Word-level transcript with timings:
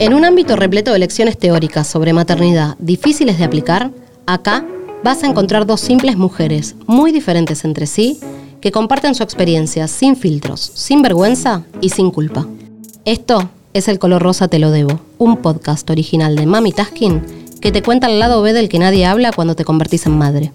En 0.00 0.14
un 0.14 0.24
ámbito 0.24 0.54
repleto 0.54 0.92
de 0.92 1.00
lecciones 1.00 1.36
teóricas 1.36 1.88
sobre 1.88 2.12
maternidad 2.12 2.76
difíciles 2.78 3.36
de 3.36 3.42
aplicar, 3.42 3.90
acá 4.26 4.64
vas 5.02 5.24
a 5.24 5.26
encontrar 5.26 5.66
dos 5.66 5.80
simples 5.80 6.16
mujeres, 6.16 6.76
muy 6.86 7.10
diferentes 7.10 7.64
entre 7.64 7.88
sí, 7.88 8.20
que 8.60 8.70
comparten 8.70 9.16
su 9.16 9.24
experiencia 9.24 9.88
sin 9.88 10.14
filtros, 10.14 10.60
sin 10.60 11.02
vergüenza 11.02 11.64
y 11.80 11.88
sin 11.88 12.12
culpa. 12.12 12.46
Esto 13.04 13.50
es 13.72 13.88
El 13.88 13.98
color 13.98 14.22
rosa 14.22 14.46
te 14.46 14.60
lo 14.60 14.70
debo, 14.70 15.00
un 15.18 15.38
podcast 15.38 15.90
original 15.90 16.36
de 16.36 16.46
Mami 16.46 16.70
Taskin 16.70 17.20
que 17.60 17.72
te 17.72 17.82
cuenta 17.82 18.06
el 18.06 18.20
lado 18.20 18.40
B 18.40 18.52
del 18.52 18.68
que 18.68 18.78
nadie 18.78 19.04
habla 19.04 19.32
cuando 19.32 19.56
te 19.56 19.64
convertís 19.64 20.06
en 20.06 20.16
madre. 20.16 20.52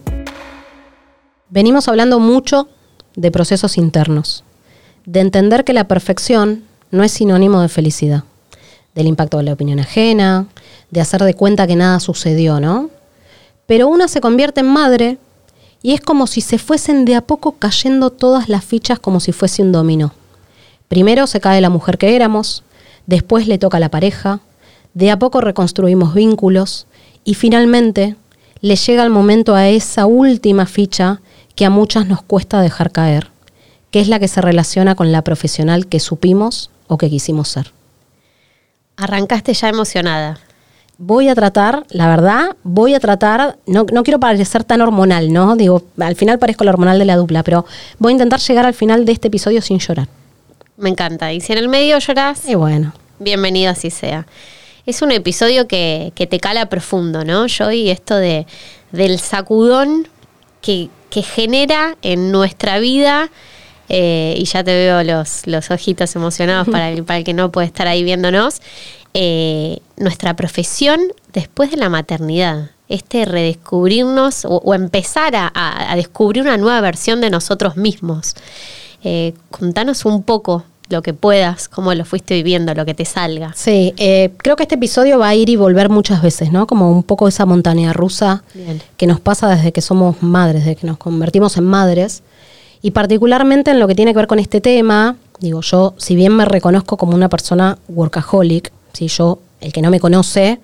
Venimos 1.49 1.89
hablando 1.89 2.21
mucho 2.21 2.69
de 3.17 3.29
procesos 3.29 3.77
internos, 3.77 4.45
de 5.05 5.19
entender 5.19 5.65
que 5.65 5.73
la 5.73 5.89
perfección 5.89 6.63
no 6.91 7.03
es 7.03 7.11
sinónimo 7.11 7.59
de 7.59 7.67
felicidad 7.67 8.23
del 8.95 9.07
impacto 9.07 9.37
de 9.37 9.43
la 9.43 9.53
opinión 9.53 9.79
ajena, 9.79 10.47
de 10.91 11.01
hacer 11.01 11.23
de 11.23 11.33
cuenta 11.33 11.67
que 11.67 11.75
nada 11.75 11.99
sucedió, 11.99 12.59
¿no? 12.59 12.89
Pero 13.65 13.87
una 13.87 14.07
se 14.07 14.21
convierte 14.21 14.59
en 14.59 14.67
madre 14.67 15.17
y 15.81 15.93
es 15.93 16.01
como 16.01 16.27
si 16.27 16.41
se 16.41 16.57
fuesen 16.57 17.05
de 17.05 17.15
a 17.15 17.21
poco 17.21 17.53
cayendo 17.53 18.09
todas 18.09 18.49
las 18.49 18.63
fichas 18.63 18.99
como 18.99 19.19
si 19.19 19.31
fuese 19.31 19.61
un 19.61 19.71
dominó. 19.71 20.13
Primero 20.87 21.27
se 21.27 21.41
cae 21.41 21.61
la 21.61 21.69
mujer 21.69 21.97
que 21.97 22.15
éramos, 22.15 22.63
después 23.05 23.47
le 23.47 23.57
toca 23.57 23.79
la 23.79 23.89
pareja, 23.89 24.41
de 24.93 25.11
a 25.11 25.17
poco 25.17 25.41
reconstruimos 25.41 26.13
vínculos 26.13 26.87
y 27.23 27.33
finalmente 27.33 28.15
le 28.61 28.75
llega 28.75 29.03
el 29.03 29.09
momento 29.09 29.55
a 29.55 29.67
esa 29.69 30.05
última 30.05 30.65
ficha 30.65 31.21
que 31.55 31.65
a 31.65 31.69
muchas 31.69 32.07
nos 32.07 32.21
cuesta 32.21 32.61
dejar 32.61 32.91
caer, 32.91 33.29
que 33.91 33.99
es 33.99 34.07
la 34.07 34.19
que 34.19 34.27
se 34.27 34.41
relaciona 34.41 34.95
con 34.95 35.11
la 35.11 35.21
profesional 35.21 35.87
que 35.87 35.99
supimos 35.99 36.69
o 36.87 36.97
que 36.97 37.09
quisimos 37.09 37.49
ser. 37.49 37.71
Arrancaste 38.97 39.53
ya 39.53 39.69
emocionada. 39.69 40.39
Voy 40.97 41.27
a 41.27 41.35
tratar, 41.35 41.85
la 41.89 42.07
verdad, 42.07 42.55
voy 42.63 42.93
a 42.93 42.99
tratar, 42.99 43.57
no, 43.65 43.85
no 43.91 44.03
quiero 44.03 44.19
parecer 44.19 44.63
tan 44.63 44.81
hormonal, 44.81 45.33
¿no? 45.33 45.55
Digo, 45.55 45.83
al 45.99 46.15
final 46.15 46.37
parezco 46.37 46.63
la 46.63 46.71
hormonal 46.71 46.99
de 46.99 47.05
la 47.05 47.15
dupla, 47.15 47.43
pero 47.43 47.65
voy 47.97 48.11
a 48.11 48.13
intentar 48.13 48.39
llegar 48.39 48.65
al 48.65 48.73
final 48.73 49.03
de 49.03 49.11
este 49.11 49.27
episodio 49.27 49.61
sin 49.61 49.79
llorar. 49.79 50.07
Me 50.77 50.89
encanta. 50.89 51.33
Y 51.33 51.41
si 51.41 51.51
en 51.51 51.59
el 51.59 51.67
medio 51.67 51.97
llorás, 51.99 52.47
Y 52.47 52.55
bueno, 52.55 52.93
bienvenido 53.19 53.71
así 53.71 53.89
sea. 53.89 54.27
Es 54.85 55.01
un 55.01 55.11
episodio 55.11 55.67
que, 55.67 56.11
que 56.15 56.27
te 56.27 56.39
cala 56.39 56.67
profundo, 56.67 57.23
¿no? 57.23 57.47
Yo 57.47 57.71
y 57.71 57.89
esto 57.89 58.15
de, 58.15 58.45
del 58.91 59.19
sacudón 59.19 60.07
que, 60.61 60.89
que 61.09 61.21
genera 61.21 61.95
en 62.01 62.31
nuestra 62.31 62.79
vida. 62.79 63.29
Eh, 63.95 64.33
y 64.37 64.45
ya 64.45 64.63
te 64.63 64.73
veo 64.73 65.03
los, 65.03 65.45
los 65.45 65.69
ojitos 65.69 66.15
emocionados 66.15 66.67
para 66.67 66.89
el, 66.89 67.03
para 67.03 67.19
el 67.19 67.23
que 67.23 67.33
no 67.33 67.51
puede 67.51 67.67
estar 67.67 67.87
ahí 67.87 68.03
viéndonos. 68.03 68.59
eh, 69.13 69.77
nuestra 69.97 70.35
profesión 70.35 70.99
después 71.33 71.69
de 71.71 71.77
la 71.77 71.89
maternidad. 71.89 72.71
Este 72.89 73.25
redescubrirnos 73.25 74.45
o, 74.45 74.57
o 74.57 74.73
empezar 74.73 75.33
a, 75.35 75.93
descubrir 75.95 76.41
una 76.43 76.57
nueva 76.57 76.81
versión 76.81 77.21
de 77.21 77.29
nosotros 77.29 77.77
mismos. 77.77 78.33
Eh, 79.03 79.33
contanos 79.51 80.05
un 80.05 80.23
poco 80.23 80.63
lo 80.89 81.01
que 81.01 81.13
puedas, 81.13 81.69
cómo 81.69 81.93
lo 81.93 82.05
fuiste 82.05 82.33
viviendo, 82.35 82.73
lo 82.73 82.85
que 82.85 82.93
te 82.93 83.05
salga. 83.05 83.53
sí, 83.55 83.93
eh, 83.97 84.31
creo 84.37 84.55
que 84.55 84.63
este 84.63 84.75
episodio 84.75 85.17
va 85.19 85.29
a 85.29 85.35
ir 85.35 85.49
y 85.49 85.55
volver 85.55 85.89
muchas 85.89 86.21
veces, 86.21 86.51
¿no? 86.51 86.67
Como 86.67 86.91
un 86.91 87.03
poco 87.03 87.27
esa 87.27 87.45
montaña 87.45 87.93
rusa 87.93 88.43
Bien. 88.53 88.81
que 88.97 89.07
nos 89.07 89.19
pasa 89.19 89.47
desde 89.49 89.71
que 89.71 89.81
somos 89.81 90.21
madres, 90.21 90.65
desde 90.65 90.75
que 90.75 90.85
nos 90.87 90.97
convertimos 90.97 91.57
en 91.57 91.63
madres. 91.65 92.21
Y 92.83 92.91
particularmente 92.91 93.71
en 93.71 93.79
lo 93.79 93.87
que 93.87 93.95
tiene 93.95 94.11
que 94.11 94.17
ver 94.17 94.27
con 94.27 94.39
este 94.39 94.59
tema, 94.59 95.15
digo, 95.39 95.61
yo, 95.61 95.93
si 95.97 96.17
bien 96.17 96.35
me 96.35 96.43
reconozco 96.43 96.97
como 96.97 97.15
una 97.15 97.29
persona 97.29 97.79
workaholic, 97.87 98.73
si 98.91 99.07
yo, 99.07 99.39
el 99.61 99.71
que 99.71 99.81
no 99.81 99.89
me 99.89 100.01
conoce, 100.01 100.59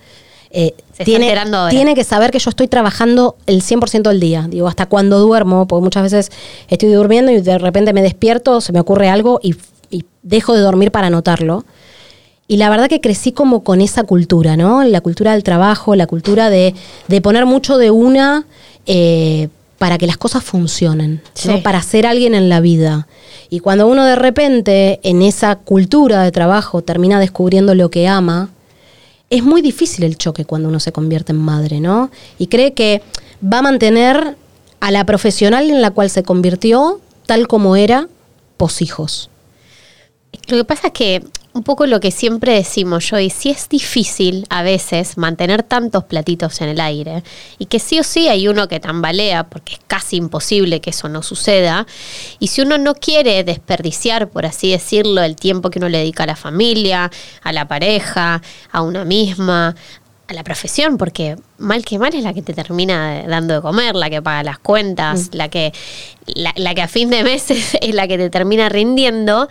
eh, 0.51 0.73
tiene, 1.05 1.33
tiene 1.69 1.95
que 1.95 2.03
saber 2.03 2.31
que 2.31 2.39
yo 2.39 2.49
estoy 2.49 2.67
trabajando 2.67 3.37
el 3.45 3.61
100% 3.61 4.09
del 4.09 4.19
día. 4.19 4.47
Digo, 4.49 4.67
hasta 4.67 4.87
cuando 4.87 5.19
duermo, 5.19 5.65
porque 5.65 5.81
muchas 5.81 6.03
veces 6.03 6.31
estoy 6.67 6.91
durmiendo 6.91 7.31
y 7.31 7.39
de 7.39 7.57
repente 7.57 7.93
me 7.93 8.01
despierto, 8.01 8.59
se 8.59 8.73
me 8.73 8.81
ocurre 8.81 9.07
algo 9.07 9.39
y, 9.41 9.55
y 9.89 10.03
dejo 10.21 10.53
de 10.53 10.59
dormir 10.59 10.91
para 10.91 11.07
anotarlo. 11.07 11.63
Y 12.49 12.57
la 12.57 12.69
verdad 12.69 12.89
que 12.89 12.99
crecí 12.99 13.31
como 13.31 13.63
con 13.63 13.79
esa 13.79 14.03
cultura, 14.03 14.57
¿no? 14.57 14.83
La 14.83 14.99
cultura 14.99 15.31
del 15.31 15.43
trabajo, 15.43 15.95
la 15.95 16.05
cultura 16.05 16.49
de, 16.49 16.75
de 17.07 17.21
poner 17.21 17.45
mucho 17.45 17.77
de 17.77 17.91
una 17.91 18.45
eh, 18.87 19.47
para 19.79 19.97
que 19.97 20.05
las 20.05 20.17
cosas 20.17 20.43
funcionen, 20.43 21.21
¿no? 21.45 21.63
Para 21.63 21.81
ser 21.81 22.05
alguien 22.05 22.35
en 22.35 22.49
la 22.49 22.59
vida. 22.59 23.07
Y 23.49 23.61
cuando 23.61 23.87
uno 23.87 24.05
de 24.05 24.15
repente 24.15 24.99
en 25.03 25.21
esa 25.21 25.55
cultura 25.55 26.21
de 26.21 26.31
trabajo 26.31 26.83
termina 26.83 27.19
descubriendo 27.19 27.73
lo 27.73 27.89
que 27.89 28.07
ama, 28.07 28.49
es 29.29 29.41
muy 29.41 29.61
difícil 29.61 30.03
el 30.03 30.17
choque 30.17 30.45
cuando 30.45 30.69
uno 30.69 30.79
se 30.79 30.91
convierte 30.91 31.31
en 31.31 31.39
madre, 31.39 31.79
¿no? 31.79 32.11
Y 32.37 32.47
cree 32.47 32.73
que 32.73 33.01
va 33.41 33.59
a 33.59 33.61
mantener 33.61 34.35
a 34.81 34.91
la 34.91 35.05
profesional 35.05 35.69
en 35.69 35.81
la 35.81 35.91
cual 35.91 36.09
se 36.09 36.23
convirtió 36.23 36.99
tal 37.25 37.47
como 37.47 37.75
era, 37.75 38.07
posijos. 38.57 39.29
Lo 40.47 40.57
que 40.57 40.65
pasa 40.65 40.87
es 40.87 40.93
que 40.93 41.23
un 41.59 41.63
poco 41.63 41.85
lo 41.85 41.99
que 41.99 42.11
siempre 42.11 42.53
decimos 42.53 43.09
yo, 43.09 43.19
y 43.19 43.29
si 43.29 43.49
es 43.49 43.67
difícil 43.67 44.45
a 44.49 44.63
veces 44.63 45.17
mantener 45.17 45.61
tantos 45.61 46.05
platitos 46.05 46.61
en 46.61 46.69
el 46.69 46.79
aire, 46.79 47.21
y 47.57 47.65
que 47.65 47.79
sí 47.79 47.99
o 47.99 48.03
sí 48.03 48.29
hay 48.29 48.47
uno 48.47 48.69
que 48.69 48.79
tambalea, 48.79 49.43
porque 49.43 49.73
es 49.73 49.79
casi 49.85 50.15
imposible 50.15 50.79
que 50.79 50.91
eso 50.91 51.09
no 51.09 51.21
suceda, 51.21 51.85
y 52.39 52.47
si 52.47 52.61
uno 52.61 52.77
no 52.77 52.95
quiere 52.95 53.43
desperdiciar, 53.43 54.29
por 54.29 54.45
así 54.45 54.71
decirlo, 54.71 55.21
el 55.21 55.35
tiempo 55.35 55.69
que 55.69 55.79
uno 55.79 55.89
le 55.89 55.97
dedica 55.97 56.23
a 56.23 56.27
la 56.27 56.37
familia, 56.37 57.11
a 57.43 57.51
la 57.51 57.67
pareja, 57.67 58.41
a 58.71 58.81
una 58.81 59.03
misma, 59.03 59.75
a 60.29 60.33
la 60.33 60.45
profesión, 60.45 60.97
porque 60.97 61.35
mal 61.57 61.83
que 61.83 61.99
mal 61.99 62.15
es 62.15 62.23
la 62.23 62.33
que 62.33 62.41
te 62.41 62.53
termina 62.53 63.23
dando 63.27 63.55
de 63.55 63.61
comer, 63.61 63.95
la 63.95 64.09
que 64.09 64.21
paga 64.21 64.43
las 64.43 64.59
cuentas, 64.59 65.31
la, 65.33 65.49
que, 65.49 65.73
la, 66.25 66.53
la 66.55 66.73
que 66.73 66.83
a 66.83 66.87
fin 66.87 67.09
de 67.09 67.21
mes 67.25 67.51
es, 67.51 67.75
es 67.81 67.93
la 67.93 68.07
que 68.07 68.17
te 68.17 68.29
termina 68.29 68.69
rindiendo, 68.69 69.49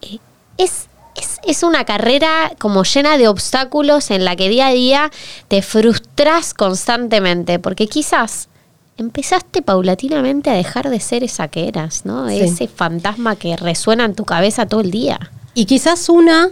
eh, 0.00 0.18
es, 0.56 0.88
es, 1.16 1.38
es 1.44 1.62
una 1.62 1.84
carrera 1.84 2.52
como 2.58 2.84
llena 2.84 3.18
de 3.18 3.28
obstáculos 3.28 4.10
en 4.10 4.24
la 4.24 4.36
que 4.36 4.48
día 4.48 4.68
a 4.68 4.72
día 4.72 5.10
te 5.48 5.62
frustras 5.62 6.54
constantemente, 6.54 7.58
porque 7.58 7.86
quizás 7.86 8.48
empezaste 8.96 9.62
paulatinamente 9.62 10.50
a 10.50 10.54
dejar 10.54 10.90
de 10.90 11.00
ser 11.00 11.24
esa 11.24 11.48
que 11.48 11.68
eras, 11.68 12.04
¿no? 12.04 12.28
Sí. 12.28 12.40
Ese 12.40 12.68
fantasma 12.68 13.36
que 13.36 13.56
resuena 13.56 14.04
en 14.04 14.14
tu 14.14 14.24
cabeza 14.24 14.66
todo 14.66 14.80
el 14.80 14.90
día. 14.90 15.18
Y 15.54 15.66
quizás 15.66 16.08
una, 16.08 16.50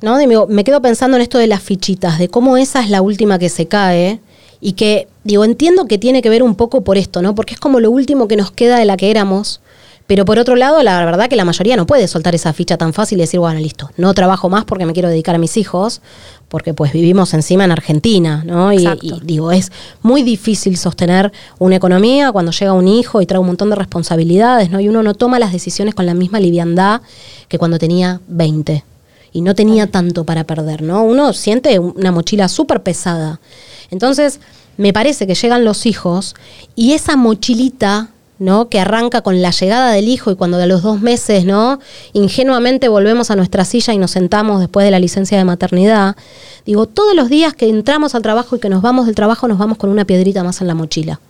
¿no? 0.00 0.18
Digo, 0.18 0.46
me 0.48 0.64
quedo 0.64 0.82
pensando 0.82 1.16
en 1.16 1.22
esto 1.22 1.38
de 1.38 1.46
las 1.46 1.62
fichitas, 1.62 2.18
de 2.18 2.28
cómo 2.28 2.56
esa 2.56 2.82
es 2.82 2.90
la 2.90 3.02
última 3.02 3.38
que 3.38 3.48
se 3.48 3.66
cae. 3.66 4.20
Y 4.60 4.72
que, 4.72 5.08
digo, 5.24 5.44
entiendo 5.44 5.84
que 5.86 5.98
tiene 5.98 6.22
que 6.22 6.30
ver 6.30 6.42
un 6.42 6.54
poco 6.54 6.82
por 6.84 6.96
esto, 6.96 7.20
¿no? 7.20 7.34
Porque 7.34 7.52
es 7.52 7.60
como 7.60 7.80
lo 7.80 7.90
último 7.90 8.28
que 8.28 8.36
nos 8.36 8.50
queda 8.50 8.78
de 8.78 8.86
la 8.86 8.96
que 8.96 9.10
éramos. 9.10 9.60
Pero 10.06 10.26
por 10.26 10.38
otro 10.38 10.54
lado, 10.54 10.82
la 10.82 11.02
verdad 11.04 11.28
que 11.28 11.36
la 11.36 11.46
mayoría 11.46 11.76
no 11.76 11.86
puede 11.86 12.08
soltar 12.08 12.34
esa 12.34 12.52
ficha 12.52 12.76
tan 12.76 12.92
fácil 12.92 13.18
y 13.18 13.22
decir, 13.22 13.40
bueno, 13.40 13.58
listo, 13.58 13.90
no 13.96 14.12
trabajo 14.12 14.50
más 14.50 14.64
porque 14.64 14.84
me 14.84 14.92
quiero 14.92 15.08
dedicar 15.08 15.34
a 15.34 15.38
mis 15.38 15.56
hijos, 15.56 16.02
porque 16.48 16.74
pues 16.74 16.92
vivimos 16.92 17.32
encima 17.32 17.64
en 17.64 17.72
Argentina, 17.72 18.42
¿no? 18.44 18.72
Y, 18.72 18.86
y 19.00 19.20
digo, 19.22 19.50
es 19.50 19.72
muy 20.02 20.22
difícil 20.22 20.76
sostener 20.76 21.32
una 21.58 21.76
economía 21.76 22.32
cuando 22.32 22.52
llega 22.52 22.74
un 22.74 22.86
hijo 22.86 23.22
y 23.22 23.26
trae 23.26 23.40
un 23.40 23.46
montón 23.46 23.70
de 23.70 23.76
responsabilidades, 23.76 24.70
¿no? 24.70 24.78
Y 24.78 24.88
uno 24.88 25.02
no 25.02 25.14
toma 25.14 25.38
las 25.38 25.52
decisiones 25.52 25.94
con 25.94 26.04
la 26.04 26.14
misma 26.14 26.38
liviandad 26.38 27.00
que 27.48 27.58
cuando 27.58 27.78
tenía 27.78 28.20
20 28.28 28.84
y 29.34 29.40
no 29.40 29.54
tenía 29.54 29.88
tanto 29.88 30.24
para 30.24 30.44
perder, 30.44 30.82
¿no? 30.82 31.02
Uno 31.02 31.32
siente 31.32 31.78
una 31.80 32.12
mochila 32.12 32.48
súper 32.48 32.82
pesada. 32.82 33.40
Entonces, 33.90 34.38
me 34.76 34.92
parece 34.92 35.26
que 35.26 35.34
llegan 35.34 35.64
los 35.64 35.86
hijos 35.86 36.36
y 36.76 36.92
esa 36.92 37.16
mochilita, 37.16 38.10
¿no? 38.44 38.68
Que 38.68 38.78
arranca 38.78 39.22
con 39.22 39.42
la 39.42 39.50
llegada 39.50 39.90
del 39.92 40.06
hijo 40.08 40.30
y 40.30 40.36
cuando 40.36 40.58
de 40.58 40.66
los 40.66 40.82
dos 40.82 41.00
meses, 41.00 41.44
¿no? 41.44 41.80
Ingenuamente 42.12 42.88
volvemos 42.88 43.30
a 43.30 43.36
nuestra 43.36 43.64
silla 43.64 43.92
y 43.92 43.98
nos 43.98 44.12
sentamos 44.12 44.60
después 44.60 44.84
de 44.84 44.90
la 44.90 45.00
licencia 45.00 45.36
de 45.38 45.44
maternidad. 45.44 46.14
Digo, 46.66 46.86
todos 46.86 47.16
los 47.16 47.28
días 47.28 47.54
que 47.54 47.68
entramos 47.68 48.14
al 48.14 48.22
trabajo 48.22 48.56
y 48.56 48.60
que 48.60 48.68
nos 48.68 48.82
vamos 48.82 49.06
del 49.06 49.14
trabajo, 49.14 49.48
nos 49.48 49.58
vamos 49.58 49.78
con 49.78 49.90
una 49.90 50.04
piedrita 50.04 50.44
más 50.44 50.60
en 50.60 50.68
la 50.68 50.74
mochila. 50.74 51.20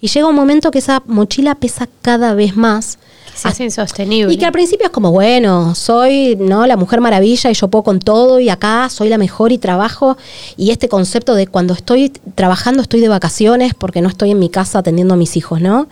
Y 0.00 0.08
llega 0.08 0.28
un 0.28 0.34
momento 0.34 0.70
que 0.70 0.78
esa 0.78 1.02
mochila 1.06 1.54
pesa 1.54 1.88
cada 2.02 2.34
vez 2.34 2.56
más. 2.56 2.98
Que 3.32 3.38
se 3.38 3.48
hace 3.48 3.64
insostenible. 3.64 4.34
Y 4.34 4.36
que 4.36 4.44
al 4.44 4.52
principio 4.52 4.86
es 4.86 4.92
como, 4.92 5.10
bueno, 5.10 5.74
soy 5.74 6.36
no 6.36 6.66
la 6.66 6.76
mujer 6.76 7.00
maravilla 7.00 7.50
y 7.50 7.54
yo 7.54 7.68
puedo 7.68 7.84
con 7.84 8.00
todo 8.00 8.38
y 8.38 8.48
acá 8.48 8.88
soy 8.90 9.08
la 9.08 9.18
mejor 9.18 9.50
y 9.50 9.58
trabajo. 9.58 10.16
Y 10.56 10.72
este 10.72 10.88
concepto 10.88 11.34
de 11.34 11.46
cuando 11.46 11.74
estoy 11.74 12.10
trabajando 12.34 12.82
estoy 12.82 13.00
de 13.00 13.08
vacaciones 13.08 13.74
porque 13.74 14.02
no 14.02 14.08
estoy 14.08 14.32
en 14.32 14.38
mi 14.38 14.50
casa 14.50 14.80
atendiendo 14.80 15.14
a 15.14 15.16
mis 15.16 15.36
hijos, 15.36 15.60
¿no? 15.60 15.88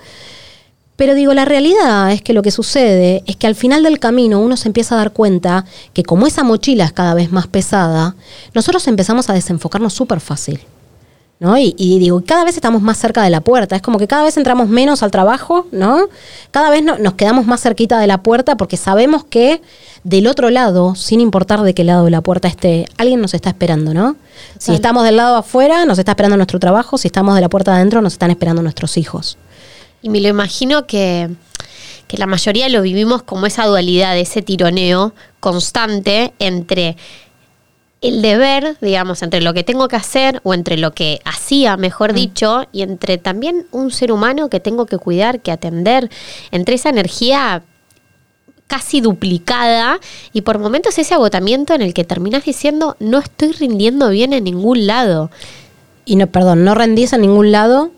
Pero 1.03 1.17
digo, 1.17 1.35
la 1.35 1.45
realidad 1.45 2.13
es 2.13 2.23
que 2.23 2.33
lo 2.33 2.43
que 2.43 2.53
sucede 2.53 3.25
es 3.27 3.35
que 3.35 3.49
al 3.49 3.57
final 3.57 3.83
del 3.83 3.99
camino 3.99 4.39
uno 4.39 4.57
se 4.57 4.69
empieza 4.69 4.95
a 4.95 4.99
dar 4.99 5.13
cuenta 5.13 5.65
que 5.95 6.05
como 6.05 6.29
esa 6.29 6.45
mochila 6.45 6.85
es 6.85 6.93
cada 6.93 7.13
vez 7.15 7.33
más 7.33 7.49
pesada, 7.49 8.15
nosotros 8.55 8.87
empezamos 8.87 9.29
a 9.29 9.33
desenfocarnos 9.33 9.93
súper 9.95 10.21
fácil. 10.21 10.61
¿no? 11.41 11.59
Y, 11.59 11.75
y 11.77 11.99
digo, 11.99 12.23
cada 12.25 12.45
vez 12.45 12.55
estamos 12.55 12.83
más 12.83 12.99
cerca 12.99 13.21
de 13.25 13.31
la 13.31 13.41
puerta. 13.41 13.75
Es 13.75 13.83
como 13.83 13.99
que 13.99 14.07
cada 14.07 14.23
vez 14.23 14.37
entramos 14.37 14.69
menos 14.69 15.03
al 15.03 15.11
trabajo, 15.11 15.67
¿no? 15.73 16.07
Cada 16.53 16.71
vez 16.71 16.85
no- 16.85 16.99
nos 16.99 17.15
quedamos 17.15 17.47
más 17.47 17.61
cerquita 17.61 17.99
de 17.99 18.07
la 18.07 18.23
puerta 18.23 18.57
porque 18.57 18.77
sabemos 18.77 19.25
que 19.25 19.61
del 20.05 20.29
otro 20.29 20.51
lado, 20.51 20.95
sin 20.95 21.21
importar 21.21 21.63
de 21.63 21.75
qué 21.75 21.83
lado 21.83 22.05
de 22.05 22.13
la 22.13 22.21
puerta 22.21 22.47
esté, 22.47 22.85
alguien 22.97 23.21
nos 23.21 23.35
está 23.35 23.49
esperando, 23.51 23.93
¿no? 23.93 24.15
Si 24.57 24.73
estamos 24.73 25.03
del 25.03 25.17
lado 25.17 25.35
afuera, 25.35 25.85
nos 25.85 25.99
está 25.99 26.13
esperando 26.13 26.37
nuestro 26.37 26.61
trabajo, 26.61 26.97
si 26.97 27.09
estamos 27.09 27.35
de 27.35 27.41
la 27.41 27.49
puerta 27.49 27.75
adentro, 27.75 28.01
nos 28.03 28.13
están 28.13 28.31
esperando 28.31 28.63
nuestros 28.63 28.97
hijos. 28.97 29.37
Y 30.03 30.09
me 30.09 30.21
lo 30.21 30.29
imagino 30.29 30.87
que, 30.87 31.31
que 32.09 32.19
la 32.19 32.27
mayoría 32.27 32.69
lo 32.69 32.83
vivimos 32.83 33.23
como 33.23 33.47
esa 33.47 33.67
dualidad, 33.67 34.19
ese 34.19 34.43
tironeo 34.43 35.15
constante 35.41 36.35
entre 36.39 36.97
el 38.03 38.21
deber, 38.21 38.77
digamos, 38.81 39.23
entre 39.23 39.41
lo 39.41 39.55
que 39.55 39.63
tengo 39.63 39.87
que 39.87 39.97
hacer 39.97 40.41
o 40.43 40.55
entre 40.55 40.77
lo 40.77 40.93
que 40.93 41.21
hacía, 41.25 41.77
mejor 41.77 42.13
mm. 42.13 42.17
dicho, 42.17 42.65
y 42.73 42.83
entre 42.83 43.17
también 43.17 43.67
un 43.71 43.93
ser 43.93 44.11
humano 44.11 44.51
que 44.51 44.59
tengo 44.59 44.87
que 44.87 44.99
cuidar, 44.99 45.41
que 45.41 45.53
atender, 45.53 46.11
entre 46.51 46.75
esa 46.75 46.91
energía 46.91 47.63
casi 48.67 49.01
duplicada 49.01 50.01
y 50.33 50.41
por 50.41 50.59
momentos 50.59 50.99
ese 50.99 51.15
agotamiento 51.15 51.75
en 51.75 51.83
el 51.83 51.93
que 51.93 52.05
terminas 52.05 52.45
diciendo 52.45 52.97
no 53.01 53.19
estoy 53.19 53.53
rindiendo 53.53 54.09
bien 54.09 54.33
en 54.33 54.45
ningún 54.45 54.87
lado. 54.87 55.31
Y 56.05 56.17
no, 56.17 56.27
perdón, 56.27 56.65
no 56.65 56.75
rendís 56.75 57.13
en 57.13 57.21
ningún 57.21 57.53
lado 57.53 57.93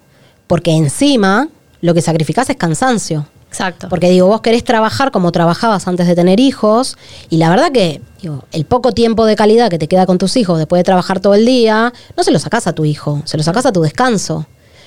porque 0.47 0.73
encima 0.73 1.49
lo 1.85 1.93
que 1.93 2.01
sacrificás 2.01 2.49
es 2.49 2.57
cansancio. 2.57 3.27
Exacto. 3.51 3.91
Porque 3.91 4.09
digo, 4.09 4.27
vos 4.27 4.41
querés 4.41 4.65
trabajar 4.65 5.11
como 5.11 5.31
trabajabas 5.33 5.87
antes 5.87 6.07
de 6.07 6.15
tener 6.15 6.41
hijos 6.41 6.97
y 7.29 7.37
la 7.37 7.51
verdad 7.51 7.71
que 7.73 8.01
digo, 8.23 8.43
el 8.53 8.65
poco 8.65 8.93
tiempo 8.93 9.27
de 9.27 9.37
calidad 9.37 9.69
que 9.69 9.79
te 9.79 9.87
queda 9.87 10.07
con 10.07 10.17
tus 10.17 10.39
hijos 10.39 10.57
después 10.57 10.81
de 10.81 10.85
trabajar 10.85 11.21
todo 11.21 11.35
el 11.35 11.45
día, 11.45 11.93
no 12.17 12.25
se 12.25 12.31
lo 12.31 12.39
sacás 12.39 12.67
a 12.67 12.73
tu 12.73 12.87
hijo, 12.87 13.21
se 13.27 13.37
lo 13.37 13.43
sacás 13.43 13.67
a 13.67 13.73
tu 13.73 13.83
descanso. 13.83 14.47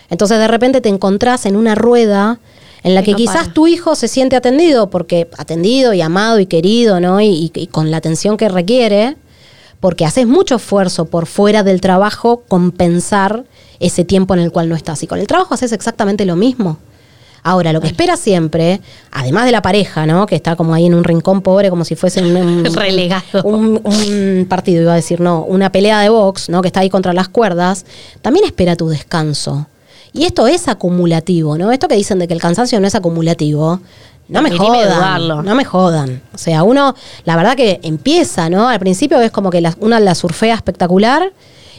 Entonces 0.10 0.40
de 0.40 0.48
repente 0.48 0.82
te 0.82 0.90
encontrás 0.90 1.46
en 1.46 1.56
una 1.56 1.76
rueda 1.76 2.40
en 2.82 2.96
la 2.96 3.04
que, 3.04 3.14
quizás 3.14 3.54
tu 3.54 3.68
hijo 3.68 3.94
se 3.94 4.08
siente 4.08 4.36
atendido, 4.36 4.90
porque 4.90 5.30
atendido 5.38 5.94
y 5.94 6.02
amado 6.02 6.40
y 6.40 6.48
querido, 6.48 7.00
¿no? 7.00 7.22
Y, 7.22 7.52
y, 7.54 7.68
con 7.68 7.92
la 7.92 7.98
atención 7.98 8.38
que 8.38 8.50
requiere, 8.50 9.18
porque 9.80 10.06
haces 10.06 10.28
mucho 10.28 10.56
esfuerzo 10.56 11.06
por 11.06 11.26
fuera 11.26 11.64
del 11.64 11.82
trabajo 11.82 12.44
compensar 12.48 13.46
ese 13.80 14.04
tiempo 14.04 14.34
en 14.34 14.40
el 14.42 14.52
cual 14.52 14.70
no 14.70 14.76
estás. 14.76 15.04
Y 15.04 15.08
con 15.08 15.20
el 15.20 15.28
trabajo 15.28 15.54
haces 15.54 15.72
exactamente 15.72 16.26
lo 16.26 16.36
mismo. 16.36 16.78
Ahora, 17.44 17.72
lo 17.72 17.80
que 17.80 17.88
espera 17.88 18.18
siempre, 18.18 18.82
además 19.12 19.46
de 19.46 19.54
la 19.54 19.62
pareja, 19.62 20.06
¿no? 20.06 20.26
Que 20.26 20.36
está 20.36 20.58
como 20.58 20.74
ahí 20.74 20.86
en 20.86 20.94
un 20.94 21.06
rincón 21.06 21.42
pobre, 21.42 21.70
como 21.70 21.86
si 21.86 21.96
fuese 21.96 22.22
un, 22.22 22.66
relegado. 22.76 23.44
Un, 23.44 24.46
partido, 24.50 24.82
iba 24.82 24.92
a 24.92 24.96
decir, 24.96 25.22
no, 25.22 25.44
una 25.44 25.72
pelea 25.72 26.02
de 26.02 26.10
box, 26.10 26.50
¿no? 26.50 26.62
Que 26.62 26.68
está 26.68 26.82
ahí 26.82 26.90
contra 26.90 27.14
las 27.14 27.30
cuerdas, 27.30 27.86
también 28.22 28.46
espera 28.46 28.76
tu 28.76 28.90
descanso. 28.90 29.68
Y 30.12 30.26
esto 30.26 30.48
es 30.48 30.68
acumulativo, 30.68 31.58
¿no? 31.58 31.72
Esto 31.72 31.88
que 31.88 31.96
dicen 31.96 32.20
de 32.20 32.28
que 32.28 32.34
el 32.34 32.42
cansancio 32.42 32.80
no 32.82 32.88
es 32.88 32.96
acumulativo, 32.96 33.80
no 34.30 34.42
me 34.42 34.52
jodan, 34.52 35.28
no 35.46 35.56
me 35.56 35.66
jodan. 35.66 36.22
O 36.34 36.38
sea, 36.38 36.64
uno, 36.64 36.96
la 37.24 37.36
verdad 37.36 37.56
que 37.56 37.80
empieza, 37.84 38.50
¿no? 38.50 38.68
Al 38.68 38.80
principio 38.80 39.20
es 39.22 39.32
como 39.32 39.50
que 39.50 39.62
la, 39.62 39.76
una 39.80 40.00
la 40.00 40.16
surfea 40.16 40.56
espectacular 40.56 41.32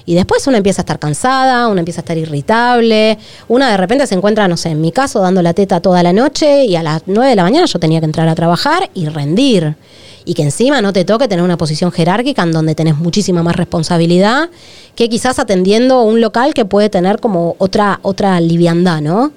y 0.07 0.15
después 0.15 0.47
una 0.47 0.57
empieza 0.57 0.81
a 0.81 0.85
estar 0.85 0.99
cansada, 0.99 1.69
una 1.69 1.81
empieza 1.81 2.01
a 2.01 2.03
estar 2.03 2.17
irritable, 2.17 3.19
una 3.47 3.71
de 3.71 3.77
repente 3.77 4.07
se 4.07 4.15
encuentra, 4.15 4.49
no 4.49 4.57
sé, 4.57 4.71
en 4.71 4.81
mi 4.81 4.91
caso, 4.91 5.21
dando 5.21 5.43
la 5.43 5.53
teta 5.53 5.81
toda 5.81 6.03
la 6.03 6.15
noche 6.15 6.65
y 6.65 6.77
a 6.77 6.83
las 6.83 7.03
9 7.05 7.29
de 7.29 7.37
la 7.37 7.43
mañana 7.43 7.67
yo 7.67 7.79
tenía 7.79 8.01
que 8.01 8.07
entrar 8.07 8.27
a 8.27 8.35
trabajar 8.35 8.89
y 8.95 9.07
rendir. 9.09 9.77
Y 10.25 10.33
que 10.33 10.43
encima 10.43 10.81
no 10.81 10.95
te 10.95 11.05
toque 11.05 11.29
tener 11.29 11.45
una 11.45 11.59
posición 11.59 11.93
jerárquica 11.93 12.43
en 12.43 12.53
donde 12.53 12.75
tenés 12.75 12.97
muchísima 12.97 13.43
más 13.43 13.57
responsabilidad 13.57 14.49
que 14.95 15.11
quizás 15.11 15.39
atendiendo 15.39 16.03
un 16.03 16.23
local 16.23 16.55
que 16.55 16.65
puede 16.65 16.89
tener 16.89 17.21
como 17.21 17.57
otra, 17.59 18.01
otra 18.03 18.41
liviandad, 18.41 19.03
¿no? 19.03 19.33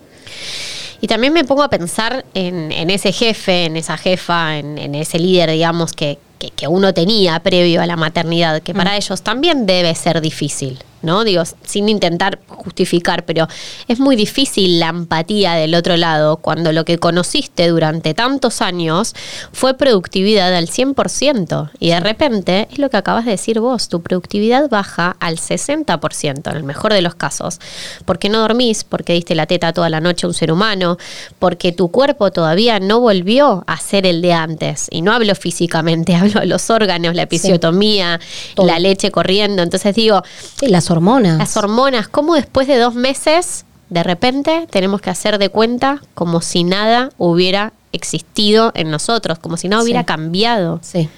Y 1.01 1.07
también 1.07 1.33
me 1.33 1.43
pongo 1.43 1.63
a 1.63 1.69
pensar 1.69 2.25
en, 2.35 2.71
ese 2.89 3.11
jefe, 3.11 3.65
en 3.65 3.75
esa 3.75 3.97
jefa, 3.97 4.57
en 4.59 4.95
ese 4.95 5.17
líder, 5.17 5.49
digamos, 5.49 5.93
que, 5.93 6.19
que, 6.49 6.67
uno 6.67 6.93
tenía 6.93 7.39
previo 7.39 7.81
a 7.81 7.85
la 7.85 7.95
maternidad, 7.95 8.61
que 8.61 8.73
para 8.73 8.91
mm. 8.91 8.95
ellos 8.95 9.21
también 9.21 9.65
debe 9.65 9.93
ser 9.95 10.21
difícil. 10.21 10.79
¿No? 11.01 11.23
Digo, 11.23 11.43
sin 11.63 11.89
intentar 11.89 12.39
justificar, 12.47 13.25
pero 13.25 13.47
es 13.87 13.99
muy 13.99 14.15
difícil 14.15 14.79
la 14.79 14.89
empatía 14.89 15.53
del 15.53 15.75
otro 15.75 15.97
lado 15.97 16.37
cuando 16.37 16.71
lo 16.71 16.85
que 16.85 16.97
conociste 16.97 17.67
durante 17.67 18.13
tantos 18.13 18.61
años 18.61 19.13
fue 19.51 19.73
productividad 19.75 20.53
al 20.53 20.67
100% 20.67 21.71
y 21.79 21.89
de 21.89 21.99
repente 21.99 22.67
es 22.71 22.79
lo 22.79 22.89
que 22.89 22.97
acabas 22.97 23.25
de 23.25 23.31
decir 23.31 23.59
vos, 23.59 23.89
tu 23.89 24.01
productividad 24.01 24.69
baja 24.69 25.15
al 25.19 25.37
60% 25.37 26.49
en 26.49 26.57
el 26.57 26.63
mejor 26.63 26.93
de 26.93 27.01
los 27.01 27.15
casos, 27.15 27.59
porque 28.05 28.29
no 28.29 28.39
dormís, 28.39 28.83
porque 28.83 29.13
diste 29.13 29.35
la 29.35 29.45
teta 29.45 29.73
toda 29.73 29.89
la 29.89 30.01
noche 30.01 30.25
a 30.25 30.29
un 30.29 30.33
ser 30.33 30.51
humano, 30.51 30.97
porque 31.39 31.71
tu 31.71 31.89
cuerpo 31.89 32.31
todavía 32.31 32.79
no 32.79 32.99
volvió 32.99 33.63
a 33.67 33.77
ser 33.77 34.05
el 34.05 34.21
de 34.21 34.33
antes, 34.33 34.87
y 34.91 35.01
no 35.01 35.11
hablo 35.11 35.33
físicamente, 35.35 36.15
hablo 36.21 36.41
de 36.41 36.45
los 36.45 36.69
órganos, 36.69 37.15
la 37.15 37.23
episiotomía, 37.23 38.19
la 38.57 38.79
leche 38.79 39.11
corriendo, 39.11 39.63
entonces 39.63 39.95
digo, 39.95 40.21
las 40.61 40.90
hormonas. 40.91 41.37
Las 41.37 41.57
hormonas, 41.57 42.07
¿cómo 42.07 42.35
después 42.35 42.67
de 42.67 42.77
dos 42.77 42.93
meses, 42.93 43.65
de 43.89 44.03
repente, 44.03 44.67
tenemos 44.69 45.01
que 45.01 45.09
hacer 45.09 45.37
de 45.37 45.49
cuenta 45.49 46.01
como 46.13 46.41
si 46.41 46.63
nada 46.63 47.09
hubiera 47.17 47.73
existido 47.91 48.71
en 48.75 48.91
nosotros, 48.91 49.39
como 49.39 49.57
si 49.57 49.67
nada 49.67 49.83
hubiera 49.83 50.03
cambiado? 50.03 50.79
Sí. 50.83 51.09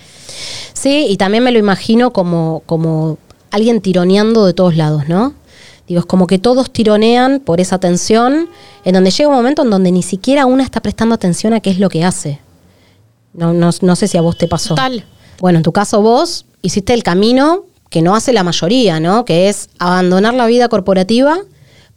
Sí, 0.74 1.08
y 1.10 1.18
también 1.18 1.44
me 1.44 1.52
lo 1.52 1.60
imagino 1.60 2.12
como, 2.12 2.64
como 2.66 3.18
alguien 3.52 3.82
tironeando 3.82 4.46
de 4.46 4.54
todos 4.54 4.76
lados, 4.76 5.08
¿no? 5.08 5.34
Digo, 5.88 6.00
es 6.00 6.06
como 6.06 6.28
que 6.28 6.40
todos 6.40 6.72
tironean 6.72 7.40
por 7.40 7.60
esa 7.60 7.78
tensión, 7.78 8.50
en 8.86 8.94
donde 8.94 9.12
llega 9.12 9.30
un 9.30 9.36
momento 9.36 9.64
en 9.64 9.70
donde 9.70 9.92
ni 9.92 10.02
siquiera 10.02 10.46
una 10.46 10.64
está 10.64 10.82
prestando 10.82 11.14
atención 11.16 11.54
a 11.54 11.60
qué 11.60 11.70
es 11.70 11.80
lo 11.80 11.90
que 11.90 12.06
hace. 12.06 12.40
No, 13.34 13.54
no, 13.54 13.72
no 13.82 13.96
sé 13.96 14.08
si 14.08 14.18
a 14.18 14.22
vos 14.22 14.38
te 14.38 14.48
pasó. 14.48 14.70
Total. 14.70 15.06
Bueno, 15.40 15.58
en 15.58 15.64
tu 15.64 15.72
caso 15.72 16.02
vos 16.02 16.46
hiciste 16.62 16.94
el 16.94 17.04
camino 17.04 17.66
que 17.94 18.02
no 18.02 18.16
hace 18.16 18.34
la 18.34 18.44
mayoría, 18.44 19.00
¿no? 19.00 19.24
Que 19.24 19.50
es 19.50 19.70
abandonar 19.78 20.34
la 20.34 20.48
vida 20.48 20.68
corporativa 20.68 21.38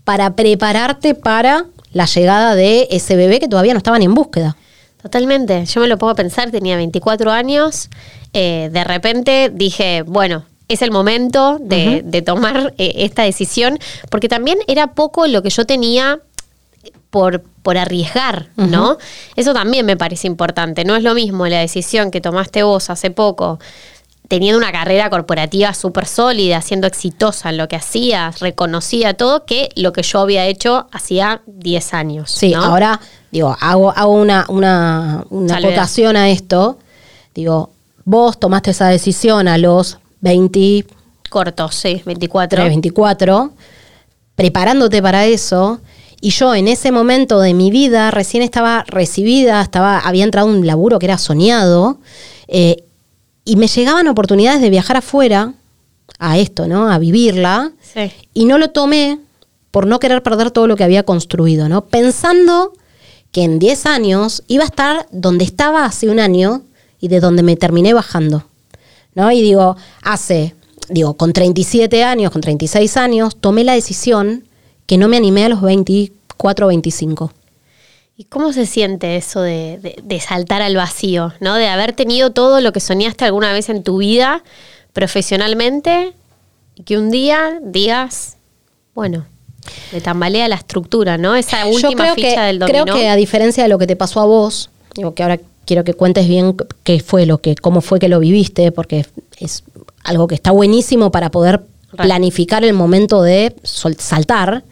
para 0.04 0.36
prepararte 0.36 1.14
para 1.14 1.64
la 1.90 2.04
llegada 2.04 2.54
de 2.54 2.86
ese 2.90 3.16
bebé 3.16 3.40
que 3.40 3.48
todavía 3.48 3.72
no 3.72 3.78
estaban 3.78 4.02
en 4.02 4.12
búsqueda. 4.12 4.58
Totalmente. 5.00 5.64
Yo 5.64 5.80
me 5.80 5.88
lo 5.88 5.96
puedo 5.96 6.14
pensar, 6.14 6.50
tenía 6.50 6.76
24 6.76 7.32
años, 7.32 7.88
eh, 8.34 8.68
de 8.70 8.84
repente 8.84 9.50
dije, 9.50 10.02
bueno, 10.02 10.44
es 10.68 10.82
el 10.82 10.90
momento 10.90 11.56
de, 11.62 12.22
tomar 12.26 12.74
eh, 12.76 12.92
esta 12.96 13.22
decisión, 13.22 13.78
porque 14.10 14.28
también 14.28 14.58
era 14.66 14.88
poco 14.88 15.26
lo 15.26 15.42
que 15.42 15.48
yo 15.48 15.64
tenía 15.64 16.20
por, 17.08 17.40
por 17.62 17.78
arriesgar, 17.78 18.48
¿no? 18.56 18.98
Eso 19.34 19.54
también 19.54 19.86
me 19.86 19.96
parece 19.96 20.26
importante. 20.26 20.84
No 20.84 20.94
es 20.94 21.02
lo 21.02 21.14
mismo 21.14 21.46
la 21.46 21.60
decisión 21.60 22.10
que 22.10 22.20
tomaste 22.20 22.64
vos 22.64 22.90
hace 22.90 23.10
poco 23.10 23.58
teniendo 24.28 24.58
una 24.58 24.72
carrera 24.72 25.08
corporativa 25.10 25.72
súper 25.74 26.06
sólida, 26.06 26.60
siendo 26.60 26.86
exitosa 26.86 27.50
en 27.50 27.58
lo 27.58 27.68
que 27.68 27.76
hacía, 27.76 28.32
reconocía 28.40 29.14
todo, 29.14 29.44
que 29.44 29.68
lo 29.76 29.92
que 29.92 30.02
yo 30.02 30.20
había 30.20 30.46
hecho 30.46 30.88
hacía 30.92 31.42
10 31.46 31.94
años. 31.94 32.30
Sí, 32.30 32.52
ahora, 32.54 33.00
digo, 33.30 33.56
hago, 33.60 33.90
hago 33.92 34.12
una, 34.12 34.46
una, 34.48 35.24
una 35.30 35.56
acotación 35.56 36.16
a 36.16 36.30
esto. 36.30 36.78
Digo, 37.34 37.70
vos 38.04 38.38
tomaste 38.38 38.72
esa 38.72 38.88
decisión 38.88 39.48
a 39.48 39.58
los 39.58 39.98
20... 40.20 40.86
Cortos, 41.28 41.74
sí, 41.74 42.02
24. 42.04 42.64
24, 42.64 43.52
preparándote 44.34 45.02
para 45.02 45.26
eso. 45.26 45.80
Y 46.20 46.30
yo 46.30 46.54
en 46.54 46.66
ese 46.66 46.92
momento 46.92 47.40
de 47.40 47.52
mi 47.52 47.70
vida 47.70 48.10
recién 48.10 48.42
estaba 48.42 48.84
recibida, 48.86 49.60
estaba, 49.60 49.98
había 49.98 50.24
entrado 50.24 50.46
un 50.46 50.66
laburo 50.66 50.98
que 50.98 51.06
era 51.06 51.18
soñado. 51.18 51.98
Eh, 52.48 52.85
y 53.46 53.56
me 53.56 53.68
llegaban 53.68 54.08
oportunidades 54.08 54.60
de 54.60 54.68
viajar 54.68 54.98
afuera 54.98 55.54
a 56.18 56.36
esto, 56.36 56.66
¿no? 56.66 56.90
A 56.90 56.98
vivirla. 56.98 57.72
Y 58.34 58.44
no 58.44 58.58
lo 58.58 58.70
tomé 58.70 59.20
por 59.70 59.86
no 59.86 60.00
querer 60.00 60.22
perder 60.22 60.50
todo 60.50 60.66
lo 60.66 60.76
que 60.76 60.84
había 60.84 61.04
construido, 61.04 61.68
¿no? 61.68 61.86
Pensando 61.86 62.72
que 63.30 63.44
en 63.44 63.58
10 63.58 63.86
años 63.86 64.42
iba 64.48 64.64
a 64.64 64.66
estar 64.66 65.06
donde 65.12 65.44
estaba 65.44 65.84
hace 65.84 66.10
un 66.10 66.18
año 66.18 66.62
y 67.00 67.08
de 67.08 67.20
donde 67.20 67.42
me 67.42 67.56
terminé 67.56 67.94
bajando, 67.94 68.44
¿no? 69.14 69.30
Y 69.30 69.40
digo, 69.42 69.76
hace, 70.02 70.54
digo, 70.88 71.14
con 71.14 71.32
37 71.32 72.02
años, 72.02 72.32
con 72.32 72.40
36 72.40 72.96
años, 72.96 73.36
tomé 73.36 73.62
la 73.62 73.74
decisión 73.74 74.44
que 74.86 74.98
no 74.98 75.06
me 75.06 75.16
animé 75.16 75.44
a 75.44 75.50
los 75.50 75.62
24 75.62 76.66
o 76.66 76.68
25. 76.68 77.32
¿Y 78.18 78.24
cómo 78.24 78.52
se 78.54 78.64
siente 78.64 79.16
eso 79.16 79.42
de, 79.42 80.22
saltar 80.26 80.62
al 80.62 80.74
vacío, 80.74 81.34
¿no? 81.40 81.56
De 81.56 81.68
haber 81.68 81.92
tenido 81.92 82.30
todo 82.30 82.62
lo 82.62 82.72
que 82.72 82.80
soñaste 82.80 83.26
alguna 83.26 83.52
vez 83.52 83.68
en 83.68 83.82
tu 83.82 83.98
vida 83.98 84.42
profesionalmente 84.94 86.14
y 86.74 86.82
que 86.84 86.96
un 86.96 87.10
día 87.10 87.60
digas, 87.62 88.38
bueno, 88.94 89.26
me 89.92 90.00
tambalea 90.00 90.48
la 90.48 90.54
estructura, 90.54 91.18
¿no? 91.18 91.36
Esa 91.36 91.66
última 91.66 92.14
ficha 92.14 92.44
del 92.44 92.58
dominó. 92.58 92.84
Creo 92.84 92.96
que 92.96 93.08
a 93.10 93.16
diferencia 93.16 93.62
de 93.62 93.68
lo 93.68 93.78
que 93.78 93.86
te 93.86 93.96
pasó 93.96 94.20
a 94.20 94.24
vos, 94.24 94.70
digo 94.94 95.14
que 95.14 95.22
ahora 95.22 95.38
quiero 95.66 95.84
que 95.84 95.92
cuentes 95.92 96.26
bien 96.26 96.56
qué 96.84 97.00
fue 97.00 97.26
lo 97.26 97.38
que, 97.38 97.54
cómo 97.56 97.82
fue 97.82 97.98
que 97.98 98.08
lo 98.08 98.18
viviste, 98.18 98.72
porque 98.72 99.04
es 99.38 99.62
algo 100.04 100.26
que 100.26 100.36
está 100.36 100.52
buenísimo 100.52 101.10
para 101.10 101.30
poder 101.30 101.60
planificar 101.94 102.64
el 102.64 102.72
momento 102.72 103.22
de 103.22 103.54
saltar. 103.62 104.64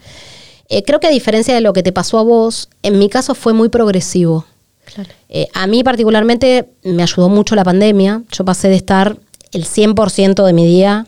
Eh, 0.69 0.83
creo 0.83 0.99
que 0.99 1.07
a 1.07 1.11
diferencia 1.11 1.53
de 1.53 1.61
lo 1.61 1.73
que 1.73 1.83
te 1.83 1.91
pasó 1.91 2.17
a 2.17 2.23
vos, 2.23 2.69
en 2.81 2.97
mi 2.97 3.09
caso 3.09 3.35
fue 3.35 3.53
muy 3.53 3.69
progresivo. 3.69 4.45
Claro. 4.85 5.09
Eh, 5.29 5.47
a 5.53 5.67
mí 5.67 5.83
particularmente 5.83 6.67
me 6.83 7.03
ayudó 7.03 7.29
mucho 7.29 7.55
la 7.55 7.63
pandemia. 7.63 8.21
Yo 8.31 8.45
pasé 8.45 8.69
de 8.69 8.75
estar 8.75 9.17
el 9.51 9.65
100% 9.65 10.45
de 10.45 10.53
mi 10.53 10.65
día, 10.65 11.07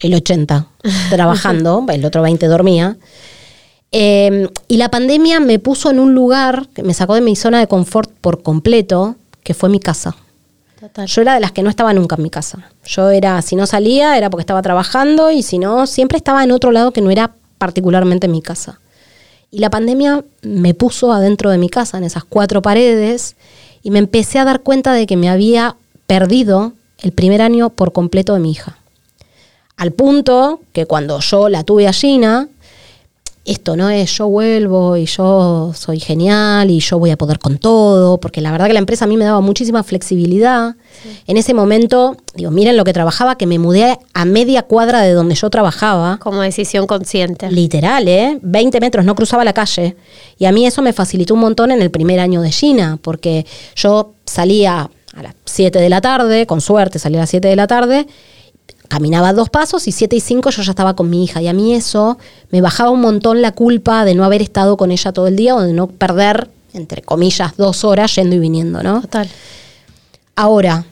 el 0.00 0.12
80%, 0.12 0.66
trabajando, 1.10 1.84
el 1.88 2.04
otro 2.04 2.24
20% 2.24 2.48
dormía. 2.48 2.96
Eh, 3.90 4.48
y 4.68 4.76
la 4.76 4.90
pandemia 4.90 5.40
me 5.40 5.58
puso 5.58 5.90
en 5.90 5.98
un 5.98 6.14
lugar 6.14 6.68
que 6.74 6.82
me 6.82 6.92
sacó 6.92 7.14
de 7.14 7.22
mi 7.22 7.36
zona 7.36 7.58
de 7.58 7.66
confort 7.66 8.10
por 8.20 8.42
completo, 8.42 9.16
que 9.42 9.54
fue 9.54 9.68
mi 9.68 9.80
casa. 9.80 10.14
Total. 10.78 11.06
Yo 11.06 11.22
era 11.22 11.34
de 11.34 11.40
las 11.40 11.52
que 11.52 11.62
no 11.62 11.70
estaba 11.70 11.92
nunca 11.92 12.16
en 12.16 12.22
mi 12.22 12.30
casa. 12.30 12.70
Yo 12.84 13.10
era, 13.10 13.40
si 13.42 13.56
no 13.56 13.66
salía, 13.66 14.16
era 14.16 14.30
porque 14.30 14.42
estaba 14.42 14.62
trabajando 14.62 15.30
y 15.30 15.42
si 15.42 15.58
no, 15.58 15.86
siempre 15.86 16.18
estaba 16.18 16.44
en 16.44 16.52
otro 16.52 16.70
lado 16.70 16.92
que 16.92 17.00
no 17.00 17.10
era 17.10 17.32
particularmente 17.58 18.28
mi 18.28 18.42
casa. 18.42 18.80
Y 19.50 19.58
la 19.58 19.70
pandemia 19.70 20.24
me 20.42 20.74
puso 20.74 21.12
adentro 21.12 21.50
de 21.50 21.58
mi 21.58 21.68
casa, 21.68 21.98
en 21.98 22.04
esas 22.04 22.24
cuatro 22.24 22.62
paredes, 22.62 23.36
y 23.82 23.90
me 23.90 23.98
empecé 23.98 24.38
a 24.38 24.44
dar 24.44 24.60
cuenta 24.60 24.92
de 24.92 25.06
que 25.06 25.16
me 25.16 25.28
había 25.28 25.76
perdido 26.06 26.72
el 26.98 27.12
primer 27.12 27.42
año 27.42 27.70
por 27.70 27.92
completo 27.92 28.34
de 28.34 28.40
mi 28.40 28.50
hija. 28.50 28.78
Al 29.76 29.92
punto 29.92 30.60
que 30.72 30.86
cuando 30.86 31.20
yo 31.20 31.48
la 31.48 31.62
tuve 31.62 31.86
a 31.86 31.92
Gina, 31.92 32.48
esto 33.48 33.76
no 33.76 33.88
es 33.88 34.12
yo 34.18 34.28
vuelvo 34.28 34.96
y 34.98 35.06
yo 35.06 35.72
soy 35.74 36.00
genial 36.00 36.70
y 36.70 36.80
yo 36.80 36.98
voy 36.98 37.10
a 37.10 37.16
poder 37.16 37.38
con 37.38 37.56
todo, 37.56 38.20
porque 38.20 38.42
la 38.42 38.52
verdad 38.52 38.66
que 38.66 38.74
la 38.74 38.78
empresa 38.78 39.06
a 39.06 39.08
mí 39.08 39.16
me 39.16 39.24
daba 39.24 39.40
muchísima 39.40 39.82
flexibilidad. 39.82 40.76
En 41.26 41.38
ese 41.38 41.54
momento, 41.54 42.18
digo, 42.34 42.50
miren 42.50 42.76
lo 42.76 42.84
que 42.84 42.92
trabajaba, 42.92 43.38
que 43.38 43.46
me 43.46 43.58
mudé 43.58 43.98
a 44.12 44.24
media 44.26 44.64
cuadra 44.64 45.00
de 45.00 45.12
donde 45.12 45.34
yo 45.34 45.48
trabajaba. 45.48 46.18
Como 46.18 46.42
decisión 46.42 46.86
consciente. 46.86 47.50
Literal, 47.50 48.06
¿eh? 48.06 48.38
20 48.42 48.80
metros, 48.80 49.06
no 49.06 49.14
cruzaba 49.14 49.44
la 49.44 49.54
calle. 49.54 49.96
Y 50.38 50.44
a 50.44 50.52
mí 50.52 50.66
eso 50.66 50.82
me 50.82 50.92
facilitó 50.92 51.32
un 51.32 51.40
montón 51.40 51.70
en 51.70 51.80
el 51.80 51.90
primer 51.90 52.20
año 52.20 52.42
de 52.42 52.52
Gina, 52.52 52.98
porque 53.00 53.46
yo 53.74 54.12
salía 54.26 54.90
a 55.14 55.22
las 55.22 55.34
7 55.46 55.78
de 55.78 55.88
la 55.88 56.02
tarde, 56.02 56.46
con 56.46 56.60
suerte 56.60 56.98
salía 56.98 57.20
a 57.20 57.22
las 57.22 57.30
7 57.30 57.48
de 57.48 57.56
la 57.56 57.66
tarde, 57.66 58.06
caminaba 58.88 59.32
dos 59.32 59.50
pasos 59.50 59.86
y 59.86 59.92
7 59.92 60.16
y 60.16 60.20
5 60.20 60.50
yo 60.50 60.62
ya 60.62 60.70
estaba 60.70 60.96
con 60.96 61.08
mi 61.08 61.24
hija. 61.24 61.40
Y 61.40 61.48
a 61.48 61.52
mí 61.52 61.74
eso 61.74 62.18
me 62.50 62.60
bajaba 62.60 62.90
un 62.90 63.00
montón 63.00 63.42
la 63.42 63.52
culpa 63.52 64.04
de 64.04 64.14
no 64.14 64.24
haber 64.24 64.42
estado 64.42 64.76
con 64.76 64.90
ella 64.90 65.12
todo 65.12 65.28
el 65.28 65.36
día 65.36 65.54
o 65.54 65.60
de 65.60 65.72
no 65.72 65.86
perder, 65.86 66.48
entre 66.72 67.02
comillas, 67.02 67.56
dos 67.56 67.84
horas 67.84 68.14
yendo 68.16 68.34
y 68.34 68.38
viniendo, 68.38 68.82
¿no? 68.82 69.02
Total. 69.02 69.28
Ahora, 70.34 70.84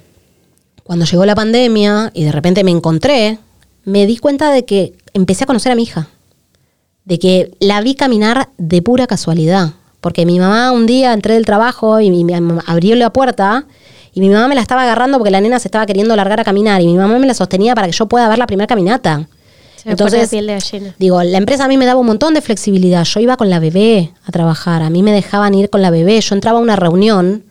cuando 0.85 1.05
llegó 1.05 1.27
la 1.27 1.35
pandemia 1.35 2.11
y 2.15 2.25
de 2.25 2.33
repente 2.33 2.63
me 2.63 2.71
encontré, 2.71 3.39
me 3.85 4.07
di 4.07 4.19
cuenta 4.19 4.53
de 4.53 4.65
que 4.65 4.95
empecé 5.15 5.45
a 5.45 5.47
conocer 5.47 5.73
a 5.73 5.75
mi 5.75 5.83
hija. 5.83 6.09
De 7.05 7.19
que 7.19 7.57
la 7.61 7.81
vi 7.81 7.95
caminar 7.95 8.51
de 8.59 8.83
pura 8.83 9.07
casualidad. 9.07 9.75
Porque 10.01 10.27
mi 10.27 10.39
mamá 10.39 10.71
un 10.73 10.87
día 10.87 11.13
entré 11.13 11.35
del 11.35 11.47
trabajo 11.47 12.01
y 12.01 12.25
me 12.25 12.35
abrió 12.67 12.95
la 12.95 13.11
puerta 13.11 13.67
y 14.17 14.21
mi 14.21 14.31
mamá 14.31 14.49
me 14.49 14.55
la 14.55 14.63
estaba 14.63 14.85
agarrando 14.85 15.19
porque 15.19 15.31
la 15.31 15.43
nena 15.43 15.59
se 15.59 15.69
estaba 15.69 15.85
queriendo 15.85 16.17
largar 16.17 16.41
a 16.41 16.45
caminar 16.45 16.81
y 16.81 16.87
mi 16.87 16.95
mamá 16.95 17.19
me 17.19 17.27
la 17.27 17.35
sostenía 17.35 17.75
para 17.75 17.87
que 17.87 17.93
yo 17.93 18.07
pueda 18.07 18.27
ver 18.31 18.39
la 18.39 18.47
primera 18.47 18.67
caminata. 18.67 19.29
Se 19.77 19.91
me 19.91 19.95
pone 19.95 20.23
la 20.23 20.27
piel 20.27 20.47
de 20.47 20.55
gallina. 20.55 20.95
digo, 20.99 21.23
la 21.23 21.37
empresa 21.37 21.67
a 21.67 21.69
mí 21.69 21.77
me 21.77 21.85
daba 21.85 22.01
un 22.01 22.07
montón 22.07 22.33
de 22.33 22.41
flexibilidad. 22.41 23.05
Yo 23.05 23.21
iba 23.21 23.37
con 23.37 23.51
la 23.51 23.59
bebé 23.59 24.15
a 24.25 24.33
trabajar, 24.33 24.83
a 24.83 24.89
mí 24.89 25.03
me 25.03 25.13
dejaban 25.13 25.53
ir 25.53 25.69
con 25.69 25.83
la 25.83 25.91
bebé. 25.91 26.19
Yo 26.19 26.35
entraba 26.35 26.59
a 26.59 26.63
una 26.63 26.77
reunión 26.77 27.45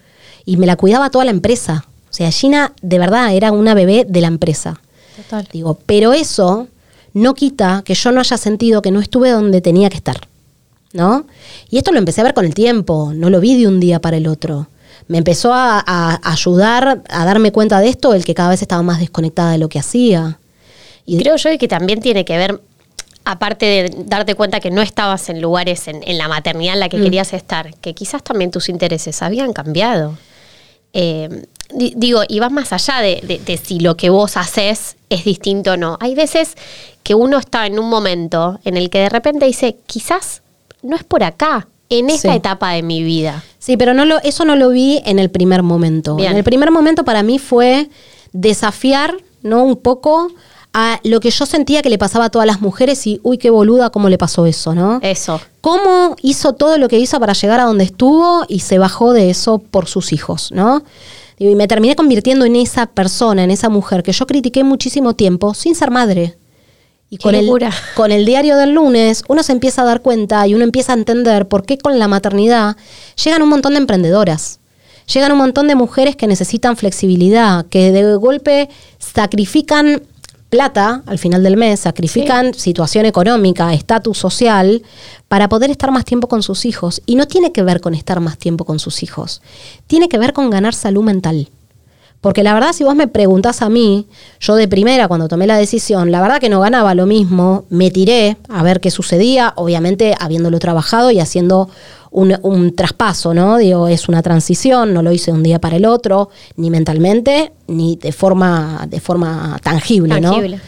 y 0.43 0.57
me 0.57 0.65
la 0.65 0.75
cuidaba 0.75 1.11
toda 1.11 1.25
la 1.25 1.29
empresa. 1.29 1.85
O 2.09 2.13
sea, 2.13 2.31
Gina 2.31 2.73
de 2.81 2.97
verdad 2.97 3.31
era 3.35 3.51
una 3.51 3.75
bebé 3.75 4.03
de 4.09 4.21
la 4.21 4.27
empresa. 4.27 4.81
Total. 5.17 5.47
Digo, 5.53 5.77
pero 5.85 6.13
eso 6.13 6.67
no 7.13 7.35
quita 7.35 7.83
que 7.85 7.93
yo 7.93 8.11
no 8.11 8.21
haya 8.21 8.37
sentido 8.37 8.81
que 8.81 8.89
no 8.89 9.01
estuve 9.01 9.29
donde 9.29 9.61
tenía 9.61 9.91
que 9.91 9.97
estar. 9.97 10.17
¿No? 10.93 11.27
Y 11.69 11.77
esto 11.77 11.91
lo 11.91 11.99
empecé 11.99 12.21
a 12.21 12.23
ver 12.23 12.33
con 12.33 12.45
el 12.45 12.55
tiempo, 12.55 13.11
no 13.13 13.29
lo 13.29 13.39
vi 13.39 13.55
de 13.55 13.67
un 13.67 13.79
día 13.79 14.01
para 14.01 14.17
el 14.17 14.25
otro. 14.25 14.67
Me 15.07 15.19
empezó 15.19 15.53
a, 15.53 15.83
a 15.85 16.19
ayudar 16.31 17.03
a 17.09 17.25
darme 17.25 17.51
cuenta 17.51 17.79
de 17.79 17.89
esto, 17.89 18.13
el 18.13 18.25
que 18.25 18.33
cada 18.33 18.49
vez 18.49 18.61
estaba 18.61 18.81
más 18.81 18.99
desconectada 18.99 19.51
de 19.51 19.57
lo 19.59 19.69
que 19.69 19.79
hacía. 19.79 20.39
Y 21.05 21.17
creo 21.19 21.35
yo 21.35 21.55
que 21.59 21.67
también 21.67 21.99
tiene 22.01 22.25
que 22.25 22.35
ver, 22.37 22.59
aparte 23.23 23.65
de 23.65 24.03
darte 24.05 24.33
cuenta 24.33 24.59
que 24.59 24.71
no 24.71 24.81
estabas 24.81 25.29
en 25.29 25.41
lugares 25.41 25.87
en, 25.87 26.01
en 26.07 26.17
la 26.17 26.27
maternidad 26.27 26.73
en 26.73 26.79
la 26.79 26.89
que 26.89 26.97
Mm. 26.97 27.03
querías 27.03 27.33
estar, 27.33 27.75
que 27.75 27.93
quizás 27.93 28.23
también 28.23 28.49
tus 28.49 28.67
intereses 28.69 29.21
habían 29.21 29.53
cambiado. 29.53 30.17
Eh, 30.93 31.45
di- 31.73 31.93
digo, 31.95 32.21
y 32.27 32.39
vas 32.39 32.51
más 32.51 32.71
allá 32.73 33.01
de, 33.01 33.21
de- 33.23 33.39
de 33.39 33.57
si 33.57 33.79
lo 33.79 33.97
que 33.97 34.09
vos 34.09 34.37
haces 34.37 34.95
es 35.09 35.23
distinto 35.25 35.73
o 35.73 35.77
no. 35.77 35.97
Hay 35.99 36.15
veces 36.15 36.55
que 37.03 37.13
uno 37.13 37.37
está 37.37 37.67
en 37.67 37.77
un 37.79 37.89
momento 37.89 38.59
en 38.63 38.77
el 38.77 38.89
que 38.89 38.99
de 38.99 39.09
repente 39.09 39.45
dice, 39.45 39.77
quizás 39.85 40.41
no 40.81 40.95
es 40.95 41.03
por 41.03 41.23
acá, 41.23 41.67
en 41.89 42.09
esta 42.09 42.31
Sí. 42.31 42.37
etapa 42.37 42.71
de 42.71 42.81
mi 42.81 43.03
vida. 43.03 43.43
Sí, 43.65 43.77
pero 43.77 43.95
no 43.95 44.05
lo, 44.05 44.19
eso 44.21 44.45
no 44.45 44.55
lo 44.55 44.69
vi 44.69 45.01
en 45.05 45.17
el 45.17 45.31
primer 45.31 45.63
momento. 45.63 46.17
Bien. 46.17 46.33
En 46.33 46.37
el 46.37 46.43
primer 46.43 46.69
momento 46.69 47.03
para 47.03 47.23
mí 47.23 47.39
fue 47.39 47.89
desafiar, 48.31 49.15
¿no? 49.41 49.63
Un 49.63 49.75
poco 49.77 50.31
a 50.71 50.99
lo 51.03 51.19
que 51.19 51.31
yo 51.31 51.47
sentía 51.47 51.81
que 51.81 51.89
le 51.89 51.97
pasaba 51.97 52.25
a 52.25 52.29
todas 52.29 52.45
las 52.45 52.61
mujeres 52.61 53.07
y, 53.07 53.19
uy, 53.23 53.39
qué 53.39 53.49
boluda, 53.49 53.89
cómo 53.89 54.07
le 54.07 54.19
pasó 54.19 54.45
eso, 54.45 54.75
¿no? 54.75 54.99
Eso. 55.01 55.41
cómo 55.61 56.15
hizo 56.21 56.53
todo 56.53 56.77
lo 56.77 56.87
que 56.87 56.99
hizo 56.99 57.19
para 57.19 57.33
llegar 57.33 57.59
a 57.59 57.63
donde 57.63 57.85
estuvo 57.85 58.45
y 58.47 58.59
se 58.59 58.77
bajó 58.77 59.13
de 59.13 59.31
eso 59.31 59.57
por 59.57 59.87
sus 59.87 60.13
hijos, 60.13 60.51
¿no? 60.51 60.83
Y 61.39 61.55
me 61.55 61.67
terminé 61.67 61.95
convirtiendo 61.95 62.45
en 62.45 62.57
esa 62.57 62.85
persona, 62.85 63.43
en 63.43 63.49
esa 63.49 63.69
mujer 63.69 64.03
que 64.03 64.11
yo 64.11 64.27
critiqué 64.27 64.63
muchísimo 64.63 65.15
tiempo 65.15 65.55
sin 65.55 65.73
ser 65.73 65.89
madre. 65.89 66.37
Y 67.09 67.17
con 67.17 67.35
el, 67.35 67.49
con 67.95 68.11
el 68.11 68.25
diario 68.25 68.57
del 68.57 68.71
lunes 68.73 69.23
uno 69.27 69.43
se 69.43 69.51
empieza 69.51 69.83
a 69.83 69.85
dar 69.85 70.01
cuenta 70.01 70.45
y 70.47 70.55
uno 70.55 70.63
empieza 70.63 70.93
a 70.93 70.95
entender 70.95 71.47
por 71.47 71.65
qué 71.65 71.77
con 71.77 71.99
la 71.99 72.07
maternidad 72.07 72.75
llegan 73.23 73.41
un 73.41 73.49
montón 73.49 73.73
de 73.73 73.79
emprendedoras. 73.79 74.59
Llegan 75.13 75.31
un 75.31 75.37
montón 75.37 75.67
de 75.67 75.75
mujeres 75.75 76.15
que 76.15 76.25
necesitan 76.25 76.77
flexibilidad, 76.77 77.67
que 77.67 77.91
de 77.91 78.15
golpe 78.15 78.69
sacrifican 78.97 80.01
plata 80.49 81.03
al 81.05 81.19
final 81.19 81.43
del 81.43 81.57
mes, 81.57 81.81
sacrifican 81.81 82.53
situación 82.53 83.05
económica, 83.05 83.73
estatus 83.73 84.17
social, 84.17 84.81
para 85.27 85.49
poder 85.49 85.69
estar 85.69 85.91
más 85.91 86.05
tiempo 86.05 86.27
con 86.27 86.41
sus 86.41 86.65
hijos. 86.65 87.01
Y 87.05 87.15
no 87.15 87.27
tiene 87.27 87.51
que 87.51 87.61
ver 87.61 87.81
con 87.81 87.93
estar 87.93 88.19
más 88.19 88.37
tiempo 88.37 88.65
con 88.65 88.79
sus 88.79 89.03
hijos, 89.03 89.41
tiene 89.85 90.09
que 90.09 90.17
ver 90.17 90.33
con 90.33 90.49
ganar 90.49 90.73
salud 90.73 91.03
mental. 91.03 91.49
Porque 92.25 92.41
la 92.41 92.55
verdad, 92.55 92.73
si 92.73 92.83
vos 92.83 92.95
me 92.95 93.07
preguntás 93.07 93.61
a 93.61 93.69
mí, 93.69 94.07
yo 94.39 94.55
de 94.55 94.67
primera, 94.67 95.07
cuando 95.07 95.27
tomé 95.27 95.45
la 95.45 95.57
decisión, 95.57 96.09
la 96.09 96.23
verdad 96.23 96.39
que 96.39 96.49
no 96.49 96.59
ganaba 96.59 96.95
lo 96.95 97.05
mismo, 97.05 97.65
me 97.69 97.91
tiré 97.91 98.37
a 98.49 98.63
ver 98.63 98.79
qué 98.79 98.89
sucedía, 98.89 99.53
obviamente 99.57 100.15
habiéndolo 100.19 100.57
trabajado 100.57 101.11
y 101.11 101.19
haciendo 101.19 101.69
un, 102.09 102.35
un 102.41 102.75
traspaso, 102.75 103.35
¿no? 103.35 103.57
Digo, 103.57 103.87
es 103.87 104.09
una 104.09 104.23
transición, 104.23 104.91
no 104.91 105.03
lo 105.03 105.11
hice 105.11 105.29
de 105.29 105.37
un 105.37 105.43
día 105.43 105.61
para 105.61 105.75
el 105.75 105.85
otro, 105.85 106.29
ni 106.57 106.71
mentalmente, 106.71 107.51
ni 107.67 107.95
de 107.97 108.11
forma, 108.11 108.87
de 108.89 108.99
forma 108.99 109.59
tangible, 109.61 110.19
¿no? 110.19 110.31
Tangible. 110.31 110.59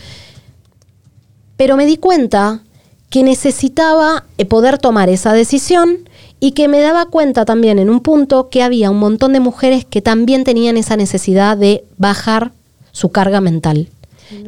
pero 1.56 1.76
me 1.76 1.88
di 1.88 1.98
cuenta 1.98 2.62
que 3.10 3.24
necesitaba 3.24 4.26
eh, 4.38 4.46
poder 4.46 4.78
tomar 4.78 5.10
esa 5.10 5.34
decisión 5.34 6.08
y 6.40 6.52
que 6.52 6.68
me 6.68 6.80
daba 6.80 7.06
cuenta 7.06 7.46
también 7.46 7.80
en 7.80 7.90
un 7.90 8.02
punto 8.02 8.50
que 8.50 8.62
había 8.62 8.92
un 8.92 9.00
montón 9.00 9.34
de 9.34 9.40
mujeres 9.40 9.86
que 9.86 10.02
también 10.02 10.44
tenían 10.44 10.78
esa 10.78 10.96
necesidad 10.96 11.58
de 11.58 11.84
bajar 11.98 12.52
su 12.92 13.10
carga 13.10 13.42
mental. 13.42 13.90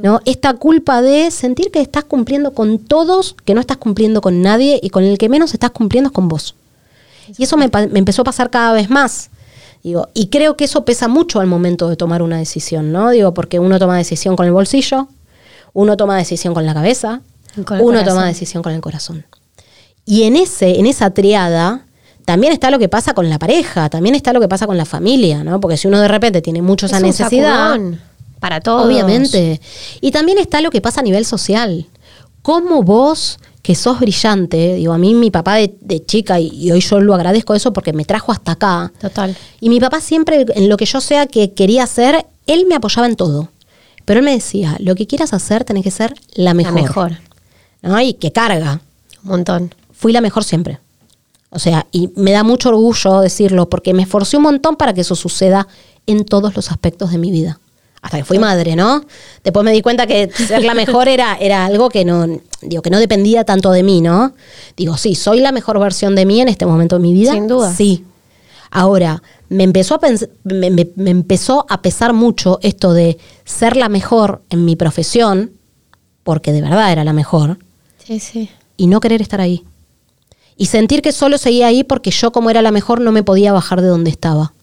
¿no? 0.04 0.20
Esta 0.26 0.54
culpa 0.56 1.02
de 1.02 1.32
sentir 1.32 1.72
que 1.72 1.82
estás 1.82 2.04
cumpliendo 2.04 2.54
con 2.54 2.80
todos, 2.80 3.36
que 3.46 3.54
no 3.54 3.62
estás 3.62 3.78
cumpliendo 3.78 4.22
con 4.22 4.42
nadie 4.42 4.80
y 4.82 4.90
con 4.90 5.04
el 5.04 5.18
que 5.18 5.30
menos 5.30 5.54
estás 5.54 5.72
cumpliendo 5.72 6.10
es 6.10 6.14
con 6.14 6.28
vos. 6.28 6.56
Y 7.38 7.44
eso 7.44 7.58
me, 7.58 7.70
empezó 7.72 8.24
a 8.24 8.26
pasar 8.26 8.50
cada 8.50 8.74
vez 8.74 8.90
más. 8.90 9.30
Digo, 9.84 10.10
y 10.14 10.28
creo 10.28 10.58
que 10.58 10.66
eso 10.66 10.84
pesa 10.84 11.08
mucho 11.08 11.40
al 11.40 11.48
momento 11.48 11.90
de 11.90 11.96
tomar 11.96 12.22
una 12.22 12.38
decisión, 12.38 12.92
¿no? 12.92 13.12
Digo, 13.12 13.34
porque 13.34 13.60
uno 13.60 13.80
toma 13.80 13.98
decisión 13.98 14.36
con 14.36 14.46
el 14.46 14.52
bolsillo, 14.52 15.08
uno 15.74 15.96
toma 15.96 16.18
decisión 16.18 16.54
con 16.54 16.66
la 16.66 16.74
cabeza, 16.74 17.22
uno 17.56 17.66
corazón. 17.66 18.06
toma 18.06 18.26
decisión 18.26 18.62
con 18.62 18.74
el 18.74 18.82
corazón. 18.82 19.26
Y 20.12 20.24
en 20.24 20.36
ese, 20.36 20.80
en 20.80 20.88
esa 20.88 21.12
triada, 21.12 21.86
también 22.26 22.52
está 22.52 22.72
lo 22.72 22.80
que 22.80 22.90
pasa 22.90 23.14
con 23.14 23.30
la 23.30 23.38
pareja, 23.38 23.90
también 23.92 24.16
está 24.16 24.34
lo 24.34 24.40
que 24.40 24.48
pasa 24.48 24.66
con 24.66 24.76
la 24.76 24.86
familia, 24.86 25.44
¿no? 25.44 25.60
Porque 25.60 25.78
si 25.78 25.88
uno 25.88 26.00
de 26.02 26.08
repente 26.08 26.42
tiene 26.42 26.64
mucho 26.64 26.88
esa 26.88 26.98
Es 26.98 27.04
un 27.04 27.08
necesidad, 27.10 27.70
sacudón 27.74 28.02
para 28.40 28.60
todos. 28.60 28.88
obviamente. 28.88 29.62
Y 30.02 30.10
también 30.10 30.40
está 30.40 30.62
lo 30.62 30.72
que 30.72 30.82
pasa 30.82 31.02
a 31.02 31.04
nivel 31.04 31.26
social. 31.26 31.86
¿Cómo 32.42 32.82
vos, 32.82 33.38
que 33.62 33.76
sos 33.76 34.00
brillante, 34.00 34.74
digo, 34.76 34.94
a 34.94 34.98
mí 34.98 35.14
mi 35.14 35.30
papá 35.30 35.56
de, 35.58 35.76
de 35.80 36.04
chica, 36.04 36.40
y, 36.40 36.48
y 36.48 36.72
hoy 36.72 36.80
yo 36.82 37.00
lo 37.00 37.14
agradezco 37.14 37.54
eso 37.54 37.72
porque 37.72 37.94
me 37.94 38.04
trajo 38.04 38.32
hasta 38.32 38.54
acá, 38.54 38.92
Total. 39.00 39.38
y 39.62 39.70
mi 39.70 39.80
papá 39.80 40.02
siempre, 40.02 40.44
en 40.56 40.70
lo 40.70 40.78
que 40.78 40.86
yo 40.86 41.02
sea 41.02 41.28
que 41.28 41.54
quería 41.54 41.84
hacer, 41.84 42.26
él 42.48 42.66
me 42.68 42.74
apoyaba 42.74 43.06
en 43.08 43.16
todo. 43.16 43.50
Pero 44.06 44.22
él 44.22 44.26
me 44.26 44.32
decía, 44.32 44.76
lo 44.80 44.96
que 44.96 45.06
quieras 45.06 45.34
hacer, 45.34 45.66
tenés 45.66 45.84
que 45.84 45.92
ser 45.92 46.16
la 46.34 46.56
mejor. 46.56 46.74
La 46.74 46.82
mejor. 46.82 47.12
¿no? 47.84 48.02
Y 48.02 48.14
que 48.16 48.32
carga. 48.32 48.82
Un 49.24 49.30
montón. 49.30 49.76
Fui 50.00 50.14
la 50.14 50.22
mejor 50.22 50.46
siempre. 50.46 50.80
O 51.50 51.60
sea, 51.60 51.86
y 51.92 52.10
me 52.16 52.32
da 52.32 52.44
mucho 52.44 52.70
orgullo 52.70 53.20
decirlo, 53.20 53.68
porque 53.70 53.94
me 53.94 54.04
esforcé 54.04 54.38
un 54.38 54.44
montón 54.44 54.78
para 54.78 54.94
que 54.94 55.02
eso 55.02 55.14
suceda 55.16 55.68
en 56.08 56.24
todos 56.24 56.56
los 56.56 56.72
aspectos 56.72 57.12
de 57.12 57.18
mi 57.18 57.32
vida. 57.32 57.60
Hasta 58.02 58.16
que 58.18 58.24
fui 58.24 58.40
madre, 58.40 58.78
¿no? 58.78 59.04
Después 59.44 59.66
me 59.66 59.74
di 59.74 59.82
cuenta 59.82 60.08
que 60.08 60.30
ser 60.32 60.64
la 60.64 60.74
mejor 60.74 61.10
era, 61.10 61.36
era 61.38 61.66
algo 61.66 61.90
que 61.90 62.06
no, 62.06 62.26
digo, 62.62 62.82
que 62.82 62.90
no 62.90 62.98
dependía 62.98 63.44
tanto 63.44 63.72
de 63.72 63.84
mí, 63.84 64.00
¿no? 64.00 64.34
Digo, 64.78 64.96
sí, 64.96 65.16
soy 65.16 65.42
la 65.42 65.52
mejor 65.52 65.78
versión 65.80 66.16
de 66.16 66.26
mí 66.26 66.40
en 66.40 66.48
este 66.48 66.66
momento 66.66 66.96
de 66.96 67.02
mi 67.02 67.12
vida. 67.14 67.34
Sin 67.34 67.48
duda. 67.50 67.74
Sí. 67.76 68.06
Ahora, 68.72 69.22
me 69.50 69.64
empezó, 69.66 69.96
a 69.96 70.00
me- 70.46 70.70
me 70.96 71.10
empezó 71.12 71.66
a 71.68 71.82
pesar 71.82 72.14
mucho 72.14 72.60
esto 72.62 72.94
de 72.94 73.18
ser 73.44 73.76
la 73.76 73.90
mejor 73.90 74.44
en 74.50 74.64
mi 74.64 74.76
profesión, 74.78 75.52
porque 76.24 76.54
de 76.54 76.62
verdad 76.62 76.92
era 76.94 77.04
la 77.04 77.12
mejor, 77.14 77.58
Sí, 78.06 78.20
sí. 78.20 78.50
y 78.78 78.88
no 78.88 79.00
querer 79.02 79.22
estar 79.22 79.42
ahí. 79.42 79.66
Y 80.60 80.66
sentir 80.66 81.02
que 81.02 81.14
solo 81.14 81.38
seguía 81.38 81.68
ahí 81.68 81.86
porque 81.86 82.12
yo 82.12 82.34
como 82.34 82.50
era 82.50 82.62
la 82.62 82.72
mejor 82.72 83.00
no 83.00 83.14
me 83.14 83.24
podía 83.24 83.54
bajar 83.54 83.82
de 83.82 83.88
donde 83.88 84.12
estaba. 84.12 84.54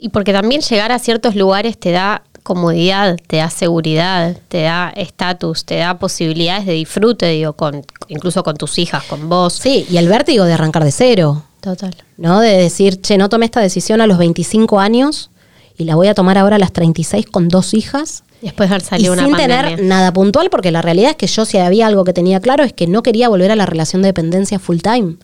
Y 0.00 0.08
porque 0.08 0.32
también 0.32 0.62
llegar 0.62 0.90
a 0.90 0.98
ciertos 0.98 1.36
lugares 1.36 1.78
te 1.78 1.92
da 1.92 2.24
comodidad, 2.42 3.16
te 3.28 3.36
da 3.36 3.50
seguridad, 3.50 4.36
te 4.48 4.62
da 4.62 4.90
estatus, 4.96 5.64
te 5.64 5.76
da 5.76 6.00
posibilidades 6.00 6.66
de 6.66 6.72
disfrute, 6.72 7.26
digo, 7.26 7.52
con, 7.52 7.86
incluso 8.08 8.42
con 8.42 8.56
tus 8.56 8.80
hijas, 8.80 9.04
con 9.04 9.28
vos. 9.28 9.52
Sí, 9.54 9.86
y 9.88 9.96
el 9.96 10.08
vértigo 10.08 10.44
de 10.44 10.54
arrancar 10.54 10.82
de 10.82 10.90
cero, 10.90 11.44
Total. 11.60 11.94
¿no? 12.16 12.40
De 12.40 12.56
decir, 12.56 13.00
che, 13.00 13.16
no 13.16 13.28
tomé 13.28 13.44
esta 13.44 13.60
decisión 13.60 14.00
a 14.00 14.08
los 14.08 14.18
25 14.18 14.80
años 14.80 15.30
y 15.78 15.84
la 15.84 15.94
voy 15.94 16.08
a 16.08 16.14
tomar 16.14 16.36
ahora 16.36 16.56
a 16.56 16.58
las 16.58 16.72
36 16.72 17.26
con 17.26 17.48
dos 17.48 17.74
hijas. 17.74 18.24
Después 18.42 18.68
de 18.70 18.74
haber 18.74 18.82
Y 18.86 18.88
salido 18.88 19.12
una 19.12 19.22
sin 19.24 19.32
pandemia. 19.32 19.62
tener 19.62 19.82
nada 19.84 20.12
puntual, 20.12 20.48
porque 20.50 20.70
la 20.70 20.80
realidad 20.82 21.10
es 21.10 21.16
que 21.16 21.26
yo 21.26 21.44
si 21.44 21.58
había 21.58 21.86
algo 21.86 22.04
que 22.04 22.12
tenía 22.12 22.40
claro 22.40 22.64
es 22.64 22.72
que 22.72 22.86
no 22.86 23.02
quería 23.02 23.28
volver 23.28 23.50
a 23.50 23.56
la 23.56 23.66
relación 23.66 24.00
de 24.02 24.08
dependencia 24.08 24.58
full 24.58 24.78
time. 24.78 25.16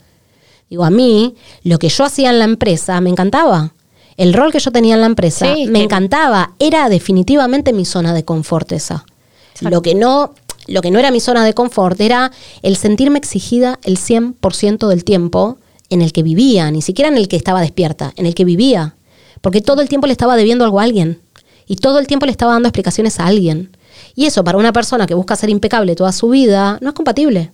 Digo, 0.69 0.85
a 0.85 0.91
mí, 0.91 1.35
lo 1.63 1.79
que 1.79 1.89
yo 1.89 2.05
hacía 2.05 2.31
en 2.31 2.39
la 2.41 2.45
empresa 2.45 3.01
me 3.01 3.09
encantaba. 3.11 3.73
El 4.17 4.33
rol 4.35 4.51
que 4.53 4.59
yo 4.61 4.71
tenía 4.73 4.95
en 4.95 5.01
la 5.01 5.07
empresa 5.07 5.55
Sí, 5.55 5.67
me 5.67 5.79
que- 5.79 5.85
encantaba. 5.85 6.53
Era 6.59 6.89
definitivamente 6.89 7.73
mi 7.73 7.85
zona 7.85 8.13
de 8.15 8.25
confort 8.25 8.73
esa. 8.73 9.05
Exacto. 9.53 9.71
Lo 9.75 9.83
que, 9.83 9.95
no, 9.95 10.35
lo 10.67 10.83
que 10.83 10.91
no 10.91 10.99
era 10.99 11.11
mi 11.11 11.21
zona 11.21 11.45
de 11.45 11.55
confort 11.55 12.01
era 12.01 12.33
el 12.63 12.77
sentirme 12.77 13.19
exigida 13.19 13.79
el 13.85 13.97
100% 13.99 14.89
del 14.89 15.05
tiempo 15.05 15.59
en 15.89 16.03
el 16.03 16.13
que 16.13 16.23
vivía, 16.23 16.71
ni 16.71 16.83
siquiera 16.83 17.09
en 17.09 17.17
el 17.17 17.29
que 17.29 17.37
estaba 17.37 17.61
despierta, 17.61 18.13
en 18.17 18.27
el 18.27 18.35
que 18.35 18.45
vivía. 18.45 18.97
Porque 19.41 19.61
todo 19.61 19.81
el 19.83 19.89
tiempo 19.89 20.07
le 20.09 20.13
estaba 20.13 20.37
debiendo 20.37 20.65
algo 20.65 20.81
a 20.81 20.83
alguien. 20.83 21.21
Y 21.67 21.77
todo 21.77 21.99
el 21.99 22.07
tiempo 22.07 22.27
le 22.27 22.33
estaba 22.33 22.53
dando 22.53 22.69
explicaciones 22.69 23.19
a 23.19 23.27
alguien. 23.27 23.77
Y 24.15 24.27
eso 24.27 24.45
para 24.45 24.59
una 24.59 24.73
persona 24.73 25.07
que 25.07 25.15
busca 25.15 25.37
ser 25.37 25.51
impecable 25.51 25.97
toda 25.97 26.13
su 26.13 26.29
vida 26.29 26.79
no 26.81 26.91
es 26.91 26.95
compatible. 26.95 27.53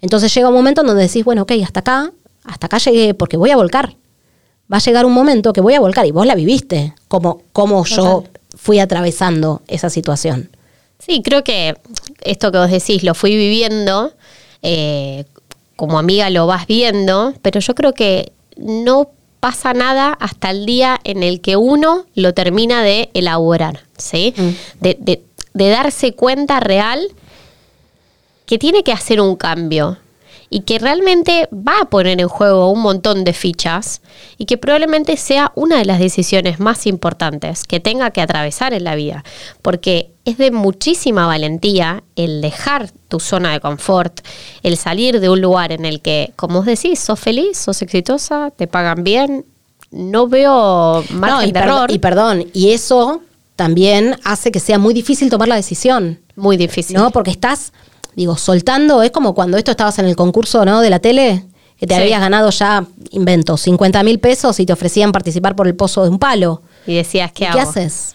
Entonces 0.00 0.32
llega 0.34 0.48
un 0.48 0.54
momento 0.54 0.80
en 0.80 0.86
donde 0.86 1.02
decís, 1.02 1.24
bueno, 1.24 1.42
ok, 1.42 1.52
hasta 1.64 1.80
acá, 1.80 2.12
hasta 2.44 2.66
acá 2.66 2.78
llegué 2.78 3.14
porque 3.14 3.36
voy 3.36 3.50
a 3.50 3.56
volcar. 3.56 3.96
Va 4.72 4.76
a 4.76 4.80
llegar 4.80 5.06
un 5.06 5.12
momento 5.12 5.52
que 5.52 5.60
voy 5.60 5.74
a 5.74 5.80
volcar 5.80 6.06
y 6.06 6.10
vos 6.10 6.26
la 6.26 6.34
viviste, 6.34 6.94
como, 7.08 7.42
como 7.52 7.84
yo 7.84 8.24
fui 8.56 8.78
atravesando 8.78 9.62
esa 9.66 9.90
situación. 9.90 10.50
Sí, 10.98 11.22
creo 11.22 11.44
que 11.44 11.76
esto 12.22 12.52
que 12.52 12.58
vos 12.58 12.70
decís 12.70 13.02
lo 13.02 13.14
fui 13.14 13.36
viviendo, 13.36 14.12
eh, 14.62 15.24
como 15.76 15.98
amiga 15.98 16.28
lo 16.28 16.46
vas 16.46 16.66
viendo, 16.66 17.34
pero 17.40 17.60
yo 17.60 17.74
creo 17.74 17.94
que 17.94 18.32
no 18.56 19.10
pasa 19.48 19.72
nada 19.72 20.12
hasta 20.20 20.50
el 20.50 20.66
día 20.66 21.00
en 21.04 21.22
el 21.22 21.40
que 21.40 21.56
uno 21.56 22.04
lo 22.14 22.34
termina 22.34 22.82
de 22.82 23.08
elaborar, 23.14 23.80
¿sí? 23.96 24.34
Mm. 24.36 24.48
De, 24.82 24.96
de- 25.00 25.22
de 25.54 25.68
darse 25.70 26.12
cuenta 26.12 26.60
real 26.60 27.00
que 28.44 28.58
tiene 28.58 28.82
que 28.84 28.92
hacer 28.92 29.20
un 29.22 29.36
cambio 29.36 29.96
y 30.50 30.60
que 30.60 30.78
realmente 30.78 31.48
va 31.52 31.80
a 31.80 31.84
poner 31.86 32.20
en 32.20 32.28
juego 32.28 32.70
un 32.70 32.80
montón 32.82 33.24
de 33.24 33.32
fichas 33.32 34.02
y 34.36 34.44
que 34.44 34.58
probablemente 34.58 35.16
sea 35.16 35.50
una 35.54 35.78
de 35.78 35.84
las 35.86 35.98
decisiones 35.98 36.60
más 36.60 36.86
importantes 36.86 37.64
que 37.64 37.80
tenga 37.80 38.10
que 38.10 38.20
atravesar 38.20 38.72
en 38.74 38.84
la 38.84 38.94
vida, 38.94 39.24
porque 39.62 40.10
es 40.26 40.36
de 40.36 40.50
muchísima 40.50 41.26
valentía 41.26 42.02
el 42.16 42.40
dejar 42.42 42.90
tu 43.08 43.18
zona 43.20 43.52
de 43.52 43.60
confort, 43.60 44.20
el 44.62 44.76
salir 44.76 45.18
de 45.20 45.28
un 45.30 45.40
lugar 45.40 45.72
en 45.72 45.84
el 45.84 46.00
que, 46.00 46.32
como 46.36 46.58
vos 46.58 46.66
decís, 46.66 46.98
sos 47.00 47.18
feliz, 47.18 47.56
sos 47.58 47.80
exitosa, 47.82 48.50
te 48.54 48.66
pagan 48.66 49.02
bien, 49.02 49.44
no 49.90 50.28
veo 50.28 51.02
No, 51.10 51.18
margen 51.18 51.48
y, 51.48 51.52
de 51.52 51.58
error, 51.60 51.90
y 51.90 51.98
perdón, 51.98 52.46
y 52.52 52.70
eso 52.72 53.22
también 53.56 54.16
hace 54.24 54.52
que 54.52 54.60
sea 54.60 54.78
muy 54.78 54.92
difícil 54.94 55.30
tomar 55.30 55.48
la 55.48 55.56
decisión. 55.56 56.20
muy 56.36 56.56
difícil. 56.56 56.96
¿no? 56.96 57.10
Porque 57.10 57.30
estás, 57.32 57.72
digo, 58.14 58.36
soltando, 58.36 59.02
es 59.02 59.10
como 59.10 59.34
cuando 59.34 59.56
esto 59.56 59.70
estabas 59.72 59.98
en 59.98 60.04
el 60.04 60.14
concurso, 60.14 60.64
¿no? 60.64 60.80
De 60.82 60.90
la 60.90 61.00
tele, 61.00 61.44
que 61.78 61.86
te 61.86 61.94
Sí. 61.96 62.00
habías 62.02 62.20
ganado 62.20 62.50
ya, 62.50 62.84
invento, 63.10 63.56
50 63.56 64.02
mil 64.04 64.20
pesos 64.20 64.60
y 64.60 64.66
te 64.66 64.72
ofrecían 64.72 65.10
participar 65.12 65.56
por 65.56 65.66
el 65.66 65.74
pozo 65.74 66.02
de 66.04 66.10
un 66.10 66.18
palo. 66.20 66.62
Y 66.86 66.94
decías, 66.94 67.32
¿qué 67.32 67.44
¿Y 67.44 67.46
hago? 67.48 67.56
¿Qué 67.56 67.60
haces? 67.62 68.14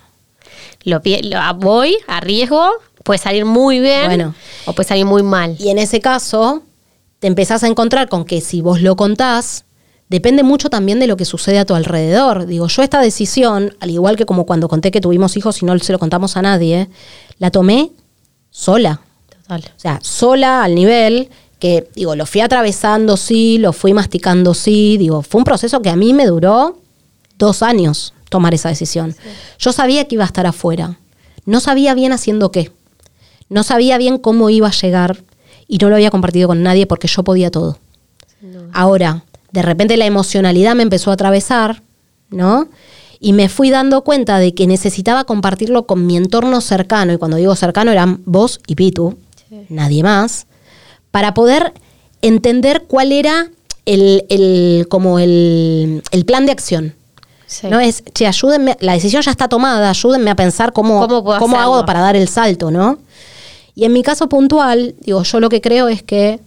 Lo, 0.84 1.02
lo- 1.04 1.54
voy, 1.56 1.98
arriesgo, 2.08 2.70
puede 3.04 3.18
salir 3.20 3.46
muy 3.46 3.80
bien 3.80 4.06
Bueno. 4.06 4.36
o 4.66 4.74
puede 4.74 4.88
salir 4.88 5.06
muy 5.06 5.24
mal. 5.24 5.56
Y 5.60 5.70
en 5.70 5.78
ese 5.78 6.00
caso, 6.00 6.64
te 7.20 7.28
empezás 7.28 7.64
a 7.64 7.68
encontrar 7.68 8.10
con 8.10 8.26
que 8.26 8.42
si 8.42 8.62
vos 8.62 8.82
lo 8.82 8.96
contás, 8.96 9.66
depende 10.10 10.44
mucho 10.44 10.70
también 10.70 11.00
de 11.00 11.08
lo 11.08 11.18
que 11.18 11.26
sucede 11.26 11.60
a 11.60 11.66
tu 11.66 11.76
alrededor. 11.76 12.46
Digo, 12.46 12.68
yo 12.68 12.82
esta 12.82 13.02
decisión, 13.02 13.76
al 13.80 13.92
igual 13.92 14.16
que 14.16 14.26
como 14.26 14.46
cuando 14.46 14.68
conté 14.68 14.92
que 14.92 15.02
tuvimos 15.02 15.38
hijos 15.38 15.62
y 15.62 15.66
no 15.66 15.78
se 15.80 15.92
lo 15.92 16.00
contamos 16.00 16.38
a 16.38 16.42
nadie, 16.42 16.90
la 17.40 17.52
tomé 17.52 17.92
sola. 18.50 19.02
Total. 19.30 19.64
O 19.76 19.80
sea, 19.80 20.00
sola 20.02 20.64
al 20.64 20.76
nivel 20.76 21.30
que, 21.60 21.90
digo, 21.96 22.16
lo 22.16 22.26
fui 22.26 22.42
atravesando, 22.42 23.16
sí, 23.16 23.58
lo 23.58 23.72
fui 23.72 23.94
masticando, 23.94 24.54
sí, 24.54 24.98
digo, 24.98 25.22
fue 25.22 25.40
un 25.40 25.46
proceso 25.46 25.82
que 25.82 25.90
a 25.90 25.96
mí 25.96 26.14
me 26.14 26.26
duró 26.26 26.78
dos 27.38 27.64
años 27.64 28.14
tomar 28.30 28.54
esa 28.54 28.68
decisión. 28.70 29.16
Yo 29.60 29.72
sabía 29.72 30.06
que 30.06 30.16
iba 30.16 30.26
a 30.26 30.28
estar 30.28 30.46
afuera, 30.46 31.00
no 31.46 31.62
sabía 31.62 31.94
bien 31.94 32.12
haciendo 32.12 32.52
qué, 32.52 32.72
no 33.54 33.64
sabía 33.64 33.98
bien 33.98 34.18
cómo 34.18 34.50
iba 34.50 34.68
a 34.68 34.72
llegar 34.72 35.24
y 35.68 35.78
no 35.78 35.90
lo 35.90 35.96
había 35.96 36.12
compartido 36.12 36.48
con 36.48 36.64
nadie 36.64 36.86
porque 36.88 37.08
yo 37.08 37.24
podía 37.24 37.50
todo. 37.52 37.78
Ahora, 38.74 39.24
de 39.52 39.62
repente 39.62 39.96
la 39.98 40.06
emocionalidad 40.06 40.76
me 40.76 40.84
empezó 40.84 41.12
a 41.12 41.14
atravesar, 41.14 41.82
¿no? 42.30 42.68
Y 43.20 43.32
me 43.34 43.48
fui 43.48 43.70
dando 43.70 44.04
cuenta 44.04 44.38
de 44.40 44.54
que 44.54 44.68
necesitaba 44.68 45.24
compartirlo 45.24 45.86
con 45.86 46.06
mi 46.06 46.18
entorno 46.18 46.60
cercano, 46.60 47.14
y 47.14 47.18
cuando 47.18 47.38
digo 47.38 47.56
cercano 47.56 47.92
eran 47.92 48.22
vos 48.26 48.60
y 48.68 48.76
Pitu, 48.76 49.18
nadie 49.70 50.04
más, 50.04 50.46
para 51.12 51.34
poder 51.34 51.74
entender 52.22 52.84
cuál 52.88 53.12
era 53.14 53.48
el, 53.86 54.26
el- 54.30 54.88
como 54.90 55.20
el, 55.20 56.04
el 56.12 56.26
plan 56.26 56.46
de 56.46 56.52
acción. 56.52 56.96
Sí. 57.48 57.68
No 57.68 57.80
es, 57.80 58.04
che, 58.14 58.26
ayúdenme, 58.28 58.76
la 58.82 58.94
decisión 58.94 59.22
ya 59.22 59.32
está 59.32 59.48
tomada, 59.48 59.90
ayúdenme 59.90 60.32
a 60.32 60.36
pensar 60.36 60.74
cómo, 60.74 61.02
¿Cómo 61.40 61.56
hago 61.62 61.86
para 61.86 62.00
dar 62.02 62.16
el 62.16 62.28
salto, 62.28 62.72
¿no? 62.72 62.98
Y 63.76 63.86
en 63.86 63.94
mi 63.94 64.04
caso 64.04 64.30
puntual, 64.30 64.96
digo, 65.02 65.24
yo 65.24 65.40
lo 65.40 65.50
que 65.50 65.62
creo 65.62 65.88
es 65.88 66.04
que 66.04 66.40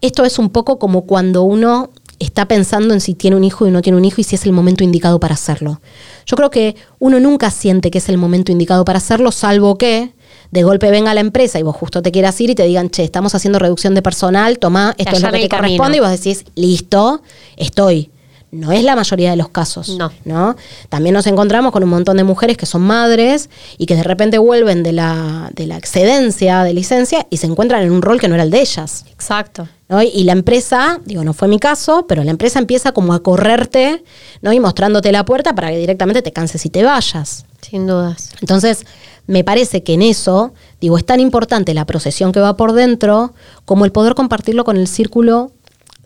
esto 0.00 0.24
es 0.24 0.38
un 0.38 0.50
poco 0.50 0.78
como 0.78 1.02
cuando 1.02 1.42
uno 1.42 1.90
está 2.18 2.46
pensando 2.46 2.94
en 2.94 3.00
si 3.00 3.14
tiene 3.14 3.36
un 3.36 3.44
hijo 3.44 3.66
y 3.66 3.70
no 3.70 3.82
tiene 3.82 3.98
un 3.98 4.04
hijo 4.04 4.20
y 4.20 4.24
si 4.24 4.36
es 4.36 4.44
el 4.44 4.52
momento 4.52 4.84
indicado 4.84 5.20
para 5.20 5.34
hacerlo. 5.34 5.80
Yo 6.24 6.36
creo 6.36 6.50
que 6.50 6.76
uno 6.98 7.20
nunca 7.20 7.50
siente 7.50 7.90
que 7.90 7.98
es 7.98 8.08
el 8.08 8.18
momento 8.18 8.52
indicado 8.52 8.84
para 8.84 8.98
hacerlo, 8.98 9.32
salvo 9.32 9.76
que 9.76 10.12
de 10.50 10.62
golpe 10.62 10.90
venga 10.90 11.12
la 11.14 11.20
empresa 11.20 11.58
y 11.58 11.62
vos 11.62 11.76
justo 11.76 12.02
te 12.02 12.12
quieras 12.12 12.40
ir 12.40 12.50
y 12.50 12.54
te 12.54 12.64
digan, 12.64 12.90
che, 12.90 13.04
estamos 13.04 13.34
haciendo 13.34 13.58
reducción 13.58 13.94
de 13.94 14.02
personal, 14.02 14.58
toma, 14.58 14.94
esto 14.96 15.16
es 15.16 15.22
lo 15.22 15.30
que 15.30 15.40
te 15.40 15.48
camino. 15.48 15.78
corresponde 15.78 15.98
y 15.98 16.00
vos 16.00 16.10
decís, 16.10 16.44
listo, 16.54 17.22
estoy. 17.56 18.10
No 18.56 18.72
es 18.72 18.82
la 18.84 18.96
mayoría 18.96 19.30
de 19.30 19.36
los 19.36 19.48
casos. 19.48 19.90
No. 19.90 20.10
¿no? 20.24 20.56
También 20.88 21.14
nos 21.14 21.26
encontramos 21.26 21.72
con 21.72 21.82
un 21.82 21.90
montón 21.90 22.16
de 22.16 22.24
mujeres 22.24 22.56
que 22.56 22.66
son 22.66 22.82
madres 22.82 23.50
y 23.78 23.86
que 23.86 23.94
de 23.94 24.02
repente 24.02 24.38
vuelven 24.38 24.82
de 24.82 24.92
la, 24.92 25.50
de 25.54 25.66
la 25.66 25.76
excedencia 25.76 26.62
de 26.62 26.74
licencia 26.74 27.26
y 27.30 27.36
se 27.36 27.46
encuentran 27.46 27.82
en 27.82 27.92
un 27.92 28.02
rol 28.02 28.20
que 28.20 28.28
no 28.28 28.34
era 28.34 28.44
el 28.44 28.50
de 28.50 28.60
ellas. 28.60 29.04
Exacto. 29.12 29.68
¿no? 29.88 30.02
Y 30.02 30.24
la 30.24 30.32
empresa, 30.32 31.00
digo, 31.04 31.24
no 31.24 31.32
fue 31.32 31.48
mi 31.48 31.58
caso, 31.58 32.06
pero 32.08 32.24
la 32.24 32.30
empresa 32.30 32.58
empieza 32.58 32.92
como 32.92 33.12
a 33.14 33.22
correrte 33.22 34.02
¿no? 34.42 34.52
y 34.52 34.60
mostrándote 34.60 35.12
la 35.12 35.24
puerta 35.24 35.54
para 35.54 35.70
que 35.70 35.78
directamente 35.78 36.22
te 36.22 36.32
canses 36.32 36.64
y 36.66 36.70
te 36.70 36.82
vayas. 36.82 37.44
Sin 37.60 37.86
dudas. 37.86 38.30
Entonces, 38.40 38.84
me 39.26 39.44
parece 39.44 39.82
que 39.82 39.94
en 39.94 40.02
eso, 40.02 40.52
digo, 40.80 40.98
es 40.98 41.04
tan 41.04 41.20
importante 41.20 41.74
la 41.74 41.84
procesión 41.84 42.32
que 42.32 42.40
va 42.40 42.56
por 42.56 42.72
dentro 42.72 43.34
como 43.64 43.84
el 43.84 43.92
poder 43.92 44.14
compartirlo 44.14 44.64
con 44.64 44.76
el 44.76 44.86
círculo 44.86 45.52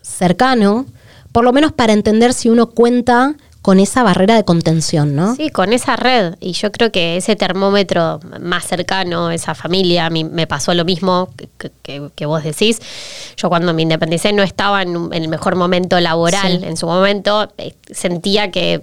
cercano, 0.01 0.85
por 1.31 1.43
lo 1.43 1.53
menos 1.53 1.71
para 1.71 1.93
entender 1.93 2.33
si 2.33 2.49
uno 2.49 2.67
cuenta 2.67 3.35
con 3.61 3.79
esa 3.79 4.01
barrera 4.01 4.35
de 4.35 4.43
contención, 4.43 5.15
¿no? 5.15 5.35
Sí, 5.35 5.51
con 5.51 5.71
esa 5.71 5.95
red. 5.95 6.33
Y 6.39 6.53
yo 6.53 6.71
creo 6.71 6.91
que 6.91 7.17
ese 7.17 7.35
termómetro 7.35 8.19
más 8.39 8.65
cercano, 8.65 9.29
esa 9.29 9.53
familia, 9.53 10.07
a 10.07 10.09
mí 10.09 10.23
me 10.23 10.47
pasó 10.47 10.73
lo 10.73 10.83
mismo 10.83 11.29
que, 11.59 11.69
que- 11.83 12.09
que 12.15 12.25
vos 12.25 12.43
decís. 12.43 12.79
Yo 13.37 13.49
cuando 13.49 13.71
me 13.75 13.83
independicé 13.83 14.33
no 14.33 14.41
estaba 14.41 14.81
en, 14.81 14.95
en 15.13 15.21
el 15.21 15.27
mejor 15.27 15.55
momento 15.55 15.99
laboral. 15.99 16.57
Sí. 16.59 16.65
En 16.65 16.75
su 16.75 16.87
momento 16.87 17.53
eh, 17.59 17.75
sentía 17.91 18.49
que 18.49 18.81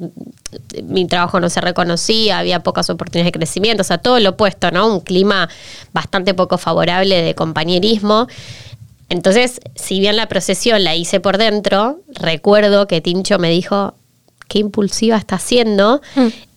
mi 0.84 1.06
trabajo 1.08 1.40
no 1.40 1.50
se 1.50 1.60
reconocía, 1.60 2.38
había 2.38 2.60
pocas 2.60 2.88
oportunidades 2.88 3.32
de 3.32 3.38
crecimiento, 3.38 3.80
o 3.80 3.84
sea, 3.84 3.98
todo 3.98 4.20
lo 4.20 4.30
opuesto, 4.30 4.70
¿no? 4.70 4.86
Un 4.94 5.00
clima 5.00 5.48
bastante 5.92 6.34
poco 6.34 6.56
favorable 6.56 7.20
de 7.20 7.34
compañerismo. 7.34 8.28
Entonces, 9.08 9.60
si 9.74 10.00
bien 10.00 10.16
la 10.16 10.28
procesión 10.28 10.84
la 10.84 10.94
hice 10.94 11.20
por 11.20 11.38
dentro, 11.38 12.00
recuerdo 12.08 12.86
que 12.86 13.00
Tincho 13.00 13.38
me 13.38 13.50
dijo, 13.50 13.94
qué 14.48 14.58
impulsiva 14.58 15.16
está 15.16 15.38
siendo, 15.38 16.00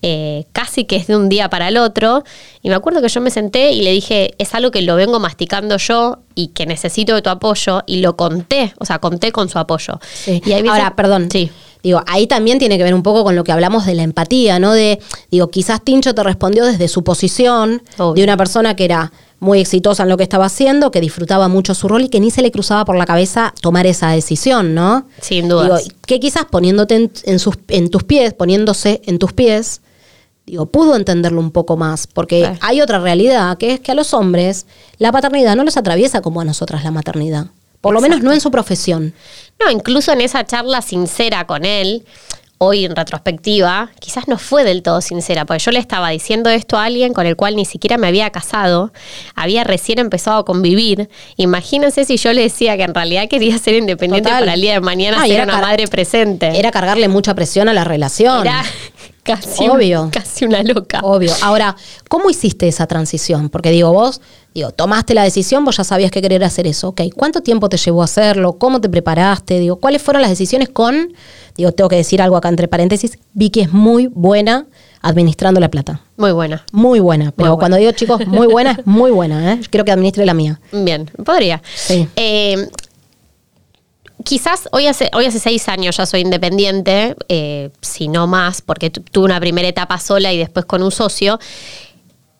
eh, 0.00 0.46
casi 0.52 0.84
que 0.84 0.96
es 0.96 1.06
de 1.06 1.16
un 1.16 1.28
día 1.28 1.48
para 1.48 1.68
el 1.68 1.76
otro. 1.76 2.24
Y 2.62 2.68
me 2.68 2.74
acuerdo 2.74 3.00
que 3.02 3.08
yo 3.08 3.20
me 3.20 3.30
senté 3.30 3.72
y 3.72 3.82
le 3.82 3.92
dije, 3.92 4.34
es 4.38 4.54
algo 4.54 4.70
que 4.70 4.82
lo 4.82 4.96
vengo 4.96 5.20
masticando 5.20 5.76
yo 5.76 6.18
y 6.34 6.48
que 6.48 6.66
necesito 6.66 7.14
de 7.14 7.22
tu 7.22 7.30
apoyo. 7.30 7.82
Y 7.86 8.00
lo 8.00 8.16
conté, 8.16 8.74
o 8.78 8.84
sea, 8.84 8.98
conté 8.98 9.30
con 9.30 9.48
su 9.48 9.58
apoyo. 9.58 10.00
Sí. 10.12 10.42
Y 10.44 10.52
ahí 10.52 10.66
Ahora, 10.66 10.96
perdón. 10.96 11.28
Sí. 11.30 11.50
Digo, 11.82 12.00
ahí 12.06 12.26
también 12.28 12.58
tiene 12.58 12.78
que 12.78 12.84
ver 12.84 12.94
un 12.94 13.02
poco 13.02 13.24
con 13.24 13.34
lo 13.34 13.42
que 13.44 13.50
hablamos 13.50 13.86
de 13.86 13.94
la 13.94 14.04
empatía, 14.04 14.60
¿no? 14.60 14.72
De, 14.72 15.00
digo, 15.30 15.50
quizás 15.50 15.82
Tincho 15.82 16.14
te 16.14 16.22
respondió 16.22 16.64
desde 16.64 16.86
su 16.86 17.02
posición 17.02 17.82
Obvio. 17.98 18.14
de 18.14 18.24
una 18.24 18.36
persona 18.36 18.76
que 18.76 18.84
era 18.84 19.12
muy 19.42 19.58
exitosa 19.60 20.04
en 20.04 20.08
lo 20.08 20.16
que 20.16 20.22
estaba 20.22 20.44
haciendo, 20.46 20.92
que 20.92 21.00
disfrutaba 21.00 21.48
mucho 21.48 21.74
su 21.74 21.88
rol 21.88 22.02
y 22.04 22.08
que 22.08 22.20
ni 22.20 22.30
se 22.30 22.42
le 22.42 22.52
cruzaba 22.52 22.84
por 22.84 22.96
la 22.96 23.06
cabeza 23.06 23.52
tomar 23.60 23.88
esa 23.88 24.10
decisión, 24.10 24.72
¿no? 24.72 25.04
Sin. 25.20 25.46
Digo, 25.48 25.64
que 26.06 26.20
quizás 26.20 26.44
poniéndote 26.44 26.94
en, 26.94 27.12
en 27.24 27.38
sus, 27.40 27.56
en 27.66 27.90
tus 27.90 28.04
pies, 28.04 28.34
poniéndose 28.34 29.02
en 29.04 29.18
tus 29.18 29.32
pies, 29.32 29.80
digo, 30.46 30.66
pudo 30.66 30.94
entenderlo 30.94 31.40
un 31.40 31.50
poco 31.50 31.76
más, 31.76 32.06
porque 32.06 32.38
Claro. 32.38 32.58
hay 32.60 32.80
otra 32.82 33.00
realidad, 33.00 33.58
que 33.58 33.72
es 33.74 33.80
que 33.80 33.90
a 33.90 33.96
los 33.96 34.14
hombres 34.14 34.66
la 34.98 35.10
paternidad 35.10 35.56
no 35.56 35.64
los 35.64 35.76
atraviesa 35.76 36.22
como 36.22 36.40
a 36.40 36.44
nosotras 36.44 36.84
la 36.84 36.92
maternidad. 36.92 37.46
Por 37.80 37.94
lo 37.94 38.00
menos 38.00 38.22
no 38.22 38.32
en 38.32 38.40
su 38.40 38.52
profesión. 38.52 39.12
No, 39.58 39.68
incluso 39.72 40.12
en 40.12 40.20
esa 40.20 40.46
charla 40.46 40.82
sincera 40.82 41.48
con 41.48 41.64
él, 41.64 42.04
hoy 42.64 42.84
en 42.84 42.94
retrospectiva, 42.94 43.90
quizás 43.98 44.28
no 44.28 44.38
fue 44.38 44.62
del 44.62 44.82
todo 44.82 45.00
sincera, 45.00 45.44
porque 45.44 45.62
yo 45.64 45.72
le 45.72 45.80
estaba 45.80 46.10
diciendo 46.10 46.48
esto 46.48 46.78
a 46.78 46.84
alguien 46.84 47.12
con 47.12 47.26
el 47.26 47.34
cual 47.34 47.56
ni 47.56 47.64
siquiera 47.64 47.98
me 47.98 48.06
había 48.06 48.30
casado, 48.30 48.92
había 49.34 49.64
recién 49.64 49.98
empezado 49.98 50.38
a 50.38 50.44
convivir. 50.44 51.08
Imagínense 51.36 52.04
si 52.04 52.16
yo 52.16 52.32
le 52.32 52.42
decía 52.42 52.76
que 52.76 52.84
en 52.84 52.94
realidad 52.94 53.28
quería 53.28 53.58
ser 53.58 53.74
independiente 53.74 54.28
Total. 54.28 54.44
para 54.44 54.54
el 54.54 54.60
día 54.60 54.74
de 54.74 54.80
mañana 54.80 55.22
ser 55.22 55.32
era 55.32 55.44
una 55.44 55.60
madre 55.60 55.88
presente. 55.88 56.56
Era 56.56 56.70
cargarle 56.70 57.08
mucha 57.08 57.34
presión 57.34 57.68
a 57.68 57.72
la 57.72 57.82
relación. 57.82 58.46
Era 58.46 58.62
casi, 59.22 59.68
Obvio. 59.68 60.10
casi 60.12 60.44
una 60.44 60.62
loca. 60.62 61.00
Obvio. 61.02 61.32
Ahora, 61.42 61.76
¿cómo 62.08 62.30
hiciste 62.30 62.68
esa 62.68 62.86
transición? 62.86 63.48
Porque 63.48 63.70
digo, 63.70 63.92
vos, 63.92 64.20
digo, 64.54 64.70
tomaste 64.70 65.14
la 65.14 65.24
decisión, 65.24 65.64
vos 65.64 65.76
ya 65.76 65.84
sabías 65.84 66.10
que 66.10 66.22
querer 66.22 66.44
hacer 66.44 66.66
eso. 66.66 66.88
Ok, 66.88 67.02
¿cuánto 67.14 67.40
tiempo 67.42 67.68
te 67.68 67.76
llevó 67.76 68.02
a 68.02 68.04
hacerlo? 68.04 68.54
¿Cómo 68.54 68.80
te 68.80 68.88
preparaste? 68.88 69.58
Digo, 69.58 69.76
¿cuáles 69.76 70.02
fueron 70.02 70.22
las 70.22 70.30
decisiones 70.30 70.68
con, 70.68 71.14
digo, 71.56 71.72
tengo 71.72 71.88
que 71.88 71.96
decir 71.96 72.20
algo 72.22 72.36
acá 72.36 72.48
entre 72.48 72.68
paréntesis, 72.68 73.18
Vicky 73.34 73.60
es 73.60 73.72
muy 73.72 74.08
buena 74.08 74.66
administrando 75.02 75.60
la 75.60 75.68
plata. 75.68 76.00
Muy 76.16 76.32
buena. 76.32 76.64
Muy 76.72 77.00
buena. 77.00 77.32
Pero 77.32 77.50
buena. 77.50 77.58
cuando 77.58 77.76
digo, 77.76 77.92
chicos, 77.92 78.26
muy 78.26 78.46
buena, 78.46 78.72
es 78.72 78.86
muy 78.86 79.10
buena, 79.10 79.52
¿eh? 79.52 79.60
Quiero 79.68 79.84
que 79.84 79.90
administre 79.90 80.24
la 80.24 80.32
mía. 80.34 80.60
Bien, 80.70 81.10
podría. 81.24 81.60
Sí. 81.74 82.08
Eh, 82.16 82.68
quizás 84.24 84.68
hoy 84.72 84.86
hace, 84.86 85.10
hoy 85.14 85.26
hace 85.26 85.38
seis 85.38 85.68
años 85.68 85.96
ya 85.96 86.06
soy 86.06 86.20
independiente, 86.20 87.16
eh, 87.28 87.70
si 87.80 88.08
no 88.08 88.26
más, 88.26 88.62
porque 88.62 88.90
tu- 88.90 89.02
tuve 89.02 89.24
una 89.26 89.40
primera 89.40 89.68
etapa 89.68 89.98
sola 89.98 90.32
y 90.32 90.38
después 90.38 90.64
con 90.66 90.82
un 90.82 90.90
socio. 90.92 91.38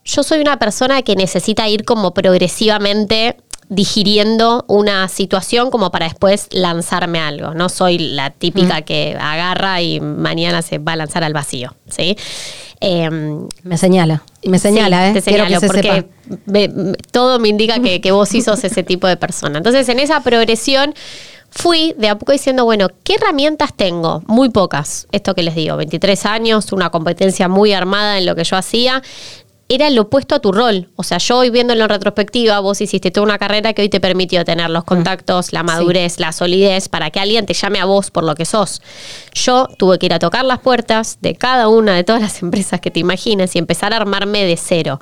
Yo 0.05 0.23
soy 0.23 0.41
una 0.41 0.59
persona 0.59 1.03
que 1.03 1.15
necesita 1.17 1.69
ir 1.69 1.85
como 1.85 2.13
progresivamente 2.13 3.37
digiriendo 3.69 4.65
una 4.69 5.09
situación 5.09 5.71
como 5.71 5.91
para 5.91 6.07
después 6.07 6.49
lanzarme 6.51 7.21
a 7.21 7.29
algo. 7.29 7.55
No 7.55 7.69
soy 7.71 7.99
la 7.99 8.31
típica 8.31 8.83
que 8.83 9.17
agarra 9.19 9.81
y 9.81 9.99
mañana 10.01 10.61
se 10.61 10.77
va 10.79 10.93
a 10.93 10.97
lanzar 10.97 11.25
al 11.25 11.33
vacío. 11.33 11.75
¿sí? 11.89 12.17
Em, 12.81 13.49
Me 13.63 13.79
señala. 13.79 14.23
Me 14.45 14.59
señala, 14.59 15.05
Sí, 15.13 15.19
¿eh? 15.19 15.23
te 15.23 15.31
Quiero 15.31 15.45
señalo, 15.45 15.61
que 15.61 15.67
se 15.67 15.73
porque 15.73 15.93
sepa. 15.93 16.09
me- 16.47 16.69
me- 16.69 16.93
todo 17.13 17.39
me 17.39 17.49
indica 17.49 17.79
que, 17.81 18.01
que 18.03 18.11
vos 18.13 18.29
sí 18.29 18.43
sos 18.43 18.63
ese 18.65 18.83
tipo 18.83 19.07
de 19.07 19.17
persona. 19.17 19.57
Entonces, 19.59 19.89
en 19.89 20.01
esa 20.01 20.21
progresión 20.21 20.93
fui 21.53 21.95
de 21.99 22.09
a 22.09 22.19
poco 22.19 22.33
diciendo, 22.33 22.65
bueno, 22.65 22.89
¿qué 23.05 23.15
herramientas 23.15 23.75
tengo? 23.75 24.23
Muy 24.27 24.49
pocas. 24.49 25.07
Esto 25.13 25.35
que 25.35 25.43
les 25.43 25.55
digo, 25.55 25.77
23 25.77 26.27
años, 26.27 26.73
una 26.73 26.91
competencia 26.91 27.49
muy 27.49 27.73
armada 27.73 28.19
en 28.19 28.27
lo 28.27 28.35
que 28.35 28.45
yo 28.45 28.57
hacía. 28.57 29.03
Era 29.69 29.89
lo 29.89 30.03
opuesto 30.03 30.35
a 30.35 30.39
tu 30.39 30.53
rol. 30.53 30.91
O 30.97 31.03
sea, 31.03 31.17
yo 31.19 31.39
hoy 31.39 31.49
viéndolo 31.49 31.85
en 31.85 31.89
retrospectiva, 31.89 32.61
vos 32.61 32.81
hiciste 32.81 33.11
toda 33.11 33.25
una 33.25 33.39
carrera 33.39 33.73
que 33.73 33.81
hoy 33.81 33.89
te 33.89 34.01
permitió 34.01 34.45
tener 34.45 34.69
los 34.69 34.85
contactos, 34.85 35.53
la 35.53 35.63
madurez, 35.63 36.19
la 36.19 36.33
solidez, 36.33 36.89
para 36.89 37.11
que 37.11 37.21
alguien 37.21 37.47
te 37.47 37.55
llame 37.55 37.79
a 37.79 37.87
vos 37.87 38.11
por 38.11 38.25
lo 38.25 38.35
que 38.35 38.45
sos. 38.45 38.83
Yo 39.33 39.69
tuve 39.79 39.99
que 39.99 40.07
ir 40.07 40.15
a 40.15 40.19
tocar 40.19 40.45
las 40.45 40.59
puertas 40.59 41.19
de 41.23 41.37
cada 41.37 41.69
una 41.69 41.95
de 41.95 42.05
todas 42.05 42.21
las 42.21 42.43
empresas 42.43 42.81
que 42.81 42.91
te 42.91 43.01
imagines 43.01 43.57
y 43.57 43.59
empezar 43.59 43.95
a 43.95 43.97
armarme 43.97 44.45
de 44.45 44.59
cero. 44.59 45.01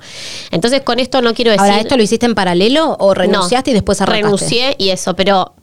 Entonces, 0.51 0.81
con 0.83 0.99
esto 0.99 1.21
no 1.21 1.33
quiero 1.33 1.51
decir. 1.51 1.65
Ahora, 1.65 1.81
¿esto 1.81 1.97
lo 1.97 2.03
hiciste 2.03 2.25
en 2.25 2.35
paralelo 2.35 2.95
o 2.99 3.13
renunciaste 3.13 3.71
No, 3.71 3.73
y 3.73 3.75
después 3.75 3.99
arrancaste? 3.99 4.23
Renuncié 4.23 4.75
y 4.77 4.89
eso, 4.91 5.15
pero 5.17 5.53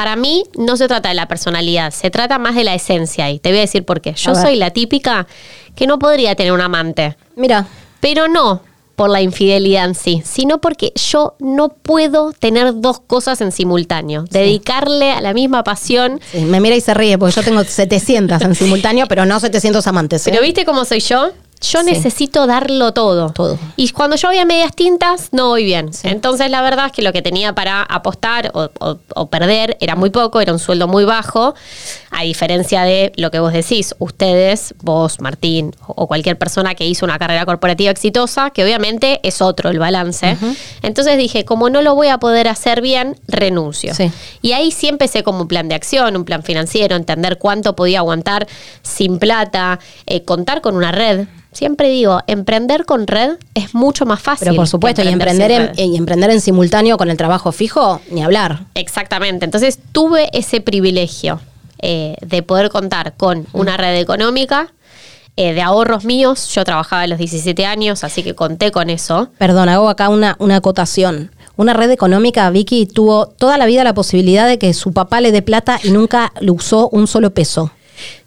para 0.00 0.16
mí 0.16 0.44
no 0.56 0.78
se 0.78 0.88
trata 0.88 1.10
de 1.10 1.14
la 1.14 1.28
personalidad, 1.28 1.90
se 1.90 2.10
trata 2.10 2.38
más 2.38 2.54
de 2.54 2.64
la 2.64 2.74
esencia. 2.74 3.28
Y 3.28 3.38
te 3.38 3.50
voy 3.50 3.58
a 3.58 3.60
decir 3.60 3.84
por 3.84 4.00
qué. 4.00 4.14
Yo 4.14 4.34
soy 4.34 4.56
la 4.56 4.70
típica 4.70 5.26
que 5.76 5.86
no 5.86 5.98
podría 5.98 6.34
tener 6.34 6.52
un 6.52 6.62
amante, 6.62 7.18
Mira, 7.36 7.66
pero 8.00 8.26
no 8.26 8.62
por 8.96 9.10
la 9.10 9.20
infidelidad 9.20 9.84
en 9.84 9.94
sí, 9.94 10.22
sino 10.24 10.58
porque 10.58 10.94
yo 10.94 11.34
no 11.38 11.68
puedo 11.68 12.32
tener 12.32 12.80
dos 12.80 13.00
cosas 13.00 13.42
en 13.42 13.52
simultáneo. 13.52 14.24
Dedicarle 14.30 15.10
a 15.10 15.20
la 15.20 15.34
misma 15.34 15.64
pasión. 15.64 16.18
sí, 16.32 16.46
me 16.46 16.60
mira 16.60 16.76
y 16.76 16.80
se 16.80 16.94
ríe 16.94 17.18
porque 17.18 17.34
yo 17.34 17.42
tengo 17.42 17.62
700 17.62 18.40
en 18.40 18.54
simultáneo, 18.54 19.04
pero 19.06 19.26
no 19.26 19.38
700 19.38 19.86
amantes. 19.86 20.26
¿eh? 20.26 20.30
Pero 20.30 20.42
¿viste 20.42 20.64
cómo 20.64 20.86
soy 20.86 21.00
yo? 21.00 21.32
Yo 21.62 21.80
Sí. 21.80 21.86
necesito 21.90 22.46
darlo 22.46 22.92
todo. 22.92 23.30
Todo. 23.30 23.58
Y 23.76 23.90
cuando 23.90 24.16
yo 24.16 24.28
voy 24.28 24.38
a 24.38 24.44
medias 24.46 24.74
tintas, 24.74 25.28
no 25.32 25.48
voy 25.48 25.64
bien. 25.64 25.92
Sí. 25.92 26.08
Entonces, 26.08 26.50
la 26.50 26.62
verdad 26.62 26.86
es 26.86 26.92
que 26.92 27.02
lo 27.02 27.12
que 27.12 27.20
tenía 27.20 27.54
para 27.54 27.82
apostar 27.82 28.50
o, 28.54 28.70
o- 28.80 28.98
o 29.14 29.26
perder 29.28 29.76
era 29.80 29.94
muy 29.94 30.08
poco, 30.10 30.40
era 30.40 30.52
un 30.54 30.58
sueldo 30.58 30.88
muy 30.88 31.04
bajo. 31.04 31.54
A 32.10 32.22
diferencia 32.22 32.82
de 32.84 33.12
lo 33.16 33.30
que 33.30 33.38
vos 33.40 33.52
decís, 33.52 33.94
ustedes, 33.98 34.74
vos, 34.82 35.20
Martín, 35.20 35.74
o, 35.86 36.06
cualquier 36.06 36.38
persona 36.38 36.74
que 36.74 36.86
hizo 36.86 37.04
una 37.04 37.18
carrera 37.18 37.44
corporativa 37.44 37.90
exitosa, 37.90 38.50
que 38.50 38.64
obviamente 38.64 39.20
es 39.22 39.42
otro 39.42 39.68
el 39.70 39.78
balance. 39.78 40.36
Entonces 40.82 41.16
dije, 41.18 41.44
como 41.44 41.68
no 41.70 41.82
lo 41.82 41.94
voy 41.94 42.08
a 42.08 42.18
poder 42.18 42.48
hacer 42.48 42.80
bien, 42.80 43.16
renuncio. 43.28 43.94
Sí. 43.94 44.10
Y 44.42 44.52
ahí 44.52 44.70
sí 44.72 44.88
empecé 44.88 45.22
como 45.22 45.42
un 45.42 45.48
plan 45.48 45.68
de 45.68 45.74
acción, 45.74 46.16
un 46.16 46.24
plan 46.24 46.42
financiero, 46.42 46.96
entender 46.96 47.38
cuánto 47.38 47.76
podía 47.76 47.98
aguantar 47.98 48.46
sin 48.82 49.18
plata, 49.18 49.78
eh, 50.06 50.24
contar 50.24 50.62
con 50.62 50.74
una 50.76 50.90
red. 50.90 51.26
Siempre 51.52 51.88
digo, 51.90 52.20
emprender 52.26 52.84
con 52.84 53.06
red 53.06 53.32
es 53.54 53.74
mucho 53.74 54.06
más 54.06 54.20
fácil. 54.20 54.46
Pero 54.46 54.56
por 54.56 54.68
supuesto, 54.68 55.02
y 55.02 55.08
emprender, 55.08 55.50
en, 55.50 55.72
y 55.92 55.96
emprender 55.96 56.30
en 56.30 56.40
simultáneo 56.40 56.96
con 56.96 57.10
el 57.10 57.16
trabajo 57.16 57.50
fijo, 57.52 58.00
ni 58.10 58.22
hablar. 58.22 58.60
Exactamente. 58.74 59.44
Entonces 59.44 59.78
tuve 59.92 60.28
ese 60.32 60.60
privilegio 60.60 61.40
eh, 61.80 62.16
de 62.20 62.42
poder 62.42 62.70
contar 62.70 63.14
con 63.16 63.46
una 63.52 63.76
red 63.76 63.96
económica. 63.98 64.72
eh, 65.36 65.54
de 65.54 65.62
ahorros 65.62 66.04
míos, 66.04 66.48
yo 66.54 66.64
trabajaba 66.64 67.02
a 67.02 67.06
los 67.06 67.18
17 67.18 67.64
años, 67.64 68.04
así 68.04 68.22
que 68.22 68.34
conté 68.34 68.70
con 68.70 68.90
eso. 68.90 69.28
Perdón, 69.38 69.68
hago 69.68 69.88
acá 69.88 70.08
una, 70.08 70.36
una 70.38 70.56
acotación. 70.56 71.30
Una 71.56 71.72
red 71.72 71.90
económica, 71.90 72.48
Vicky 72.50 72.86
tuvo 72.86 73.26
toda 73.26 73.56
la 73.58 73.66
vida 73.66 73.82
la 73.84 73.94
posibilidad 73.94 74.46
de 74.46 74.58
que 74.58 74.72
su 74.74 74.92
papá 74.92 75.20
le 75.20 75.32
dé 75.32 75.42
plata 75.42 75.78
y 75.82 75.90
nunca 75.90 76.32
le 76.40 76.50
usó 76.52 76.88
un 76.90 77.06
solo 77.06 77.32
peso. 77.32 77.70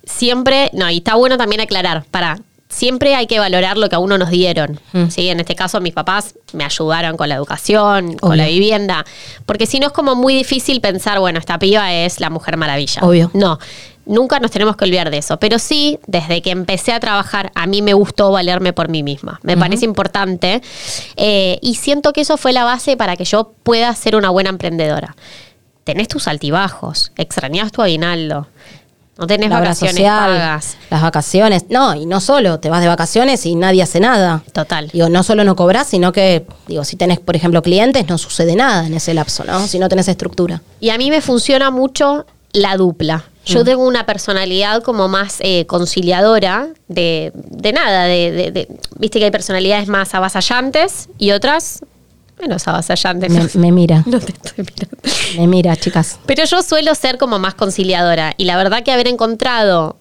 siempre, 0.05 0.69
no, 0.73 0.89
y 0.89 0.97
está 0.97 1.15
bueno 1.15 1.38
también 1.38 1.62
aclarar, 1.62 2.03
para, 2.12 2.39
siempre 2.73 3.15
hay 3.15 3.27
que 3.27 3.39
valorar 3.39 3.77
lo 3.77 3.88
que 3.88 3.95
a 3.95 3.99
uno 3.99 4.17
nos 4.17 4.29
dieron. 4.29 4.79
Mm. 4.93 5.09
¿sí? 5.09 5.29
En 5.29 5.39
este 5.39 5.55
caso, 5.55 5.79
mis 5.79 5.93
papás 5.93 6.36
me 6.53 6.63
ayudaron 6.63 7.17
con 7.17 7.29
la 7.29 7.36
educación, 7.36 8.17
con 8.17 8.38
la 8.38 8.47
vivienda, 8.47 9.05
porque 9.45 9.65
si 9.65 9.79
no 9.79 9.88
es 9.88 9.93
como 9.93 10.15
muy 10.15 10.33
difícil 10.33 10.81
pensar, 10.81 11.19
bueno, 11.19 11.39
esta 11.39 11.59
piba 11.59 11.93
es 11.93 12.19
la 12.19 12.29
mujer 12.29 12.57
maravilla. 12.57 13.01
Obvio. 13.03 13.29
No. 13.33 13.59
Nunca 14.05 14.39
nos 14.39 14.51
tenemos 14.51 14.75
que 14.75 14.83
olvidar 14.83 15.12
de 15.12 15.19
eso, 15.19 15.39
pero 15.39 15.59
sí, 15.59 15.97
desde 16.07 16.41
que 16.41 16.51
empecé 16.51 16.91
a 16.91 16.99
trabajar, 16.99 17.53
a 17.55 17.67
mí 17.67 17.81
me 17.81 17.93
gustó 17.93 18.31
valerme 18.31 18.73
por 18.73 18.89
mí 18.89 19.01
misma. 19.01 19.39
Me 19.43 19.55
parece 19.55 19.86
importante 19.86 20.62
eh, 21.15 21.57
y 21.62 21.75
siento 21.75 22.12
que 22.12 22.21
eso 22.21 22.36
fue 22.36 22.51
la 22.51 22.65
base 22.65 22.97
para 22.97 23.15
que 23.15 23.23
yo 23.23 23.53
pueda 23.63 23.95
ser 23.95 24.17
una 24.17 24.29
buena 24.29 24.49
emprendedora. 24.49 25.15
Tenés 25.86 26.09
tus 26.09 26.27
altibajos, 26.27 27.13
extrañás 27.15 27.71
tu 27.71 27.81
aguinaldo, 27.81 28.47
no 29.17 29.28
tenés 29.28 29.49
La 29.49 29.60
vacaciones 29.60 29.95
social, 29.95 30.30
pagas. 30.32 30.78
las 30.89 31.02
vacaciones. 31.02 31.65
No, 31.69 31.93
y 31.95 32.06
no 32.06 32.19
solo, 32.19 32.60
te 32.60 32.69
vas 32.69 32.82
de 32.82 32.88
vacaciones 32.88 33.45
y 33.45 33.56
nadie 33.56 33.84
hace 33.84 33.99
nada. 33.99 34.43
Total. 34.54 34.89
Digo, 34.91 35.10
no 35.10 35.21
solo 35.23 35.43
no 35.43 35.56
cobras, 35.56 35.88
sino 35.88 36.12
que, 36.12 36.45
digo, 36.67 36.84
si 36.84 36.95
tenés, 36.95 37.19
por 37.19 37.36
ejemplo, 37.36 37.62
clientes, 37.62 38.08
no 38.10 38.17
sucede 38.17 38.56
nada 38.56 38.88
en 38.88 38.93
ese 38.95 39.13
lapso, 39.13 39.43
¿no? 39.43 39.67
Si 39.67 39.78
no 39.80 39.88
tenés 39.89 40.08
estructura. 40.08 40.62
Y 40.80 40.89
a 40.89 40.97
mí 40.97 41.10
me 41.12 41.21
funciona 41.21 41.69
mucho 41.69 42.26
la 42.54 42.76
dupla. 42.78 43.23
Yo 43.45 43.65
tengo 43.65 43.86
una 43.86 44.06
personalidad 44.06 44.82
como 44.84 45.10
más 45.10 45.38
eh, 45.41 45.65
conciliadora 45.67 46.69
de, 46.88 47.32
de 47.36 47.73
nada, 47.73 48.06
de, 48.06 48.32
de- 48.32 48.52
de- 48.52 48.67
viste 48.97 49.19
que 49.19 49.26
hay 49.26 49.32
personalidades 49.32 49.89
más 49.89 50.15
avasallantes 50.15 51.10
y 51.17 51.32
otras 51.32 51.82
menos 52.41 52.67
avasallantes. 52.67 53.56
Me, 53.56 53.62
me 53.62 53.72
mira, 53.72 54.04
No 54.06 54.19
te 54.19 54.32
estoy 54.34 54.65
mirando. 54.65 54.98
me 55.38 55.48
mira, 55.48 55.76
chicas. 55.76 56.19
Pero 56.26 56.43
yo 56.46 56.62
suelo 56.62 56.93
ser 56.96 57.17
como 57.17 57.39
más 57.39 57.54
conciliadora 57.56 58.34
y 58.38 58.46
la 58.46 58.58
verdad 58.58 58.84
que 58.84 58.91
haber 58.91 59.08
encontrado 59.08 59.98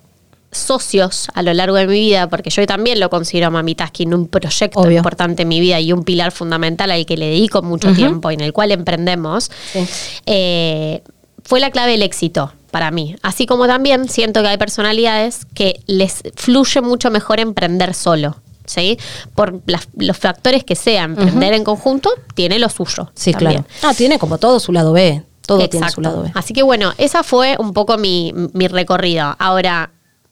socios 0.51 1.29
a 1.35 1.43
lo 1.43 1.55
largo 1.55 1.77
de 1.77 1.87
mi 1.87 1.99
vida, 1.99 2.29
porque 2.29 2.51
yo 2.51 2.67
también 2.67 3.01
lo 3.01 3.09
considero 3.09 3.47
a 3.47 3.51
Mami 3.51 3.75
Tasking 3.75 4.13
un 4.13 4.29
proyecto 4.29 4.81
Obvio. 4.81 4.99
importante 4.99 5.43
en 5.43 5.49
mi 5.49 5.61
vida 5.61 5.81
y 5.81 5.93
un 5.95 6.05
pilar 6.05 6.31
fundamental 6.31 6.91
al 6.91 7.07
que 7.07 7.17
le 7.17 7.27
dedico 7.27 7.63
mucho 7.63 7.93
tiempo 7.95 8.31
y 8.31 8.35
en 8.35 8.43
el 8.43 8.53
cual 8.53 8.71
emprendemos, 8.71 9.51
Sí. 9.73 9.87
eh, 10.27 11.03
fue 11.43 11.59
la 11.59 11.71
clave 11.71 11.93
del 11.93 12.03
éxito 12.03 12.53
para 12.71 12.91
mí. 12.91 13.17
Así 13.23 13.47
como 13.47 13.67
también 13.67 14.11
siento 14.11 14.43
que 14.43 14.49
hay 14.49 14.59
personalidades 14.59 15.47
que 15.55 15.81
les 15.87 16.23
fluye 16.37 16.83
mucho 16.83 17.11
mejor 17.11 17.41
emprender 17.41 17.95
solo. 17.95 18.42
¿Sí? 18.65 18.99
Por 19.35 19.61
las- 19.67 19.89
los 19.97 20.17
factores 20.17 20.65
que 20.65 20.77
sea, 20.77 21.05
emprender 21.05 21.53
en 21.55 21.65
conjunto 21.65 22.11
tiene 22.35 22.59
lo 22.59 22.69
suyo. 22.69 23.11
Sí, 23.15 23.33
también. 23.33 23.63
claro. 23.65 23.91
Ah, 23.93 23.95
tiene 23.97 24.19
como 24.19 24.39
todo 24.39 24.61
su 24.61 24.73
lado 24.73 24.93
B. 24.93 25.25
Todo 25.47 25.69
tiene 25.69 25.91
su 25.91 26.01
lado 26.01 26.23
B. 26.23 26.31
Así 26.35 26.55
que 26.55 26.63
bueno, 26.63 26.93
esa 26.99 27.23
fue 27.25 27.57
un 27.59 27.73
poco 27.73 27.99
mi, 27.99 28.33
mi 28.53 28.69
recorrido. 28.69 29.35
Ahora, 29.39 29.91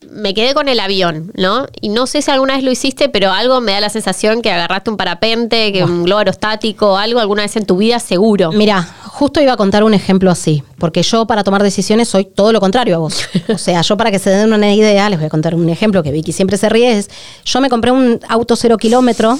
me 0.08 0.34
quedé 0.34 0.54
con 0.54 0.68
el 0.68 0.80
avión, 0.80 1.30
¿no? 1.36 1.66
Y 1.80 1.90
no 1.90 2.06
sé 2.06 2.22
si 2.22 2.30
alguna 2.30 2.54
vez 2.54 2.64
lo 2.64 2.70
hiciste, 2.70 3.08
pero 3.08 3.32
algo 3.32 3.60
me 3.60 3.72
da 3.72 3.80
la 3.80 3.90
sensación 3.90 4.40
que 4.40 4.50
agarraste 4.50 4.90
un 4.90 4.96
parapente, 4.96 5.72
que 5.72 5.84
un 5.84 6.04
globo 6.04 6.20
aerostático, 6.20 6.96
algo 6.96 7.20
alguna 7.20 7.42
vez 7.42 7.56
en 7.56 7.66
tu 7.66 7.76
vida 7.76 7.98
seguro. 7.98 8.50
Mira, 8.52 8.82
justo 9.04 9.40
iba 9.40 9.52
a 9.52 9.56
contar 9.56 9.84
un 9.84 9.92
ejemplo 9.92 10.30
así, 10.30 10.62
porque 10.78 11.02
yo 11.02 11.26
para 11.26 11.44
tomar 11.44 11.62
decisiones 11.62 12.08
soy 12.08 12.24
todo 12.24 12.52
lo 12.52 12.60
contrario 12.60 12.96
a 12.96 12.98
vos. 12.98 13.28
O 13.52 13.58
sea, 13.58 13.82
yo 13.82 13.96
para 13.96 14.10
que 14.10 14.18
se 14.18 14.30
den 14.30 14.52
una 14.52 14.72
idea, 14.72 15.10
les 15.10 15.18
voy 15.18 15.26
a 15.26 15.30
contar 15.30 15.54
un 15.54 15.68
ejemplo 15.68 16.02
que 16.02 16.12
Vicky 16.12 16.32
siempre 16.32 16.56
se 16.56 16.68
ríe, 16.68 16.98
es, 16.98 17.10
yo 17.44 17.60
me 17.60 17.68
compré 17.68 17.90
un 17.90 18.20
auto 18.28 18.56
cero 18.56 18.78
kilómetro 18.78 19.38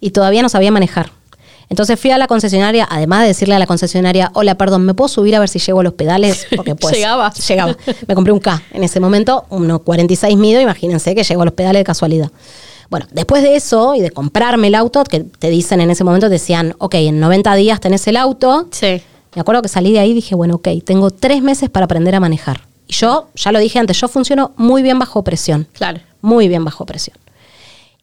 y 0.00 0.10
todavía 0.10 0.42
no 0.42 0.48
sabía 0.48 0.70
manejar. 0.70 1.10
Entonces 1.70 2.00
fui 2.00 2.10
a 2.10 2.18
la 2.18 2.26
concesionaria, 2.26 2.86
además 2.90 3.22
de 3.22 3.28
decirle 3.28 3.54
a 3.54 3.58
la 3.58 3.66
concesionaria, 3.66 4.30
hola, 4.34 4.56
perdón, 4.56 4.86
¿me 4.86 4.94
puedo 4.94 5.08
subir 5.08 5.36
a 5.36 5.40
ver 5.40 5.48
si 5.48 5.58
llego 5.58 5.80
a 5.80 5.82
los 5.82 5.92
pedales? 5.92 6.46
Porque 6.56 6.74
pues 6.74 6.94
llegaba. 6.94 7.32
Llegaba. 7.32 7.76
Me 8.06 8.14
compré 8.14 8.32
un 8.32 8.40
K 8.40 8.62
en 8.72 8.84
ese 8.84 9.00
momento, 9.00 9.44
1,46 9.50 10.36
mido, 10.36 10.60
imagínense 10.60 11.14
que 11.14 11.24
llego 11.24 11.42
a 11.42 11.44
los 11.44 11.54
pedales 11.54 11.80
de 11.80 11.84
casualidad. 11.84 12.30
Bueno, 12.90 13.06
después 13.12 13.42
de 13.42 13.54
eso 13.54 13.94
y 13.94 14.00
de 14.00 14.10
comprarme 14.10 14.68
el 14.68 14.74
auto, 14.74 15.04
que 15.04 15.20
te 15.20 15.50
dicen 15.50 15.80
en 15.82 15.90
ese 15.90 16.04
momento, 16.04 16.30
decían, 16.30 16.74
ok, 16.78 16.94
en 16.94 17.20
90 17.20 17.54
días 17.54 17.80
tenés 17.80 18.06
el 18.08 18.16
auto. 18.16 18.66
Sí. 18.70 19.02
Me 19.34 19.40
acuerdo 19.42 19.60
que 19.60 19.68
salí 19.68 19.92
de 19.92 19.98
ahí 19.98 20.12
y 20.12 20.14
dije, 20.14 20.34
bueno, 20.34 20.56
ok, 20.56 20.68
tengo 20.84 21.10
tres 21.10 21.42
meses 21.42 21.68
para 21.68 21.84
aprender 21.84 22.14
a 22.14 22.20
manejar. 22.20 22.62
Y 22.86 22.94
yo, 22.94 23.28
ya 23.34 23.52
lo 23.52 23.58
dije 23.58 23.78
antes, 23.78 24.00
yo 24.00 24.08
funciono 24.08 24.52
muy 24.56 24.82
bien 24.82 24.98
bajo 24.98 25.22
presión. 25.22 25.68
Claro. 25.72 26.00
Muy 26.22 26.48
bien 26.48 26.64
bajo 26.64 26.86
presión. 26.86 27.16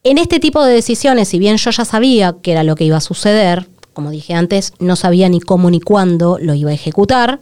En 0.06 0.20
este 0.20 0.40
tipo 0.40 0.64
de 0.64 0.72
decisiones, 0.74 1.28
si 1.30 1.40
bien 1.40 1.58
yo 1.58 1.72
ya 1.72 1.84
sabía 1.84 2.36
que 2.44 2.52
era 2.52 2.64
lo 2.64 2.76
que 2.76 2.84
iba 2.86 2.98
a 2.98 3.02
suceder, 3.02 3.68
como 3.94 4.12
dije 4.12 4.36
antes, 4.36 4.72
no 4.80 4.96
sabía 4.96 5.28
ni 5.30 5.40
cómo 5.40 5.72
ni 5.72 5.80
cuándo 5.82 6.38
lo 6.40 6.54
iba 6.54 6.70
a 6.70 6.74
ejecutar, 6.76 7.40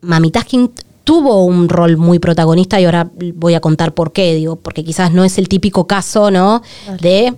Mami 0.00 0.30
Tasking 0.30 0.70
tuvo 1.02 1.44
un 1.44 1.68
rol 1.68 1.96
muy 1.96 2.20
protagonista 2.20 2.80
y 2.80 2.84
ahora 2.84 3.10
voy 3.34 3.54
a 3.54 3.60
contar 3.60 3.94
por 3.94 4.12
qué, 4.12 4.34
digo, 4.36 4.54
porque 4.56 4.84
quizás 4.84 5.12
no 5.12 5.24
es 5.24 5.38
el 5.38 5.48
típico 5.48 5.88
caso, 5.88 6.30
¿no? 6.30 6.62
De 7.00 7.34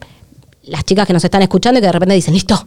las 0.65 0.85
chicas 0.85 1.07
que 1.07 1.15
nos 1.15 1.25
están 1.25 1.41
escuchando 1.41 1.79
y 1.79 1.81
que 1.81 1.87
de 1.87 1.93
repente 1.93 2.15
dicen, 2.15 2.35
listo, 2.35 2.67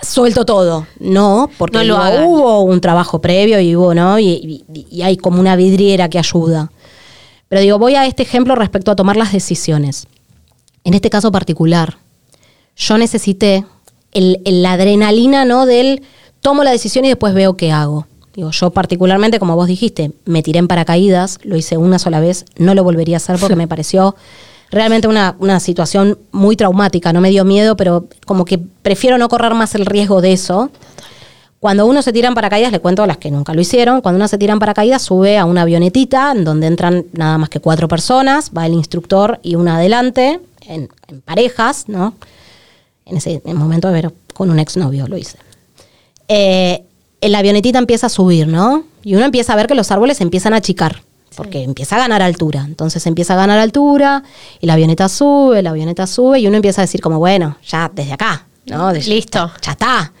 suelto 0.00 0.46
todo. 0.46 0.86
No, 1.00 1.50
porque 1.58 1.76
No 1.78 1.84
lo 1.84 1.94
digo, 1.96 2.04
hagan. 2.06 2.24
hubo 2.24 2.60
un 2.62 2.80
trabajo 2.80 3.20
previo 3.20 3.60
y 3.60 3.76
hubo, 3.76 3.94
¿no? 3.94 4.18
Y, 4.18 4.64
y- 4.72 4.86
y 4.90 5.02
hay 5.02 5.18
como 5.18 5.38
una 5.38 5.54
vidriera 5.54 6.08
que 6.08 6.18
ayuda. 6.18 6.72
Pero 7.50 7.60
digo, 7.60 7.78
voy 7.78 7.94
a 7.94 8.06
este 8.06 8.22
ejemplo 8.22 8.54
respecto 8.54 8.90
a 8.90 8.96
tomar 8.96 9.16
las 9.18 9.32
decisiones. 9.32 10.06
En 10.84 10.94
este 10.94 11.10
caso 11.10 11.30
particular, 11.32 11.96
yo 12.76 12.98
necesité 12.98 13.64
el, 14.12 14.40
el- 14.44 14.62
la 14.62 14.72
adrenalina, 14.72 15.44
¿no? 15.44 15.66
Del 15.66 16.02
tomo 16.40 16.64
la 16.64 16.70
decisión 16.72 17.04
y 17.04 17.08
después 17.08 17.34
veo 17.34 17.56
qué 17.56 17.70
hago. 17.72 18.06
Digo, 18.34 18.50
yo 18.50 18.70
particularmente, 18.70 19.38
como 19.38 19.56
vos 19.56 19.68
dijiste, 19.68 20.12
me 20.24 20.42
tiré 20.42 20.58
en 20.58 20.66
paracaídas, 20.68 21.38
lo 21.42 21.56
hice 21.56 21.76
una 21.76 21.98
sola 21.98 22.18
vez, 22.18 22.46
no 22.56 22.74
lo 22.74 22.82
volvería 22.82 23.16
a 23.16 23.18
hacer 23.18 23.38
porque 23.38 23.56
me 23.62 23.68
pareció 23.68 24.16
realmente 24.70 25.06
una, 25.06 25.36
una 25.38 25.60
situación 25.60 26.18
muy 26.32 26.56
traumática, 26.56 27.12
no 27.12 27.20
me 27.20 27.28
dio 27.30 27.44
miedo, 27.44 27.76
pero 27.76 28.06
como 28.24 28.44
que 28.46 28.58
prefiero 28.58 29.18
no 29.18 29.28
correr 29.28 29.52
más 29.54 29.74
el 29.74 29.84
riesgo 29.84 30.20
de 30.22 30.32
eso. 30.32 30.70
Cuando 31.60 31.86
uno 31.86 32.02
se 32.02 32.12
tira 32.12 32.26
en 32.26 32.34
paracaídas, 32.34 32.72
le 32.72 32.80
cuento 32.80 33.02
a 33.04 33.06
las 33.06 33.18
que 33.18 33.30
nunca 33.30 33.54
lo 33.54 33.60
hicieron, 33.60 34.00
cuando 34.00 34.16
uno 34.16 34.26
se 34.28 34.36
tira 34.38 34.52
en 34.54 34.58
paracaídas 34.58 35.02
sube 35.02 35.38
a 35.38 35.44
una 35.44 35.62
avionetita 35.62 36.32
en 36.32 36.42
donde 36.44 36.66
entran 36.66 37.04
nada 37.12 37.38
más 37.38 37.50
que 37.50 37.60
cuatro 37.60 37.86
personas, 37.86 38.50
va 38.56 38.66
el 38.66 38.72
instructor 38.72 39.38
y 39.42 39.54
una 39.54 39.76
adelante, 39.76 40.40
en, 40.66 40.88
en 41.08 41.20
parejas, 41.20 41.88
¿no? 41.88 42.14
En 43.04 43.16
ese 43.16 43.42
en 43.44 43.50
el 43.50 43.56
momento 43.56 43.88
de 43.88 43.94
ver 43.94 44.12
con 44.34 44.50
un 44.50 44.58
exnovio 44.58 45.06
lo 45.06 45.16
hice. 45.16 45.38
Eh, 46.28 46.84
la 47.20 47.38
avionetita 47.38 47.78
empieza 47.78 48.06
a 48.06 48.10
subir, 48.10 48.48
¿no? 48.48 48.84
Y 49.02 49.14
uno 49.14 49.24
empieza 49.24 49.52
a 49.52 49.56
ver 49.56 49.66
que 49.66 49.74
los 49.74 49.90
árboles 49.90 50.20
empiezan 50.20 50.54
a 50.54 50.56
achicar, 50.56 51.02
porque 51.36 51.62
empieza 51.62 51.96
a 51.96 51.98
ganar 52.00 52.22
altura. 52.22 52.64
Entonces 52.66 53.06
empieza 53.06 53.34
a 53.34 53.36
ganar 53.36 53.58
altura 53.58 54.22
y 54.60 54.66
la 54.66 54.74
avioneta 54.74 55.08
sube, 55.08 55.62
la 55.62 55.70
avioneta 55.70 56.06
sube 56.06 56.40
y 56.40 56.46
uno 56.46 56.56
empieza 56.56 56.80
a 56.80 56.84
decir 56.84 57.00
como, 57.00 57.18
bueno, 57.18 57.56
ya 57.66 57.90
desde 57.94 58.12
acá, 58.12 58.46
¿no? 58.66 58.92
Listo. 58.92 59.50
Ya 59.62 59.72
está. 59.72 60.12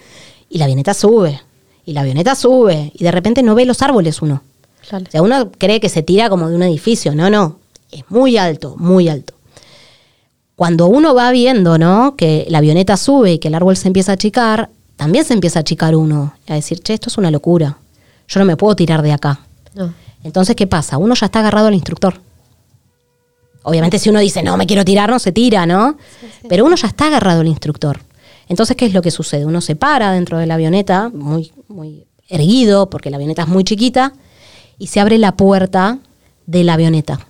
Y 0.48 0.58
la 0.58 0.64
avioneta 0.64 0.94
sube, 0.94 1.40
y 1.86 1.92
la 1.92 2.02
avioneta 2.02 2.34
sube, 2.34 2.92
y 2.94 3.04
de 3.04 3.10
repente 3.10 3.42
no 3.42 3.54
ve 3.54 3.64
los 3.64 3.80
árboles 3.82 4.20
uno. 4.20 4.42
Claro. 4.86 5.04
O 5.08 5.10
sea, 5.10 5.22
uno 5.22 5.50
cree 5.52 5.80
que 5.80 5.88
se 5.88 6.02
tira 6.02 6.28
como 6.28 6.48
de 6.48 6.56
un 6.56 6.62
edificio. 6.62 7.14
No, 7.14 7.30
no. 7.30 7.58
Es 7.90 8.04
muy 8.10 8.36
alto, 8.36 8.76
muy 8.78 9.08
alto. 9.08 9.34
Cuando 10.56 10.86
uno 10.86 11.14
va 11.14 11.30
viendo, 11.30 11.78
¿no? 11.78 12.14
Que 12.16 12.46
la 12.48 12.58
avioneta 12.58 12.96
sube 12.96 13.32
y 13.32 13.38
que 13.38 13.48
el 13.48 13.54
árbol 13.54 13.76
se 13.76 13.88
empieza 13.88 14.12
a 14.12 14.14
achicar, 14.14 14.70
también 14.96 15.24
se 15.24 15.34
empieza 15.34 15.58
a 15.58 15.62
achicar 15.62 15.96
uno. 15.96 16.34
A 16.46 16.54
decir, 16.54 16.80
che, 16.80 16.94
esto 16.94 17.08
es 17.08 17.18
una 17.18 17.30
locura. 17.30 17.78
Yo 18.28 18.40
no 18.40 18.46
me 18.46 18.56
puedo 18.56 18.76
tirar 18.76 19.02
de 19.02 19.12
acá. 19.12 19.40
No. 19.74 19.92
Entonces, 20.22 20.54
¿qué 20.54 20.66
pasa? 20.66 20.98
Uno 20.98 21.14
ya 21.14 21.26
está 21.26 21.40
agarrado 21.40 21.68
al 21.68 21.74
instructor. 21.74 22.20
Obviamente, 23.64 23.98
si 23.98 24.10
uno 24.10 24.20
dice, 24.20 24.42
no, 24.42 24.56
me 24.56 24.66
quiero 24.66 24.84
tirar, 24.84 25.10
no 25.10 25.18
se 25.18 25.32
tira, 25.32 25.66
¿no? 25.66 25.96
Pero 26.48 26.64
uno 26.64 26.76
ya 26.76 26.88
está 26.88 27.06
agarrado 27.06 27.40
al 27.40 27.46
instructor. 27.46 28.00
Entonces, 28.48 28.76
¿qué 28.76 28.86
es 28.86 28.92
lo 28.92 29.02
que 29.02 29.10
sucede? 29.10 29.44
Uno 29.44 29.60
se 29.60 29.76
para 29.76 30.12
dentro 30.12 30.38
de 30.38 30.46
la 30.46 30.54
avioneta, 30.54 31.10
muy, 31.14 31.52
muy 31.68 32.06
erguido, 32.28 32.90
porque 32.90 33.10
la 33.10 33.16
avioneta 33.16 33.42
es 33.42 33.48
muy 33.48 33.64
chiquita, 33.64 34.12
y 34.78 34.88
se 34.88 35.00
abre 35.00 35.18
la 35.18 35.36
puerta 35.36 35.98
de 36.46 36.64
la 36.64 36.74
avioneta. 36.74 37.20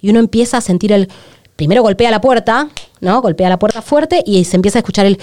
Y 0.00 0.10
uno 0.10 0.18
empieza 0.18 0.58
a 0.58 0.60
sentir 0.60 0.92
el. 0.92 1.08
Primero 1.56 1.82
golpea 1.82 2.10
la 2.10 2.20
puerta, 2.20 2.68
¿no? 3.00 3.22
Golpea 3.22 3.48
la 3.48 3.58
puerta 3.58 3.82
fuerte 3.82 4.22
y 4.24 4.44
se 4.44 4.56
empieza 4.56 4.78
a 4.78 4.80
escuchar 4.80 5.06
el 5.06 5.18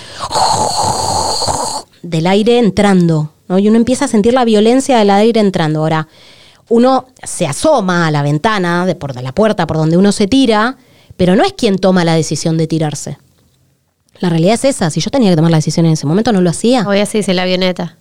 del 2.01 2.27
aire 2.27 2.57
entrando, 2.57 3.31
¿no? 3.47 3.59
Y 3.59 3.67
uno 3.69 3.77
empieza 3.77 4.05
a 4.05 4.07
sentir 4.07 4.33
la 4.33 4.43
violencia 4.43 4.97
del 4.97 5.11
aire 5.11 5.39
entrando. 5.39 5.79
Ahora, 5.79 6.07
uno 6.69 7.07
se 7.21 7.45
asoma 7.45 8.07
a 8.07 8.11
la 8.11 8.23
ventana, 8.23 8.85
de 8.85 8.95
por 8.95 9.13
de 9.13 9.21
la 9.21 9.31
puerta 9.31 9.67
por 9.67 9.77
donde 9.77 9.97
uno 9.97 10.11
se 10.11 10.27
tira, 10.27 10.77
pero 11.17 11.35
no 11.35 11.43
es 11.43 11.53
quien 11.53 11.77
toma 11.77 12.03
la 12.03 12.15
decisión 12.15 12.57
de 12.57 12.67
tirarse. 12.67 13.17
La 14.19 14.29
realidad 14.29 14.55
es 14.55 14.65
esa. 14.65 14.89
Si 14.89 15.01
yo 15.01 15.11
tenía 15.11 15.29
que 15.29 15.35
tomar 15.35 15.51
la 15.51 15.57
decisión 15.57 15.85
en 15.85 15.93
ese 15.93 16.07
momento, 16.07 16.31
no 16.31 16.41
lo 16.41 16.49
hacía. 16.49 16.83
Todavía 16.83 17.05
seguís 17.05 17.27
en 17.29 17.35
la 17.35 17.43
avioneta. 17.43 17.97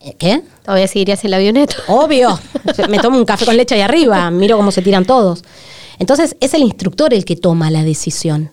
Eh, 0.00 0.14
¿Qué? 0.18 0.42
Todavía 0.64 0.86
seguirías 0.86 1.24
en 1.24 1.30
la 1.30 1.36
avioneta. 1.36 1.76
Obvio. 1.88 2.38
Me 2.88 2.98
tomo 2.98 3.18
un 3.18 3.24
café 3.24 3.44
con 3.44 3.56
leche 3.56 3.74
ahí 3.74 3.80
arriba, 3.82 4.30
miro 4.30 4.56
cómo 4.56 4.70
se 4.70 4.82
tiran 4.82 5.04
todos. 5.04 5.44
Entonces, 5.98 6.36
es 6.40 6.54
el 6.54 6.62
instructor 6.62 7.12
el 7.12 7.24
que 7.24 7.36
toma 7.36 7.70
la 7.70 7.84
decisión. 7.84 8.50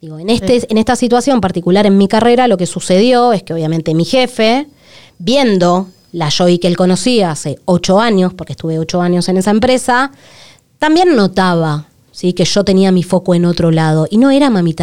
Digo, 0.00 0.18
en, 0.18 0.28
este, 0.28 0.66
en 0.70 0.78
esta 0.78 0.96
situación 0.96 1.40
particular 1.40 1.86
en 1.86 1.96
mi 1.96 2.08
carrera, 2.08 2.46
lo 2.46 2.56
que 2.56 2.66
sucedió 2.66 3.32
es 3.32 3.42
que 3.42 3.54
obviamente 3.54 3.94
mi 3.94 4.04
jefe, 4.04 4.66
viendo 5.18 5.88
la 6.12 6.30
Joy 6.30 6.58
que 6.58 6.68
él 6.68 6.76
conocía 6.76 7.30
hace 7.30 7.58
ocho 7.64 8.00
años, 8.00 8.34
porque 8.34 8.52
estuve 8.52 8.78
ocho 8.78 9.00
años 9.00 9.28
en 9.28 9.38
esa 9.38 9.50
empresa, 9.50 10.12
también 10.78 11.16
notaba 11.16 11.88
¿sí? 12.12 12.32
que 12.32 12.44
yo 12.44 12.64
tenía 12.64 12.92
mi 12.92 13.02
foco 13.02 13.34
en 13.34 13.44
otro 13.44 13.70
lado. 13.70 14.06
Y 14.10 14.18
no 14.18 14.30
era 14.30 14.50
Mami. 14.50 14.76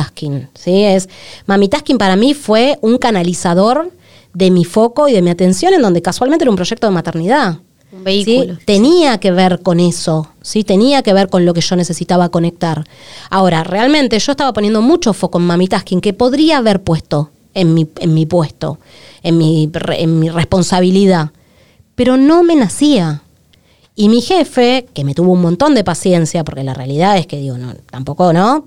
¿sí? 0.56 0.84
Es, 0.84 1.08
Mami 1.46 1.70
para 1.98 2.16
mí 2.16 2.34
fue 2.34 2.78
un 2.82 2.98
canalizador 2.98 3.92
de 4.34 4.52
mi 4.52 4.66
foco 4.66 5.08
y 5.08 5.14
de 5.14 5.22
mi 5.22 5.30
atención 5.30 5.74
en 5.74 5.82
donde 5.82 6.02
casualmente 6.02 6.44
era 6.44 6.50
un 6.50 6.56
proyecto 6.56 6.88
de 6.88 6.94
maternidad. 6.94 7.60
Un 7.92 8.06
¿sí? 8.06 8.50
Tenía 8.66 9.20
que 9.20 9.32
ver 9.32 9.62
con 9.62 9.80
eso, 9.80 10.30
¿sí? 10.42 10.64
tenía 10.64 11.02
que 11.02 11.14
ver 11.14 11.28
con 11.30 11.46
lo 11.46 11.54
que 11.54 11.62
yo 11.62 11.76
necesitaba 11.76 12.30
conectar. 12.30 12.86
Ahora, 13.30 13.64
realmente 13.64 14.18
yo 14.18 14.32
estaba 14.32 14.54
poniendo 14.54 14.82
mucho 14.82 15.14
foco 15.14 15.40
en 15.40 15.46
Mami 15.46 15.68
Tasking 15.68 16.00
que 16.00 16.14
podría 16.14 16.58
haber 16.58 16.82
puesto 16.82 17.32
en 17.54 17.74
mi, 17.74 17.88
en 18.00 18.14
mi 18.14 18.26
puesto, 18.26 18.80
en 19.24 19.38
mi, 19.38 19.70
en 19.98 20.20
mi 20.20 20.30
responsabilidad, 20.30 21.32
pero 21.96 22.18
no 22.18 22.44
me 22.44 22.56
nacía. 22.56 23.24
Y 23.94 24.08
mi 24.08 24.22
jefe, 24.22 24.88
que 24.94 25.04
me 25.04 25.14
tuvo 25.14 25.34
un 25.34 25.42
montón 25.42 25.76
de 25.76 25.84
paciencia, 25.84 26.46
porque 26.46 26.64
la 26.64 26.74
realidad 26.74 27.18
es 27.18 27.28
que 27.28 27.38
digo, 27.38 27.58
no, 27.58 27.74
tampoco, 27.90 28.32
¿no? 28.32 28.66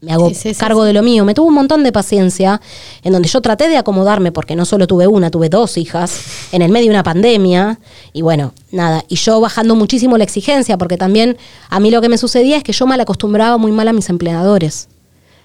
Me 0.00 0.12
hago 0.12 0.30
Sí, 0.30 0.34
sí, 0.34 0.54
sí, 0.54 0.60
cargo 0.60 0.84
de 0.84 0.92
lo 0.92 1.02
mío. 1.02 1.24
Me 1.24 1.34
tuvo 1.34 1.48
un 1.48 1.54
montón 1.54 1.84
de 1.84 1.92
paciencia, 1.92 2.60
en 3.02 3.12
donde 3.12 3.28
yo 3.28 3.40
traté 3.42 3.68
de 3.68 3.76
acomodarme, 3.76 4.32
porque 4.32 4.56
no 4.56 4.64
solo 4.64 4.86
tuve 4.86 5.06
una, 5.06 5.30
tuve 5.30 5.48
dos 5.50 5.76
hijas, 5.76 6.48
en 6.52 6.62
el 6.62 6.70
medio 6.70 6.86
de 6.86 6.90
una 6.90 7.02
pandemia. 7.02 7.78
Y 8.12 8.22
bueno, 8.22 8.54
nada. 8.72 9.04
Y 9.08 9.16
yo 9.16 9.40
bajando 9.40 9.74
muchísimo 9.74 10.16
la 10.16 10.24
exigencia, 10.24 10.78
porque 10.78 10.96
también 10.96 11.36
a 11.68 11.80
mí 11.80 11.90
lo 11.90 12.00
que 12.00 12.08
me 12.08 12.16
sucedía 12.16 12.56
es 12.56 12.64
que 12.64 12.72
yo 12.72 12.86
mal 12.86 13.00
acostumbraba 13.00 13.58
muy 13.58 13.72
mal 13.72 13.88
a 13.88 13.92
mis 13.92 14.08
empleadores. 14.08 14.88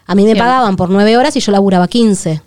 A 0.08 0.16
mí 0.16 0.24
me 0.24 0.36
pagaban 0.36 0.76
por 0.76 0.90
nueve 0.90 1.18
horas 1.18 1.36
y 1.36 1.40
yo 1.40 1.52
laburaba 1.52 1.88
15. 1.88 2.42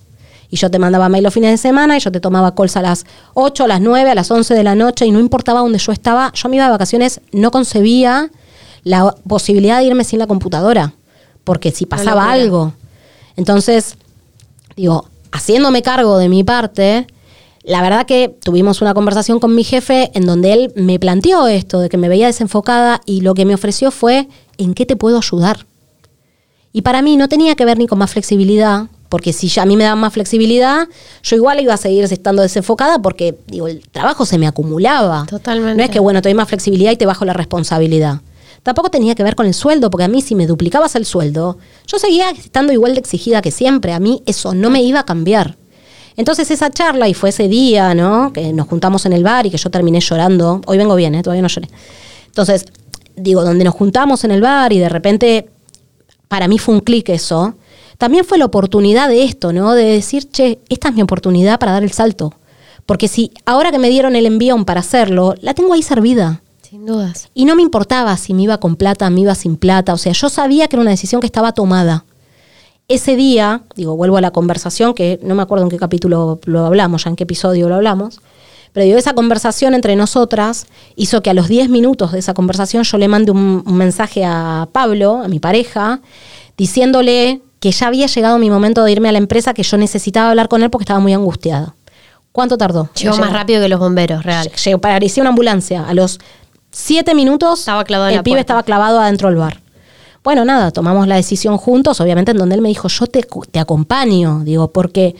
Y 0.50 0.56
yo 0.56 0.70
te 0.70 0.78
mandaba 0.78 1.08
mail 1.08 1.24
los 1.24 1.34
fines 1.34 1.50
de 1.50 1.58
semana 1.58 1.96
y 1.96 2.00
yo 2.00 2.10
te 2.10 2.20
tomaba 2.20 2.54
calls 2.54 2.76
a 2.76 2.82
las 2.82 3.04
8, 3.34 3.64
a 3.64 3.68
las 3.68 3.80
9, 3.80 4.10
a 4.10 4.14
las 4.14 4.30
11 4.30 4.54
de 4.54 4.64
la 4.64 4.74
noche 4.74 5.04
y 5.04 5.10
no 5.10 5.20
importaba 5.20 5.60
dónde 5.60 5.78
yo 5.78 5.92
estaba. 5.92 6.32
Yo 6.32 6.48
me 6.48 6.56
iba 6.56 6.64
de 6.64 6.70
vacaciones, 6.70 7.20
no 7.32 7.50
concebía 7.50 8.30
la 8.84 9.14
posibilidad 9.28 9.78
de 9.78 9.84
irme 9.84 10.04
sin 10.04 10.20
la 10.20 10.26
computadora. 10.26 10.94
Porque 11.48 11.72
si 11.72 11.86
pasaba 11.86 12.30
algo. 12.30 12.74
Entonces, 13.36 13.96
digo, 14.76 15.08
haciéndome 15.32 15.80
cargo 15.80 16.18
de 16.18 16.28
mi 16.28 16.44
parte, 16.44 17.06
la 17.64 17.80
verdad 17.80 18.04
que 18.04 18.28
tuvimos 18.28 18.82
una 18.82 18.92
conversación 18.92 19.40
con 19.40 19.54
mi 19.54 19.64
jefe 19.64 20.10
en 20.12 20.26
donde 20.26 20.52
él 20.52 20.72
me 20.76 20.98
planteó 20.98 21.46
esto 21.46 21.80
de 21.80 21.88
que 21.88 21.96
me 21.96 22.08
veía 22.08 22.26
desenfocada 22.26 23.00
y 23.06 23.22
lo 23.22 23.32
que 23.32 23.46
me 23.46 23.54
ofreció 23.54 23.90
fue, 23.90 24.28
¿en 24.58 24.74
qué 24.74 24.84
te 24.84 24.94
puedo 24.94 25.16
ayudar? 25.16 25.66
Y 26.72 26.82
para 26.82 27.00
mí 27.00 27.16
no 27.16 27.28
tenía 27.28 27.54
que 27.56 27.64
ver 27.64 27.78
ni 27.78 27.86
con 27.86 27.98
más 27.98 28.10
flexibilidad, 28.10 28.88
Porque 29.08 29.32
si 29.32 29.48
ya 29.48 29.62
a 29.62 29.66
mí 29.66 29.76
me 29.76 29.84
daban 29.84 30.00
más 30.00 30.12
flexibilidad, 30.12 30.86
yo 31.22 31.36
igual 31.36 31.60
iba 31.60 31.72
a 31.72 31.78
seguir 31.78 32.04
estando 32.04 32.42
desenfocada 32.42 33.00
porque, 33.00 33.38
digo, 33.46 33.66
el 33.66 33.80
trabajo 33.88 34.26
se 34.26 34.36
me 34.36 34.46
acumulaba. 34.46 35.24
Totalmente. 35.26 35.78
No 35.78 35.82
es 35.82 35.90
que, 35.90 35.98
bueno, 35.98 36.20
te 36.20 36.28
doy 36.28 36.34
más 36.34 36.48
flexibilidad 36.48 36.92
y 36.92 36.96
te 36.96 37.06
bajo 37.06 37.24
la 37.24 37.32
responsabilidad. 37.32 38.20
Tampoco 38.62 38.90
tenía 38.90 39.14
que 39.14 39.22
ver 39.22 39.34
con 39.34 39.46
el 39.46 39.54
sueldo, 39.54 39.90
porque 39.90 40.04
a 40.04 40.08
mí 40.08 40.20
si 40.22 40.34
me 40.34 40.46
duplicabas 40.46 40.94
el 40.94 41.06
sueldo, 41.06 41.58
yo 41.86 41.98
seguía 41.98 42.30
estando 42.30 42.72
igual 42.72 42.94
de 42.94 43.00
exigida 43.00 43.42
que 43.42 43.50
siempre. 43.50 43.92
A 43.92 44.00
mí 44.00 44.22
eso 44.26 44.54
no 44.54 44.70
me 44.70 44.82
iba 44.82 45.00
a 45.00 45.04
cambiar. 45.04 45.56
Entonces 46.16 46.50
esa 46.50 46.70
charla, 46.70 47.08
y 47.08 47.14
fue 47.14 47.30
ese 47.30 47.48
día, 47.48 47.94
¿no? 47.94 48.32
Que 48.32 48.52
nos 48.52 48.66
juntamos 48.66 49.06
en 49.06 49.12
el 49.12 49.22
bar 49.22 49.46
y 49.46 49.50
que 49.50 49.58
yo 49.58 49.70
terminé 49.70 50.00
llorando. 50.00 50.60
Hoy 50.66 50.76
vengo 50.76 50.94
bien, 50.96 51.14
¿eh? 51.14 51.22
Todavía 51.22 51.42
no 51.42 51.48
lloré. 51.48 51.68
Entonces, 52.26 52.66
digo, 53.16 53.44
donde 53.44 53.64
nos 53.64 53.74
juntamos 53.74 54.24
en 54.24 54.32
el 54.32 54.40
bar 54.40 54.72
y 54.72 54.78
de 54.78 54.88
repente, 54.88 55.48
para 56.26 56.48
mí 56.48 56.58
fue 56.58 56.74
un 56.74 56.80
clic 56.80 57.08
eso 57.08 57.54
también 57.98 58.24
fue 58.24 58.38
la 58.38 58.44
oportunidad 58.44 59.08
de 59.08 59.24
esto, 59.24 59.52
¿no? 59.52 59.74
De 59.74 59.84
decir, 59.84 60.30
che, 60.30 60.60
esta 60.68 60.88
es 60.88 60.94
mi 60.94 61.02
oportunidad 61.02 61.58
para 61.58 61.72
dar 61.72 61.82
el 61.82 61.90
salto. 61.90 62.32
Porque 62.86 63.08
si 63.08 63.32
ahora 63.44 63.72
que 63.72 63.80
me 63.80 63.90
dieron 63.90 64.14
el 64.14 64.24
envión 64.24 64.64
para 64.64 64.80
hacerlo, 64.80 65.34
la 65.40 65.52
tengo 65.52 65.74
ahí 65.74 65.82
servida. 65.82 66.40
Sin 66.68 66.84
dudas. 66.84 67.30
Y 67.32 67.46
no 67.46 67.56
me 67.56 67.62
importaba 67.62 68.14
si 68.18 68.34
me 68.34 68.42
iba 68.42 68.58
con 68.58 68.76
plata, 68.76 69.08
me 69.08 69.20
iba 69.20 69.34
sin 69.34 69.56
plata. 69.56 69.94
O 69.94 69.96
sea, 69.96 70.12
yo 70.12 70.28
sabía 70.28 70.68
que 70.68 70.76
era 70.76 70.82
una 70.82 70.90
decisión 70.90 71.22
que 71.22 71.26
estaba 71.26 71.52
tomada. 71.52 72.04
Ese 72.88 73.16
día, 73.16 73.62
digo, 73.74 73.96
vuelvo 73.96 74.18
a 74.18 74.20
la 74.20 74.32
conversación, 74.32 74.92
que 74.92 75.18
no 75.22 75.34
me 75.34 75.42
acuerdo 75.42 75.64
en 75.64 75.70
qué 75.70 75.78
capítulo 75.78 76.40
lo 76.44 76.66
hablamos, 76.66 77.04
ya 77.04 77.10
en 77.10 77.16
qué 77.16 77.24
episodio 77.24 77.70
lo 77.70 77.76
hablamos, 77.76 78.20
pero 78.74 78.84
digo, 78.84 78.98
esa 78.98 79.14
conversación 79.14 79.74
entre 79.74 79.96
nosotras 79.96 80.66
hizo 80.94 81.22
que 81.22 81.30
a 81.30 81.34
los 81.34 81.48
10 81.48 81.70
minutos 81.70 82.12
de 82.12 82.18
esa 82.18 82.34
conversación 82.34 82.84
yo 82.84 82.98
le 82.98 83.08
mande 83.08 83.30
un, 83.30 83.62
un 83.66 83.76
mensaje 83.76 84.26
a 84.26 84.68
Pablo, 84.70 85.22
a 85.24 85.28
mi 85.28 85.38
pareja, 85.38 86.00
diciéndole 86.58 87.40
que 87.60 87.70
ya 87.72 87.86
había 87.86 88.06
llegado 88.06 88.38
mi 88.38 88.50
momento 88.50 88.84
de 88.84 88.92
irme 88.92 89.08
a 89.08 89.12
la 89.12 89.18
empresa, 89.18 89.54
que 89.54 89.62
yo 89.62 89.78
necesitaba 89.78 90.30
hablar 90.30 90.48
con 90.48 90.62
él 90.62 90.70
porque 90.70 90.84
estaba 90.84 91.00
muy 91.00 91.14
angustiado. 91.14 91.74
¿Cuánto 92.32 92.56
tardó? 92.58 92.88
Llegó 92.94 93.16
más 93.16 93.32
rápido 93.32 93.62
que 93.62 93.68
los 93.68 93.80
bomberos, 93.80 94.22
real. 94.22 94.50
Llegó, 94.52 94.78
parecía 94.78 95.22
una 95.22 95.30
ambulancia. 95.30 95.88
A 95.88 95.94
los 95.94 96.20
siete 96.70 97.14
minutos, 97.14 97.60
Estaba 97.60 97.84
clavado 97.84 98.10
el 98.10 98.22
pibe 98.22 98.34
puerta. 98.34 98.40
estaba 98.40 98.62
clavado 98.62 99.00
adentro 99.00 99.28
del 99.28 99.38
bar. 99.38 99.60
Bueno, 100.24 100.44
nada, 100.44 100.70
tomamos 100.70 101.06
la 101.06 101.16
decisión 101.16 101.56
juntos, 101.56 102.00
obviamente 102.00 102.32
en 102.32 102.38
donde 102.38 102.54
él 102.54 102.60
me 102.60 102.68
dijo, 102.68 102.88
yo 102.88 103.06
te, 103.06 103.26
te 103.50 103.58
acompaño, 103.60 104.40
digo, 104.44 104.68
porque, 104.72 105.14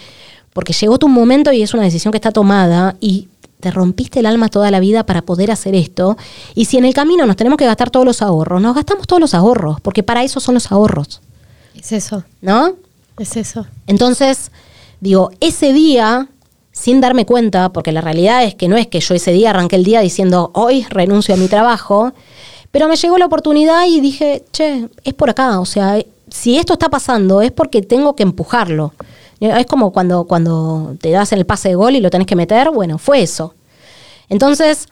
porque 0.52 0.72
llegó 0.72 0.98
tu 0.98 1.08
momento 1.08 1.50
y 1.52 1.62
es 1.62 1.72
una 1.72 1.84
decisión 1.84 2.10
que 2.12 2.18
está 2.18 2.32
tomada 2.32 2.96
y 3.00 3.28
te 3.60 3.70
rompiste 3.70 4.20
el 4.20 4.26
alma 4.26 4.48
toda 4.48 4.70
la 4.70 4.80
vida 4.80 5.04
para 5.06 5.22
poder 5.22 5.50
hacer 5.50 5.74
esto. 5.74 6.16
Y 6.54 6.66
si 6.66 6.76
en 6.78 6.84
el 6.84 6.94
camino 6.94 7.26
nos 7.26 7.36
tenemos 7.36 7.56
que 7.56 7.64
gastar 7.64 7.90
todos 7.90 8.04
los 8.06 8.22
ahorros, 8.22 8.60
nos 8.60 8.74
gastamos 8.74 9.06
todos 9.06 9.20
los 9.20 9.34
ahorros, 9.34 9.80
porque 9.80 10.02
para 10.02 10.22
eso 10.22 10.40
son 10.40 10.54
los 10.54 10.70
ahorros, 10.70 11.20
Es 11.74 11.92
eso, 11.92 12.24
¿no? 12.42 12.74
es 13.18 13.36
eso. 13.36 13.66
Entonces, 13.88 14.52
digo, 15.00 15.30
ese 15.40 15.72
día, 15.72 16.28
sin 16.78 17.00
darme 17.00 17.26
cuenta, 17.26 17.70
porque 17.70 17.90
la 17.90 18.00
realidad 18.00 18.44
es 18.44 18.54
que 18.54 18.68
no 18.68 18.76
es 18.76 18.86
que 18.86 19.00
yo 19.00 19.14
ese 19.14 19.32
día 19.32 19.50
arranqué 19.50 19.74
el 19.74 19.84
día 19.84 20.00
diciendo, 20.00 20.52
hoy 20.54 20.86
renuncio 20.90 21.34
a 21.34 21.36
mi 21.36 21.48
trabajo, 21.48 22.12
pero 22.70 22.86
me 22.86 22.94
llegó 22.94 23.18
la 23.18 23.26
oportunidad 23.26 23.86
y 23.88 24.00
dije, 24.00 24.44
che, 24.52 24.88
es 25.02 25.14
por 25.14 25.28
acá, 25.28 25.58
o 25.58 25.64
sea, 25.64 25.98
si 26.30 26.56
esto 26.56 26.74
está 26.74 26.88
pasando 26.88 27.42
es 27.42 27.50
porque 27.50 27.82
tengo 27.82 28.14
que 28.14 28.22
empujarlo. 28.22 28.92
Es 29.40 29.66
como 29.66 29.92
cuando, 29.92 30.24
cuando 30.24 30.96
te 31.00 31.10
das 31.10 31.32
el 31.32 31.46
pase 31.46 31.70
de 31.70 31.74
gol 31.74 31.96
y 31.96 32.00
lo 32.00 32.10
tenés 32.10 32.28
que 32.28 32.36
meter, 32.36 32.70
bueno, 32.70 32.98
fue 32.98 33.22
eso. 33.22 33.54
Entonces, 34.28 34.86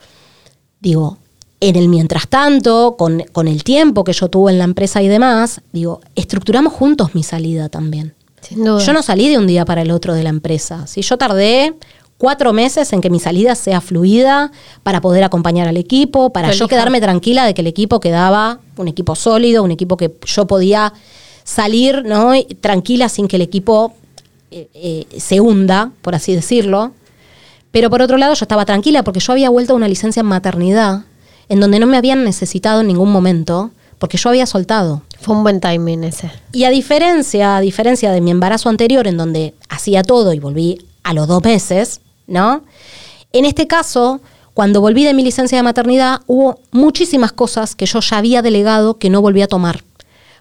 digo, 0.80 1.18
en 1.60 1.76
el 1.76 1.88
mientras 1.88 2.26
tanto, 2.26 2.96
con, 2.98 3.22
con 3.32 3.46
el 3.46 3.62
tiempo 3.62 4.02
que 4.02 4.12
yo 4.12 4.28
tuve 4.28 4.50
en 4.50 4.58
la 4.58 4.64
empresa 4.64 5.02
y 5.02 5.08
demás, 5.08 5.60
digo, 5.72 6.00
estructuramos 6.16 6.72
juntos 6.72 7.14
mi 7.14 7.22
salida 7.22 7.68
también. 7.68 8.14
Sin 8.46 8.64
duda. 8.64 8.82
Yo 8.84 8.92
no 8.92 9.02
salí 9.02 9.28
de 9.28 9.38
un 9.38 9.46
día 9.46 9.64
para 9.64 9.82
el 9.82 9.90
otro 9.90 10.14
de 10.14 10.22
la 10.22 10.30
empresa. 10.30 10.86
Si 10.86 11.02
yo 11.02 11.16
tardé 11.18 11.74
cuatro 12.18 12.52
meses 12.52 12.92
en 12.92 13.00
que 13.00 13.10
mi 13.10 13.20
salida 13.20 13.54
sea 13.54 13.80
fluida 13.80 14.50
para 14.82 15.00
poder 15.00 15.24
acompañar 15.24 15.68
al 15.68 15.76
equipo, 15.76 16.30
para 16.30 16.52
yo 16.52 16.68
quedarme 16.68 17.00
tranquila 17.00 17.44
de 17.44 17.54
que 17.54 17.60
el 17.60 17.66
equipo 17.66 18.00
quedaba 18.00 18.60
un 18.76 18.88
equipo 18.88 19.14
sólido, 19.14 19.62
un 19.62 19.70
equipo 19.70 19.96
que 19.96 20.12
yo 20.24 20.46
podía 20.46 20.92
salir 21.44 22.04
¿no? 22.04 22.32
Tranquila 22.60 23.08
sin 23.08 23.28
que 23.28 23.36
el 23.36 23.42
equipo 23.42 23.94
eh, 24.50 24.68
eh, 24.74 25.06
se 25.18 25.40
hunda, 25.40 25.90
por 26.02 26.14
así 26.14 26.34
decirlo. 26.34 26.92
Pero 27.70 27.90
por 27.90 28.00
otro 28.00 28.16
lado 28.16 28.34
yo 28.34 28.44
estaba 28.44 28.64
tranquila 28.64 29.02
porque 29.02 29.20
yo 29.20 29.32
había 29.32 29.50
vuelto 29.50 29.72
a 29.72 29.76
una 29.76 29.88
licencia 29.88 30.20
en 30.20 30.26
maternidad 30.26 31.04
en 31.48 31.60
donde 31.60 31.78
no 31.78 31.86
me 31.86 31.96
habían 31.96 32.24
necesitado 32.24 32.80
en 32.80 32.88
ningún 32.88 33.12
momento 33.12 33.70
porque 33.98 34.18
yo 34.18 34.28
había 34.28 34.46
soltado. 34.46 35.02
Fue 35.20 35.34
un 35.34 35.42
buen 35.42 35.60
timing 35.60 36.04
ese. 36.04 36.30
Y 36.52 36.64
a 36.64 36.70
diferencia, 36.70 37.56
a 37.56 37.60
diferencia 37.60 38.12
de 38.12 38.20
mi 38.20 38.30
embarazo 38.30 38.68
anterior, 38.68 39.06
en 39.06 39.16
donde 39.16 39.54
hacía 39.68 40.02
todo 40.02 40.32
y 40.32 40.38
volví 40.38 40.86
a 41.02 41.12
los 41.14 41.28
dos 41.28 41.42
meses, 41.42 42.00
¿no? 42.26 42.62
En 43.32 43.44
este 43.44 43.66
caso, 43.66 44.20
cuando 44.54 44.80
volví 44.80 45.04
de 45.04 45.14
mi 45.14 45.22
licencia 45.22 45.58
de 45.58 45.62
maternidad, 45.62 46.22
hubo 46.26 46.60
muchísimas 46.70 47.32
cosas 47.32 47.74
que 47.74 47.86
yo 47.86 48.00
ya 48.00 48.18
había 48.18 48.42
delegado 48.42 48.98
que 48.98 49.10
no 49.10 49.20
volví 49.20 49.42
a 49.42 49.48
tomar. 49.48 49.84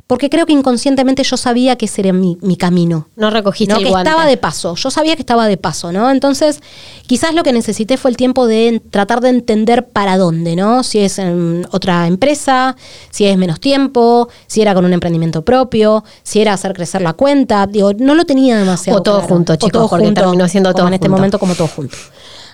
Porque 0.07 0.29
creo 0.29 0.45
que 0.45 0.53
inconscientemente 0.53 1.23
yo 1.23 1.35
sabía 1.35 1.77
que 1.77 1.85
ese 1.85 2.01
era 2.01 2.13
mi, 2.13 2.37
mi 2.41 2.57
camino. 2.57 3.07
No 3.15 3.31
recogiste 3.31 3.73
¿no? 3.73 3.79
el 3.79 3.85
que 3.85 3.89
guante. 3.89 4.07
estaba 4.07 4.27
de 4.27 4.37
paso. 4.37 4.75
Yo 4.75 4.91
sabía 4.91 5.15
que 5.15 5.23
estaba 5.23 5.47
de 5.47 5.57
paso, 5.57 5.91
¿no? 5.91 6.11
Entonces, 6.11 6.59
quizás 7.07 7.33
lo 7.33 7.41
que 7.41 7.51
necesité 7.51 7.97
fue 7.97 8.11
el 8.11 8.17
tiempo 8.17 8.45
de 8.45 8.83
tratar 8.91 9.19
de 9.21 9.29
entender 9.29 9.87
para 9.87 10.19
dónde, 10.19 10.55
¿no? 10.55 10.83
Si 10.83 10.99
es 10.99 11.17
en 11.17 11.67
otra 11.71 12.05
empresa, 12.05 12.75
si 13.09 13.25
es 13.25 13.35
menos 13.35 13.59
tiempo, 13.59 14.29
si 14.45 14.61
era 14.61 14.75
con 14.75 14.85
un 14.85 14.93
emprendimiento 14.93 15.43
propio, 15.43 16.03
si 16.21 16.39
era 16.39 16.53
hacer 16.53 16.73
crecer 16.73 17.01
la 17.01 17.13
cuenta. 17.13 17.65
Digo, 17.65 17.93
no 17.97 18.13
lo 18.13 18.25
tenía 18.25 18.59
demasiado. 18.59 18.99
O 18.99 19.01
todo 19.01 19.17
claro. 19.21 19.33
junto, 19.33 19.53
O 19.53 19.55
chicos, 19.55 19.71
todo 19.71 19.89
porque 19.89 20.05
junto, 20.05 20.21
terminó 20.21 20.47
siendo 20.47 20.71
todo 20.75 20.87
en 20.87 20.93
este 20.93 21.07
junto. 21.07 21.17
momento 21.17 21.39
como 21.39 21.55
todo 21.55 21.67
junto. 21.67 21.97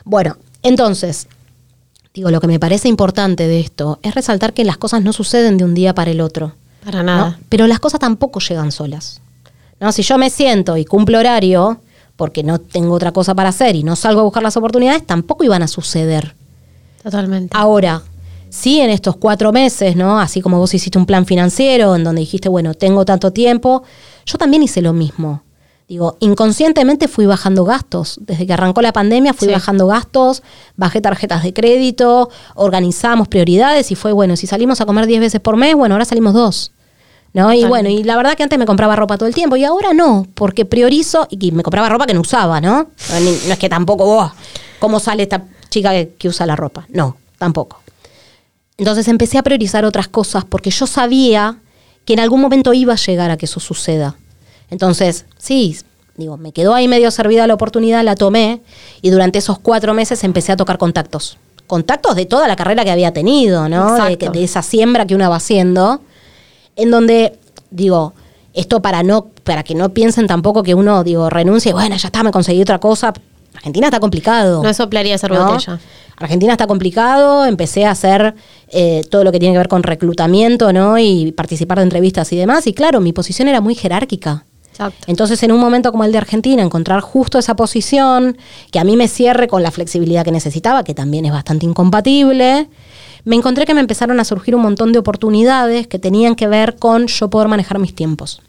Bueno, 0.05 0.37
entonces, 0.63 1.27
digo, 2.13 2.31
lo 2.31 2.39
que 2.39 2.47
me 2.47 2.59
parece 2.59 2.87
importante 2.87 3.45
de 3.49 3.59
esto 3.59 3.99
es 4.03 4.15
resaltar 4.15 4.53
que 4.53 4.63
las 4.63 4.77
cosas 4.77 5.03
no 5.03 5.11
suceden 5.11 5.57
de 5.57 5.65
un 5.65 5.73
día 5.73 5.93
para 5.93 6.11
el 6.11 6.21
otro. 6.21 6.53
Para 6.83 6.99
¿no? 6.99 7.03
nada. 7.03 7.39
Pero 7.49 7.67
las 7.67 7.79
cosas 7.79 7.99
tampoco 7.99 8.39
llegan 8.39 8.71
solas. 8.71 9.21
¿no? 9.79 9.91
Si 9.91 10.03
yo 10.03 10.17
me 10.17 10.29
siento 10.29 10.77
y 10.77 10.85
cumplo 10.85 11.19
horario, 11.19 11.79
porque 12.15 12.43
no 12.43 12.59
tengo 12.59 12.93
otra 12.93 13.11
cosa 13.11 13.33
para 13.33 13.49
hacer 13.49 13.75
y 13.75 13.83
no 13.83 13.95
salgo 13.95 14.21
a 14.21 14.23
buscar 14.23 14.43
las 14.43 14.57
oportunidades, 14.57 15.05
tampoco 15.05 15.43
iban 15.43 15.63
a 15.63 15.67
suceder. 15.67 16.35
Totalmente. 17.03 17.55
Ahora, 17.57 18.03
sí 18.49 18.79
en 18.79 18.91
estos 18.91 19.15
cuatro 19.15 19.51
meses, 19.51 19.95
¿no? 19.95 20.19
Así 20.19 20.41
como 20.41 20.59
vos 20.59 20.73
hiciste 20.73 20.99
un 20.99 21.07
plan 21.07 21.25
financiero 21.25 21.95
en 21.95 22.03
donde 22.03 22.19
dijiste, 22.19 22.47
bueno, 22.49 22.75
tengo 22.75 23.05
tanto 23.05 23.31
tiempo, 23.31 23.83
yo 24.25 24.37
también 24.37 24.61
hice 24.61 24.81
lo 24.81 24.93
mismo. 24.93 25.41
Digo, 25.91 26.15
inconscientemente 26.21 27.09
fui 27.09 27.25
bajando 27.25 27.65
gastos. 27.65 28.17
Desde 28.21 28.47
que 28.47 28.53
arrancó 28.53 28.81
la 28.81 28.93
pandemia 28.93 29.33
fui 29.33 29.49
Sí. 29.49 29.53
bajando 29.53 29.87
gastos, 29.87 30.41
bajé 30.77 31.01
tarjetas 31.01 31.43
de 31.43 31.51
crédito, 31.53 32.29
organizamos 32.55 33.27
prioridades 33.27 33.91
y 33.91 33.95
fue, 33.95 34.13
bueno, 34.13 34.37
si 34.37 34.47
salimos 34.47 34.79
a 34.79 34.85
comer 34.85 35.05
10 35.05 35.19
veces 35.19 35.41
por 35.41 35.57
mes, 35.57 35.75
bueno, 35.75 35.95
ahora 35.95 36.05
salimos 36.05 36.33
dos. 36.33 36.71
¿No? 37.33 37.51
Y 37.51 37.65
bueno, 37.65 37.89
y 37.89 38.03
la 38.03 38.15
verdad 38.15 38.35
que 38.35 38.43
antes 38.43 38.57
me 38.57 38.65
compraba 38.65 38.95
ropa 38.95 39.17
todo 39.17 39.27
el 39.27 39.35
tiempo 39.35 39.57
y 39.57 39.65
ahora 39.65 39.91
no, 39.93 40.25
porque 40.33 40.63
priorizo 40.63 41.27
y 41.29 41.51
me 41.51 41.61
compraba 41.61 41.89
ropa 41.89 42.05
que 42.05 42.13
no 42.13 42.21
usaba, 42.21 42.61
¿no? 42.61 42.87
No, 43.09 43.29
es 43.51 43.59
que 43.59 43.67
tampoco 43.67 44.05
vos, 44.05 44.31
¿cómo 44.79 44.97
sale 44.97 45.23
esta 45.23 45.43
chica 45.69 45.91
que, 45.91 46.15
que 46.17 46.29
usa 46.29 46.45
la 46.45 46.55
ropa? 46.55 46.85
No, 46.87 47.17
tampoco. 47.37 47.81
Entonces 48.77 49.09
empecé 49.09 49.37
a 49.37 49.43
priorizar 49.43 49.83
otras 49.83 50.07
cosas 50.07 50.45
porque 50.45 50.71
yo 50.71 50.87
sabía 50.87 51.57
que 52.05 52.13
en 52.13 52.21
algún 52.21 52.39
momento 52.39 52.71
iba 52.73 52.93
a 52.93 52.97
llegar 52.97 53.29
a 53.29 53.35
que 53.35 53.45
eso 53.45 53.59
suceda. 53.59 54.15
Entonces, 54.71 55.25
sí, 55.37 55.77
digo, 56.15 56.37
me 56.37 56.53
quedó 56.53 56.73
ahí 56.73 56.87
medio 56.87 57.11
servida 57.11 57.45
la 57.45 57.53
oportunidad, 57.53 58.03
la 58.03 58.15
tomé 58.15 58.61
y 59.01 59.11
durante 59.11 59.37
esos 59.37 59.59
cuatro 59.59 59.93
meses 59.93 60.23
empecé 60.23 60.53
a 60.53 60.57
tocar 60.57 60.77
contactos. 60.77 61.37
Contactos 61.67 62.15
de 62.15 62.25
toda 62.25 62.47
la 62.47 62.55
carrera 62.55 62.83
que 62.83 62.91
había 62.91 63.13
tenido, 63.13 63.69
¿no? 63.69 63.95
De, 63.95 64.43
esa 64.43 64.61
siembra 64.61 65.05
que 65.05 65.13
uno 65.13 65.29
va 65.29 65.35
haciendo 65.35 66.01
en 66.75 66.89
donde, 66.89 67.37
digo, 67.69 68.13
esto 68.53 68.81
para 68.81 69.03
no, 69.03 69.27
para 69.43 69.63
que 69.63 69.75
no 69.75 69.89
piensen 69.89 70.27
tampoco 70.27 70.63
que 70.63 70.73
uno, 70.73 71.03
digo, 71.03 71.29
renuncie, 71.29 71.73
bueno, 71.73 71.95
ya 71.95 72.07
está, 72.07 72.23
me 72.23 72.31
conseguí 72.31 72.61
otra 72.61 72.79
cosa. 72.79 73.13
Argentina 73.55 73.87
está 73.87 73.99
complicado. 73.99 74.63
No 74.63 74.73
soplaría 74.73 75.15
esa 75.15 75.27
¿no? 75.27 75.45
botella. 75.45 75.79
Argentina 76.17 76.53
está 76.53 76.67
complicado, 76.67 77.45
empecé 77.45 77.85
a 77.85 77.91
hacer 77.91 78.35
eh, 78.69 79.01
todo 79.09 79.23
lo 79.23 79.31
que 79.31 79.39
tiene 79.39 79.53
que 79.53 79.59
ver 79.59 79.67
con 79.67 79.83
reclutamiento, 79.83 80.71
¿no? 80.71 80.97
Y 80.97 81.31
participar 81.31 81.79
de 81.79 81.83
entrevistas 81.85 82.31
y 82.31 82.37
demás. 82.37 82.67
Y 82.67 82.73
claro, 82.73 83.01
mi 83.01 83.11
posición 83.11 83.47
era 83.47 83.59
muy 83.59 83.75
jerárquica. 83.75 84.45
Exacto. 84.71 85.05
Entonces, 85.07 85.41
en 85.43 85.51
un 85.51 85.59
momento 85.59 85.91
como 85.91 86.03
el 86.03 86.11
de 86.11 86.17
Argentina, 86.17 86.63
encontrar 86.63 87.01
justo 87.01 87.37
esa 87.37 87.55
posición 87.55 88.37
que 88.71 88.79
a 88.79 88.83
mí 88.83 88.97
me 88.97 89.07
cierre 89.07 89.47
con 89.47 89.63
la 89.63 89.71
flexibilidad 89.71 90.25
que 90.25 90.31
necesitaba, 90.31 90.83
que 90.83 90.93
también 90.93 91.25
es 91.25 91.31
bastante 91.31 91.65
incompatible, 91.65 92.67
me 93.23 93.35
encontré 93.35 93.65
que 93.65 93.73
me 93.73 93.81
empezaron 93.81 94.19
a 94.19 94.23
surgir 94.23 94.55
un 94.55 94.61
montón 94.61 94.91
de 94.91 94.99
oportunidades 94.99 95.87
que 95.87 95.99
tenían 95.99 96.35
que 96.35 96.47
ver 96.47 96.77
con 96.77 97.07
yo 97.07 97.29
poder 97.29 97.47
manejar 97.47 97.79
mis 97.79 97.93
tiempos. 97.93 98.41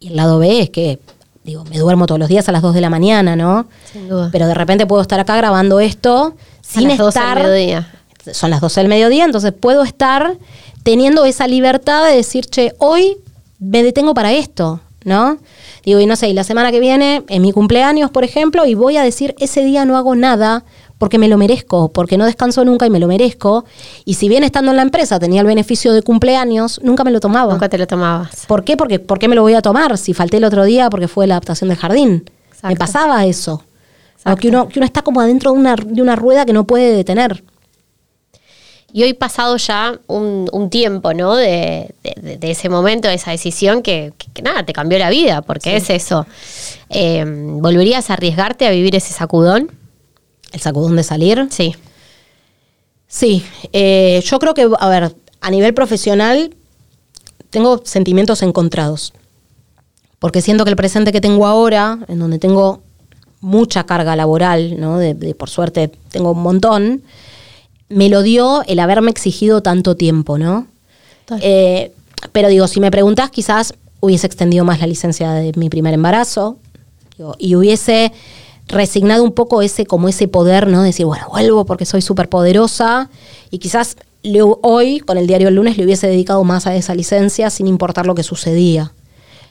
Y 0.00 0.08
el 0.08 0.16
lado 0.16 0.38
B 0.38 0.60
es 0.60 0.70
que, 0.70 0.98
digo, 1.44 1.64
me 1.64 1.78
duermo 1.78 2.06
todos 2.06 2.18
los 2.18 2.28
días 2.28 2.48
a 2.48 2.52
las 2.52 2.62
2 2.62 2.74
de 2.74 2.80
la 2.80 2.90
mañana, 2.90 3.36
¿no? 3.36 3.66
Sin 3.90 4.08
duda. 4.08 4.28
Pero 4.30 4.46
de 4.46 4.54
repente 4.54 4.86
puedo 4.86 5.02
estar 5.02 5.18
acá 5.18 5.36
grabando 5.36 5.80
esto 5.80 6.34
sin 6.60 6.86
a 6.86 6.88
las 6.90 6.98
12 6.98 7.20
del 7.20 7.34
mediodía. 7.34 7.92
son 8.32 8.50
las 8.50 8.60
12 8.60 8.80
del 8.80 8.88
mediodía, 8.88 9.24
entonces 9.24 9.52
puedo 9.52 9.82
estar 9.82 10.36
teniendo 10.82 11.24
esa 11.24 11.46
libertad 11.46 12.04
de 12.04 12.16
decir, 12.16 12.46
che, 12.46 12.74
hoy 12.78 13.16
me 13.58 13.82
detengo 13.82 14.14
para 14.14 14.32
esto. 14.32 14.80
¿No? 15.04 15.38
Digo, 15.84 16.00
y 16.00 16.06
no 16.06 16.16
sé, 16.16 16.28
y 16.28 16.32
la 16.32 16.44
semana 16.44 16.70
que 16.70 16.80
viene, 16.80 17.22
en 17.28 17.42
mi 17.42 17.52
cumpleaños, 17.52 18.10
por 18.10 18.24
ejemplo, 18.24 18.66
y 18.66 18.74
voy 18.74 18.96
a 18.96 19.02
decir, 19.02 19.34
ese 19.38 19.64
día 19.64 19.84
no 19.84 19.96
hago 19.96 20.14
nada 20.14 20.64
porque 20.98 21.18
me 21.18 21.28
lo 21.28 21.38
merezco, 21.38 21.92
porque 21.92 22.18
no 22.18 22.26
descanso 22.26 22.64
nunca 22.64 22.86
y 22.86 22.90
me 22.90 22.98
lo 22.98 23.06
merezco. 23.06 23.64
Y 24.04 24.14
si 24.14 24.28
bien 24.28 24.42
estando 24.42 24.72
en 24.72 24.76
la 24.76 24.82
empresa 24.82 25.18
tenía 25.18 25.40
el 25.40 25.46
beneficio 25.46 25.92
de 25.92 26.02
cumpleaños, 26.02 26.80
nunca 26.82 27.04
me 27.04 27.12
lo 27.12 27.20
tomaba. 27.20 27.52
Nunca 27.52 27.68
te 27.68 27.78
lo 27.78 27.86
tomabas. 27.86 28.46
¿Por 28.46 28.64
qué? 28.64 28.76
Porque 28.76 28.98
¿por 28.98 29.18
qué 29.18 29.28
me 29.28 29.36
lo 29.36 29.42
voy 29.42 29.54
a 29.54 29.62
tomar 29.62 29.96
si 29.96 30.12
falté 30.12 30.38
el 30.38 30.44
otro 30.44 30.64
día 30.64 30.90
porque 30.90 31.06
fue 31.06 31.26
la 31.26 31.34
adaptación 31.34 31.68
del 31.68 31.78
jardín? 31.78 32.28
Me 32.62 32.76
pasaba 32.76 33.24
eso. 33.24 33.62
Que, 34.40 34.48
uno, 34.48 34.68
que 34.68 34.78
uno 34.78 34.84
está 34.84 35.02
como 35.02 35.20
adentro 35.20 35.52
de 35.52 35.58
una, 35.58 35.76
de 35.76 36.02
una 36.02 36.16
rueda 36.16 36.44
que 36.44 36.52
no 36.52 36.64
puede 36.64 36.92
detener. 36.92 37.44
Y 38.92 39.02
hoy 39.02 39.12
pasado 39.12 39.56
ya 39.58 40.00
un, 40.06 40.70
tiempo, 40.70 41.12
¿no? 41.12 41.36
De, 41.36 41.94
ese 42.40 42.68
momento, 42.68 43.08
de 43.08 43.14
esa 43.14 43.30
decisión 43.30 43.82
que, 43.82 44.12
nada, 44.42 44.64
te 44.64 44.72
cambió 44.72 44.98
la 44.98 45.10
vida, 45.10 45.42
porque 45.42 45.76
es 45.76 45.90
eso. 45.90 46.26
Eh, 46.88 47.24
¿Volverías 47.26 48.08
a 48.10 48.14
arriesgarte 48.14 48.66
a 48.66 48.70
vivir 48.70 48.96
ese 48.96 49.12
sacudón? 49.12 49.70
¿El 50.52 50.60
sacudón 50.60 50.96
de 50.96 51.02
salir? 51.02 51.46
Sí. 51.50 51.74
Sí, 53.06 53.44
eh, 53.72 54.22
yo 54.24 54.38
creo 54.38 54.54
que, 54.54 54.68
a 54.78 54.88
ver, 54.88 55.14
a 55.40 55.50
nivel 55.50 55.74
profesional 55.74 56.54
tengo 57.50 57.82
sentimientos 57.84 58.42
encontrados. 58.42 59.12
Porque 60.18 60.42
siento 60.42 60.64
que 60.64 60.70
el 60.70 60.76
presente 60.76 61.12
que 61.12 61.20
tengo 61.20 61.46
ahora, 61.46 61.98
en 62.08 62.18
donde 62.18 62.38
tengo 62.38 62.82
mucha 63.40 63.84
carga 63.84 64.16
laboral, 64.16 64.80
¿no? 64.80 64.98
De, 64.98 65.14
por 65.34 65.48
suerte 65.48 65.88
tengo 66.10 66.32
un 66.32 66.42
montón, 66.42 67.02
me 67.88 68.08
lo 68.08 68.22
dio 68.22 68.62
el 68.66 68.80
haberme 68.80 69.10
exigido 69.10 69.62
tanto 69.62 69.96
tiempo, 69.96 70.38
¿no? 70.38 70.66
Eh, 71.40 71.92
pero 72.32 72.48
digo, 72.48 72.66
si 72.68 72.80
me 72.80 72.90
preguntas, 72.90 73.30
quizás 73.30 73.74
hubiese 74.00 74.26
extendido 74.26 74.64
más 74.64 74.80
la 74.80 74.86
licencia 74.86 75.32
de 75.32 75.52
mi 75.56 75.68
primer 75.68 75.94
embarazo 75.94 76.56
y 77.38 77.54
hubiese 77.56 78.12
resignado 78.68 79.24
un 79.24 79.32
poco 79.32 79.62
ese, 79.62 79.86
como 79.86 80.08
ese 80.08 80.28
poder, 80.28 80.68
¿no? 80.68 80.82
Decir, 80.82 81.06
bueno, 81.06 81.26
vuelvo 81.30 81.64
porque 81.64 81.84
soy 81.84 82.02
súper 82.02 82.28
poderosa. 82.28 83.10
Y 83.50 83.58
quizás 83.58 83.96
hoy, 84.62 85.00
con 85.00 85.16
el 85.16 85.26
diario 85.26 85.48
el 85.48 85.54
lunes, 85.54 85.76
le 85.76 85.84
hubiese 85.84 86.06
dedicado 86.06 86.44
más 86.44 86.66
a 86.66 86.76
esa 86.76 86.94
licencia 86.94 87.50
sin 87.50 87.66
importar 87.66 88.06
lo 88.06 88.14
que 88.14 88.22
sucedía. 88.22 88.92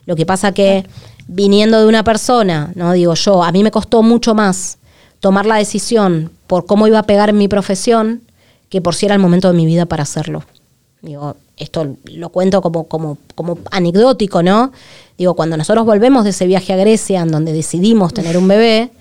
Lo 0.06 0.16
que 0.16 0.26
pasa 0.26 0.54
que 0.54 0.86
viniendo 1.28 1.80
de 1.80 1.88
una 1.88 2.04
persona, 2.04 2.72
¿no? 2.76 2.94
Digo 2.94 3.14
yo, 3.16 3.44
a 3.44 3.52
mí 3.52 3.64
me 3.64 3.72
costó 3.72 4.04
mucho 4.04 4.34
más 4.34 4.78
tomar 5.20 5.46
la 5.46 5.56
decisión 5.56 6.32
por 6.46 6.66
cómo 6.66 6.88
iba 6.88 7.00
a 7.00 7.04
pegar 7.04 7.30
en 7.30 7.38
mi 7.38 7.48
profesión 7.48 8.22
que 8.70 8.82
por 8.82 8.96
si 8.96 9.06
era 9.06 9.16
el 9.16 9.22
momento 9.22 9.48
de 9.50 9.54
mi 9.56 9.66
vida 9.66 9.86
para 9.86 10.04
hacerlo. 10.04 10.44
Digo, 11.02 11.36
esto 11.58 11.96
lo 12.06 12.30
cuento 12.30 12.62
como, 12.62 12.88
como, 12.88 13.18
como 13.36 13.60
anecdótico, 13.72 14.44
¿no? 14.44 14.72
Digo, 15.18 15.36
cuando 15.36 15.58
nosotros 15.58 15.86
volvemos 15.86 16.24
de 16.24 16.32
ese 16.32 16.48
viaje 16.48 16.74
a 16.74 16.76
Grecia, 16.76 17.22
en 17.22 17.32
donde 17.32 17.54
decidimos 17.54 18.14
tener 18.14 18.38
un 18.38 18.48
bebé, 18.48 18.92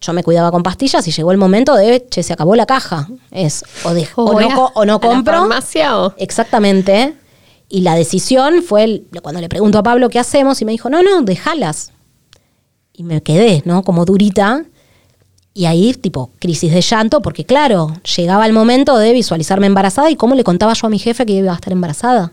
yo 0.00 0.12
me 0.12 0.24
cuidaba 0.24 0.50
con 0.50 0.62
pastillas 0.62 1.06
y 1.06 1.12
llegó 1.12 1.30
el 1.30 1.38
momento 1.38 1.74
de, 1.74 2.04
che, 2.10 2.22
se 2.22 2.32
acabó 2.32 2.56
la 2.56 2.66
caja. 2.66 3.08
Es 3.30 3.64
o, 3.84 3.94
dejo, 3.94 4.24
o, 4.24 4.40
no, 4.40 4.70
o 4.74 4.84
no 4.84 5.00
compro. 5.00 5.48
Exactamente. 6.16 7.14
Y 7.68 7.80
la 7.80 7.94
decisión 7.94 8.62
fue 8.62 9.02
cuando 9.22 9.40
le 9.40 9.48
pregunto 9.48 9.78
a 9.78 9.82
Pablo 9.82 10.10
qué 10.10 10.18
hacemos 10.18 10.60
y 10.60 10.64
me 10.64 10.72
dijo, 10.72 10.90
no, 10.90 11.02
no, 11.02 11.22
déjalas. 11.22 11.92
Y 12.92 13.04
me 13.04 13.22
quedé, 13.22 13.62
¿no? 13.64 13.82
Como 13.82 14.04
durita. 14.04 14.64
Y 15.54 15.66
ahí, 15.66 15.92
tipo, 15.94 16.30
crisis 16.38 16.72
de 16.72 16.80
llanto, 16.80 17.20
porque 17.20 17.44
claro, 17.44 17.94
llegaba 18.16 18.46
el 18.46 18.52
momento 18.52 18.96
de 18.96 19.12
visualizarme 19.12 19.66
embarazada 19.66 20.10
y 20.10 20.16
cómo 20.16 20.34
le 20.34 20.44
contaba 20.44 20.72
yo 20.72 20.86
a 20.86 20.90
mi 20.90 20.98
jefe 20.98 21.26
que 21.26 21.32
iba 21.32 21.52
a 21.52 21.56
estar 21.56 21.72
embarazada. 21.72 22.32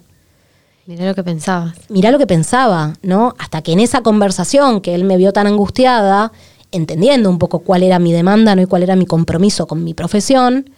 Mirá 0.86 1.06
lo 1.06 1.14
que 1.14 1.24
pensabas. 1.24 1.76
Mirá 1.90 2.12
lo 2.12 2.18
que 2.18 2.26
pensaba, 2.26 2.94
¿no? 3.04 3.36
Hasta 3.38 3.62
que 3.62 3.74
en 3.74 3.80
esa 3.80 4.02
conversación 4.02 4.82
que 4.82 4.96
él 4.96 5.04
me 5.04 5.18
vio 5.18 5.34
tan 5.34 5.46
angustiada, 5.46 6.32
entendiendo 6.72 7.30
un 7.30 7.38
poco 7.38 7.60
cuál 7.60 7.84
era 7.84 8.00
mi 8.00 8.12
demanda 8.12 8.56
¿no? 8.56 8.62
y 8.62 8.66
cuál 8.66 8.84
era 8.84 8.96
mi 8.96 9.06
compromiso 9.06 9.68
con 9.68 9.84
mi 9.84 9.94
profesión, 9.94 10.70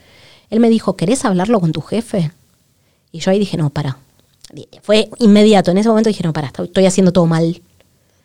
él 0.49 0.59
me 0.59 0.69
dijo, 0.69 0.97
¿querés 0.97 1.23
hablarlo 1.23 1.59
con 1.59 1.71
tu 1.71 1.81
jefe? 1.81 2.31
Y 3.11 3.19
yo 3.19 3.31
ahí 3.31 3.39
dije, 3.39 3.55
no, 3.55 3.69
para. 3.69 3.97
Fue 4.81 5.09
inmediato. 5.19 5.71
En 5.71 5.77
ese 5.77 5.87
momento 5.87 6.09
dije, 6.09 6.23
no, 6.23 6.33
para, 6.33 6.47
estoy 6.47 6.85
haciendo 6.85 7.13
todo 7.13 7.25
mal. 7.25 7.61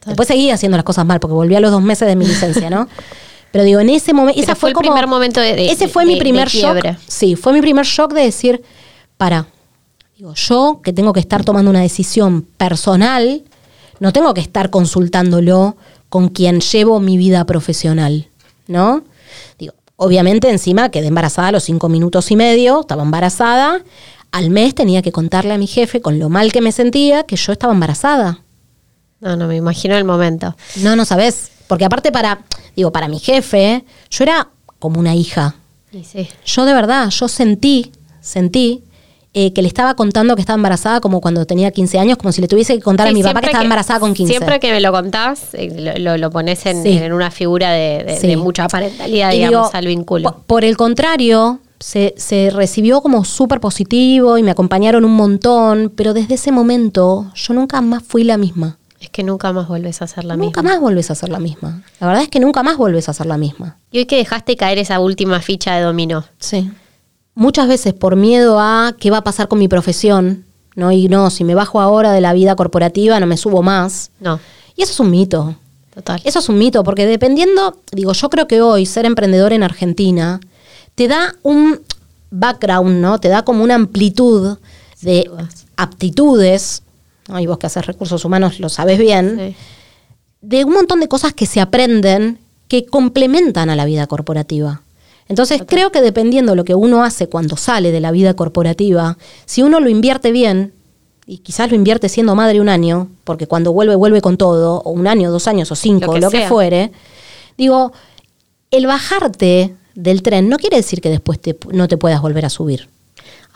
Después 0.06 0.26
seguí 0.26 0.50
haciendo 0.50 0.76
las 0.76 0.84
cosas 0.84 1.04
mal, 1.06 1.20
porque 1.20 1.34
volví 1.34 1.54
a 1.54 1.60
los 1.60 1.70
dos 1.70 1.82
meses 1.82 2.08
de 2.08 2.16
mi 2.16 2.26
licencia, 2.26 2.70
¿no? 2.70 2.88
Pero 3.56 3.64
digo, 3.64 3.80
en 3.80 3.88
ese 3.88 4.12
momento. 4.12 4.38
Ese 4.38 4.54
fue, 4.54 4.68
el 4.68 4.76
primer 4.76 5.06
momento 5.06 5.40
de. 5.40 5.70
ese 5.70 5.88
fue 5.88 6.04
mi 6.04 6.16
primer 6.16 6.46
shock. 6.46 6.76
Sí, 7.08 7.36
fue 7.36 7.54
mi 7.54 7.62
primer 7.62 7.86
shock 7.86 8.12
de 8.12 8.20
decir, 8.20 8.62
para. 9.16 9.46
Digo, 10.14 10.34
yo 10.34 10.82
que 10.84 10.92
tengo 10.92 11.14
que 11.14 11.20
estar 11.20 11.42
tomando 11.42 11.70
una 11.70 11.80
decisión 11.80 12.42
personal, 12.42 13.44
no 13.98 14.12
tengo 14.12 14.34
que 14.34 14.42
estar 14.42 14.68
consultándolo 14.68 15.78
con 16.10 16.28
quien 16.28 16.60
llevo 16.60 17.00
mi 17.00 17.16
vida 17.16 17.46
profesional, 17.46 18.28
¿no? 18.66 19.04
Digo, 19.58 19.72
obviamente 19.96 20.50
encima 20.50 20.90
quedé 20.90 21.06
embarazada 21.06 21.48
a 21.48 21.52
los 21.52 21.62
cinco 21.64 21.88
minutos 21.88 22.30
y 22.30 22.36
medio, 22.36 22.80
estaba 22.80 23.04
embarazada, 23.04 23.82
al 24.32 24.50
mes 24.50 24.74
tenía 24.74 25.00
que 25.00 25.12
contarle 25.12 25.54
a 25.54 25.58
mi 25.58 25.66
jefe 25.66 26.02
con 26.02 26.18
lo 26.18 26.28
mal 26.28 26.52
que 26.52 26.60
me 26.60 26.72
sentía 26.72 27.22
que 27.22 27.36
yo 27.36 27.52
estaba 27.52 27.72
embarazada. 27.72 28.40
No, 29.20 29.34
no, 29.34 29.46
me 29.48 29.56
imagino 29.56 29.96
el 29.96 30.04
momento. 30.04 30.54
No, 30.82 30.94
no 30.94 31.06
sabes, 31.06 31.52
porque 31.66 31.84
aparte 31.84 32.12
para, 32.12 32.40
digo, 32.74 32.92
para 32.92 33.08
mi 33.08 33.18
jefe, 33.18 33.84
yo 34.10 34.24
era 34.24 34.48
como 34.78 35.00
una 35.00 35.14
hija. 35.14 35.54
Sí. 35.90 36.28
Yo 36.44 36.64
de 36.64 36.74
verdad, 36.74 37.08
yo 37.10 37.26
sentí, 37.28 37.92
sentí 38.20 38.82
eh, 39.38 39.52
que 39.52 39.60
le 39.60 39.68
estaba 39.68 39.94
contando 39.94 40.34
que 40.34 40.40
estaba 40.40 40.56
embarazada 40.56 40.98
como 41.02 41.20
cuando 41.20 41.44
tenía 41.44 41.70
15 41.70 41.98
años, 41.98 42.16
como 42.16 42.32
si 42.32 42.40
le 42.40 42.48
tuviese 42.48 42.74
que 42.74 42.80
contar 42.80 43.08
a 43.08 43.12
mi 43.12 43.22
papá 43.22 43.40
que 43.40 43.48
estaba 43.48 43.64
embarazada 43.64 44.00
con 44.00 44.14
15. 44.14 44.32
Siempre 44.32 44.58
que 44.60 44.72
me 44.72 44.80
lo 44.80 44.92
contás, 44.92 45.52
eh, 45.52 45.98
lo, 45.98 46.16
lo, 46.16 46.30
pones 46.30 46.64
en, 46.64 47.12
una 47.12 47.30
figura 47.30 47.70
de, 47.72 48.36
mucha 48.38 48.66
parentalidad, 48.66 49.32
digamos, 49.32 49.74
al 49.74 49.86
vínculo. 49.86 50.42
Por, 50.46 50.64
el 50.64 50.78
contrario, 50.78 51.60
se, 51.78 52.14
se, 52.16 52.48
recibió 52.48 53.02
como 53.02 53.26
súper 53.26 53.60
positivo 53.60 54.38
y 54.38 54.42
me 54.42 54.52
acompañaron 54.52 55.04
un 55.04 55.12
montón, 55.12 55.92
pero 55.94 56.14
desde 56.14 56.36
ese 56.36 56.50
momento 56.50 57.30
yo 57.34 57.52
nunca 57.52 57.82
más 57.82 58.02
fui 58.02 58.24
la 58.24 58.38
misma. 58.38 58.78
Es 59.00 59.10
que 59.10 59.22
nunca 59.22 59.52
más 59.52 59.68
vuelves 59.68 60.02
a 60.02 60.06
ser 60.06 60.24
la 60.24 60.34
misma. 60.34 60.46
Nunca 60.46 60.62
más 60.62 60.80
vuelves 60.80 61.10
a 61.10 61.14
ser 61.14 61.28
la 61.28 61.38
misma. 61.38 61.82
La 62.00 62.06
verdad 62.06 62.22
es 62.22 62.28
que 62.28 62.40
nunca 62.40 62.62
más 62.62 62.76
vuelves 62.76 63.08
a 63.08 63.12
ser 63.12 63.26
la 63.26 63.36
misma. 63.36 63.76
Y 63.90 63.98
hoy 63.98 64.06
que 64.06 64.16
dejaste 64.16 64.56
caer 64.56 64.78
esa 64.78 65.00
última 65.00 65.40
ficha 65.40 65.74
de 65.74 65.82
dominó. 65.82 66.24
Sí 66.38 66.70
muchas 67.36 67.68
veces 67.68 67.94
por 67.94 68.16
miedo 68.16 68.58
a 68.58 68.96
qué 68.98 69.12
va 69.12 69.18
a 69.18 69.24
pasar 69.24 69.46
con 69.46 69.60
mi 69.60 69.68
profesión, 69.68 70.44
¿no? 70.74 70.90
Y 70.90 71.06
no, 71.06 71.30
si 71.30 71.44
me 71.44 71.54
bajo 71.54 71.80
ahora 71.80 72.10
de 72.12 72.20
la 72.20 72.32
vida 72.32 72.56
corporativa 72.56 73.20
no 73.20 73.26
me 73.26 73.36
subo 73.36 73.62
más. 73.62 74.10
No. 74.18 74.40
Y 74.74 74.82
eso 74.82 74.92
es 74.92 75.00
un 75.00 75.10
mito. 75.10 75.54
Total. 75.94 76.20
Eso 76.24 76.40
es 76.40 76.48
un 76.50 76.58
mito, 76.58 76.82
porque 76.82 77.06
dependiendo, 77.06 77.78
digo, 77.92 78.12
yo 78.12 78.28
creo 78.28 78.46
que 78.46 78.60
hoy 78.60 78.84
ser 78.84 79.06
emprendedor 79.06 79.54
en 79.54 79.62
Argentina 79.62 80.40
te 80.94 81.08
da 81.08 81.34
un 81.42 81.80
background, 82.30 83.00
¿no? 83.00 83.18
Te 83.18 83.28
da 83.28 83.42
como 83.44 83.62
una 83.62 83.76
amplitud 83.76 84.58
de 85.00 85.30
aptitudes, 85.76 86.82
¿no? 87.28 87.38
y 87.40 87.46
vos 87.46 87.58
que 87.58 87.66
haces 87.66 87.86
recursos 87.86 88.24
humanos 88.24 88.60
lo 88.60 88.68
sabes 88.68 88.98
bien, 88.98 89.54
de 90.40 90.64
un 90.64 90.72
montón 90.72 91.00
de 91.00 91.08
cosas 91.08 91.32
que 91.32 91.46
se 91.46 91.60
aprenden 91.60 92.38
que 92.68 92.86
complementan 92.86 93.70
a 93.70 93.76
la 93.76 93.84
vida 93.84 94.06
corporativa. 94.06 94.82
Entonces 95.28 95.62
creo 95.66 95.90
que 95.90 96.00
dependiendo 96.00 96.52
de 96.52 96.56
lo 96.56 96.64
que 96.64 96.74
uno 96.74 97.02
hace 97.02 97.28
cuando 97.28 97.56
sale 97.56 97.90
de 97.90 98.00
la 98.00 98.12
vida 98.12 98.34
corporativa, 98.34 99.18
si 99.44 99.62
uno 99.62 99.80
lo 99.80 99.88
invierte 99.88 100.30
bien, 100.30 100.72
y 101.26 101.38
quizás 101.38 101.68
lo 101.68 101.76
invierte 101.76 102.08
siendo 102.08 102.36
madre 102.36 102.60
un 102.60 102.68
año, 102.68 103.08
porque 103.24 103.48
cuando 103.48 103.72
vuelve, 103.72 103.96
vuelve 103.96 104.20
con 104.20 104.36
todo, 104.36 104.80
o 104.82 104.90
un 104.92 105.08
año, 105.08 105.32
dos 105.32 105.48
años, 105.48 105.72
o 105.72 105.74
cinco, 105.74 106.16
lo 106.18 106.30
que, 106.30 106.46
fuere, 106.46 106.92
digo, 107.58 107.92
el 108.70 108.86
bajarte 108.86 109.74
del 109.96 110.22
tren 110.22 110.48
no 110.48 110.56
quiere 110.58 110.76
decir 110.76 111.00
que 111.00 111.10
después 111.10 111.40
no 111.72 111.88
te 111.88 111.96
puedas 111.96 112.22
volver 112.22 112.44
a 112.44 112.50
subir. 112.50 112.88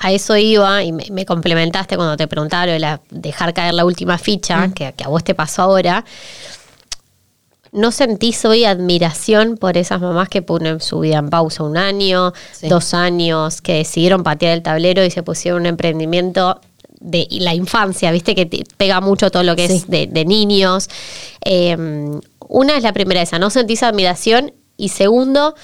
A 0.01 0.13
eso 0.13 0.37
iba 0.37 0.83
y 0.83 0.93
me, 0.93 1.27
complementaste 1.27 1.97
cuando 1.97 2.17
te 2.17 2.27
preguntaba 2.27 2.67
lo 2.67 2.73
de 2.73 2.99
dejar 3.11 3.53
caer 3.55 3.75
la 3.75 3.85
última 3.85 4.17
ficha, 4.19 4.67
mm. 4.67 4.73
que, 4.73 4.93
que, 4.95 5.05
a 5.05 5.09
vos 5.09 5.23
te 5.23 5.35
pasó 5.35 5.63
ahora. 5.63 6.05
¿No 7.73 7.93
sentís 7.93 8.45
hoy 8.45 8.65
admiración 8.65 9.57
por 9.57 9.77
esas 9.77 10.01
mamás 10.01 10.29
que 10.29 10.43
ponen 10.43 10.81
su 10.81 11.01
vida 11.01 11.19
en 11.19 11.31
pausa 11.31 11.63
un 11.63 11.77
año, 11.77 12.33
dos 12.63 12.95
años, 12.95 13.61
que 13.61 13.75
decidieron 13.75 14.25
patear 14.25 14.55
el 14.55 14.63
tablero 14.63 15.05
y 15.05 15.11
se 15.11 15.23
pusieron 15.23 15.61
un 15.61 15.67
emprendimiento 15.67 16.61
de 16.99 17.29
la 17.31 17.55
infancia, 17.55 18.11
viste 18.11 18.35
que 18.35 18.65
pega 18.77 19.01
mucho 19.01 19.31
todo 19.31 19.43
lo 19.43 19.55
que 19.55 19.67
es 19.67 19.87
de, 19.87 20.25
niños? 20.25 20.89
Em, 21.43 22.21
una 22.49 22.77
es 22.77 22.83
la 22.83 22.93
primera 22.93 23.23
esa, 23.23 23.39
¿no 23.39 23.51
sentís 23.51 23.83
admiración? 23.83 24.53
Y 24.77 24.89
segundo, 24.89 25.55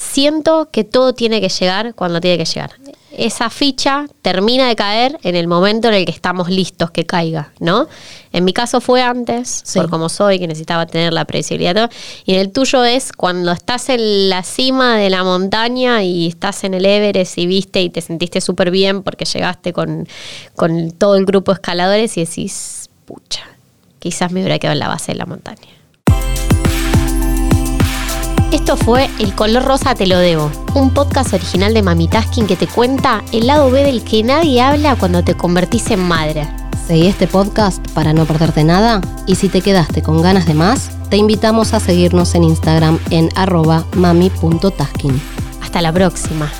siento 0.00 0.70
que 0.72 0.84
todo 0.84 1.12
tiene 1.12 1.40
que 1.40 1.48
llegar 1.48 1.94
cuando 1.94 2.20
tiene 2.20 2.38
que 2.38 2.44
llegar 2.44 2.72
esa 3.20 3.50
ficha 3.50 4.06
termina 4.22 4.68
de 4.68 4.76
caer 4.76 5.18
en 5.22 5.36
el 5.36 5.46
momento 5.46 5.88
en 5.88 5.94
el 5.94 6.04
que 6.04 6.12
estamos 6.12 6.48
listos 6.48 6.90
que 6.90 7.06
caiga, 7.06 7.52
¿no? 7.58 7.88
En 8.32 8.44
mi 8.44 8.52
caso 8.52 8.80
fue 8.80 9.02
antes, 9.02 9.64
por 9.74 9.90
como 9.90 10.08
soy, 10.08 10.38
que 10.38 10.46
necesitaba 10.46 10.86
tener 10.86 11.12
la 11.12 11.24
previsibilidad. 11.24 11.90
Y 12.24 12.34
en 12.34 12.40
el 12.40 12.50
tuyo 12.50 12.84
es 12.84 13.12
cuando 13.12 13.52
estás 13.52 13.88
en 13.88 14.28
la 14.28 14.42
cima 14.42 14.96
de 14.96 15.10
la 15.10 15.24
montaña 15.24 16.02
y 16.02 16.28
estás 16.28 16.64
en 16.64 16.74
el 16.74 16.86
Everest 16.86 17.36
y 17.38 17.46
viste 17.46 17.82
y 17.82 17.90
te 17.90 18.00
sentiste 18.00 18.40
súper 18.40 18.70
bien 18.70 19.02
porque 19.02 19.24
llegaste 19.24 19.72
con, 19.72 20.06
con 20.54 20.92
todo 20.92 21.16
el 21.16 21.26
grupo 21.26 21.52
de 21.52 21.56
escaladores 21.56 22.16
y 22.16 22.24
decís, 22.24 22.88
pucha, 23.04 23.42
quizás 23.98 24.30
me 24.30 24.40
hubiera 24.40 24.58
quedado 24.58 24.74
en 24.74 24.80
la 24.80 24.88
base 24.88 25.12
de 25.12 25.18
la 25.18 25.26
montaña. 25.26 25.79
Esto 28.52 28.76
fue 28.76 29.08
El 29.20 29.32
color 29.36 29.62
rosa 29.62 29.94
te 29.94 30.08
lo 30.08 30.18
debo, 30.18 30.50
un 30.74 30.90
podcast 30.90 31.32
original 31.32 31.72
de 31.72 31.82
Mami 31.82 32.08
Tasking 32.08 32.48
que 32.48 32.56
te 32.56 32.66
cuenta 32.66 33.22
el 33.30 33.46
lado 33.46 33.70
B 33.70 33.84
del 33.84 34.02
que 34.02 34.24
nadie 34.24 34.60
habla 34.60 34.96
cuando 34.96 35.22
te 35.22 35.36
convertís 35.36 35.88
en 35.92 36.00
madre. 36.00 36.48
Seguí 36.84 37.06
este 37.06 37.28
podcast 37.28 37.86
para 37.92 38.12
no 38.12 38.24
perderte 38.24 38.64
nada 38.64 39.00
y 39.28 39.36
si 39.36 39.48
te 39.48 39.60
quedaste 39.60 40.02
con 40.02 40.20
ganas 40.20 40.46
de 40.46 40.54
más, 40.54 40.90
te 41.10 41.16
invitamos 41.16 41.74
a 41.74 41.80
seguirnos 41.80 42.34
en 42.34 42.42
Instagram 42.42 42.98
en 43.10 43.28
arroba 43.36 43.84
mami.tasking. 43.94 45.22
Hasta 45.62 45.80
la 45.80 45.92
próxima. 45.92 46.50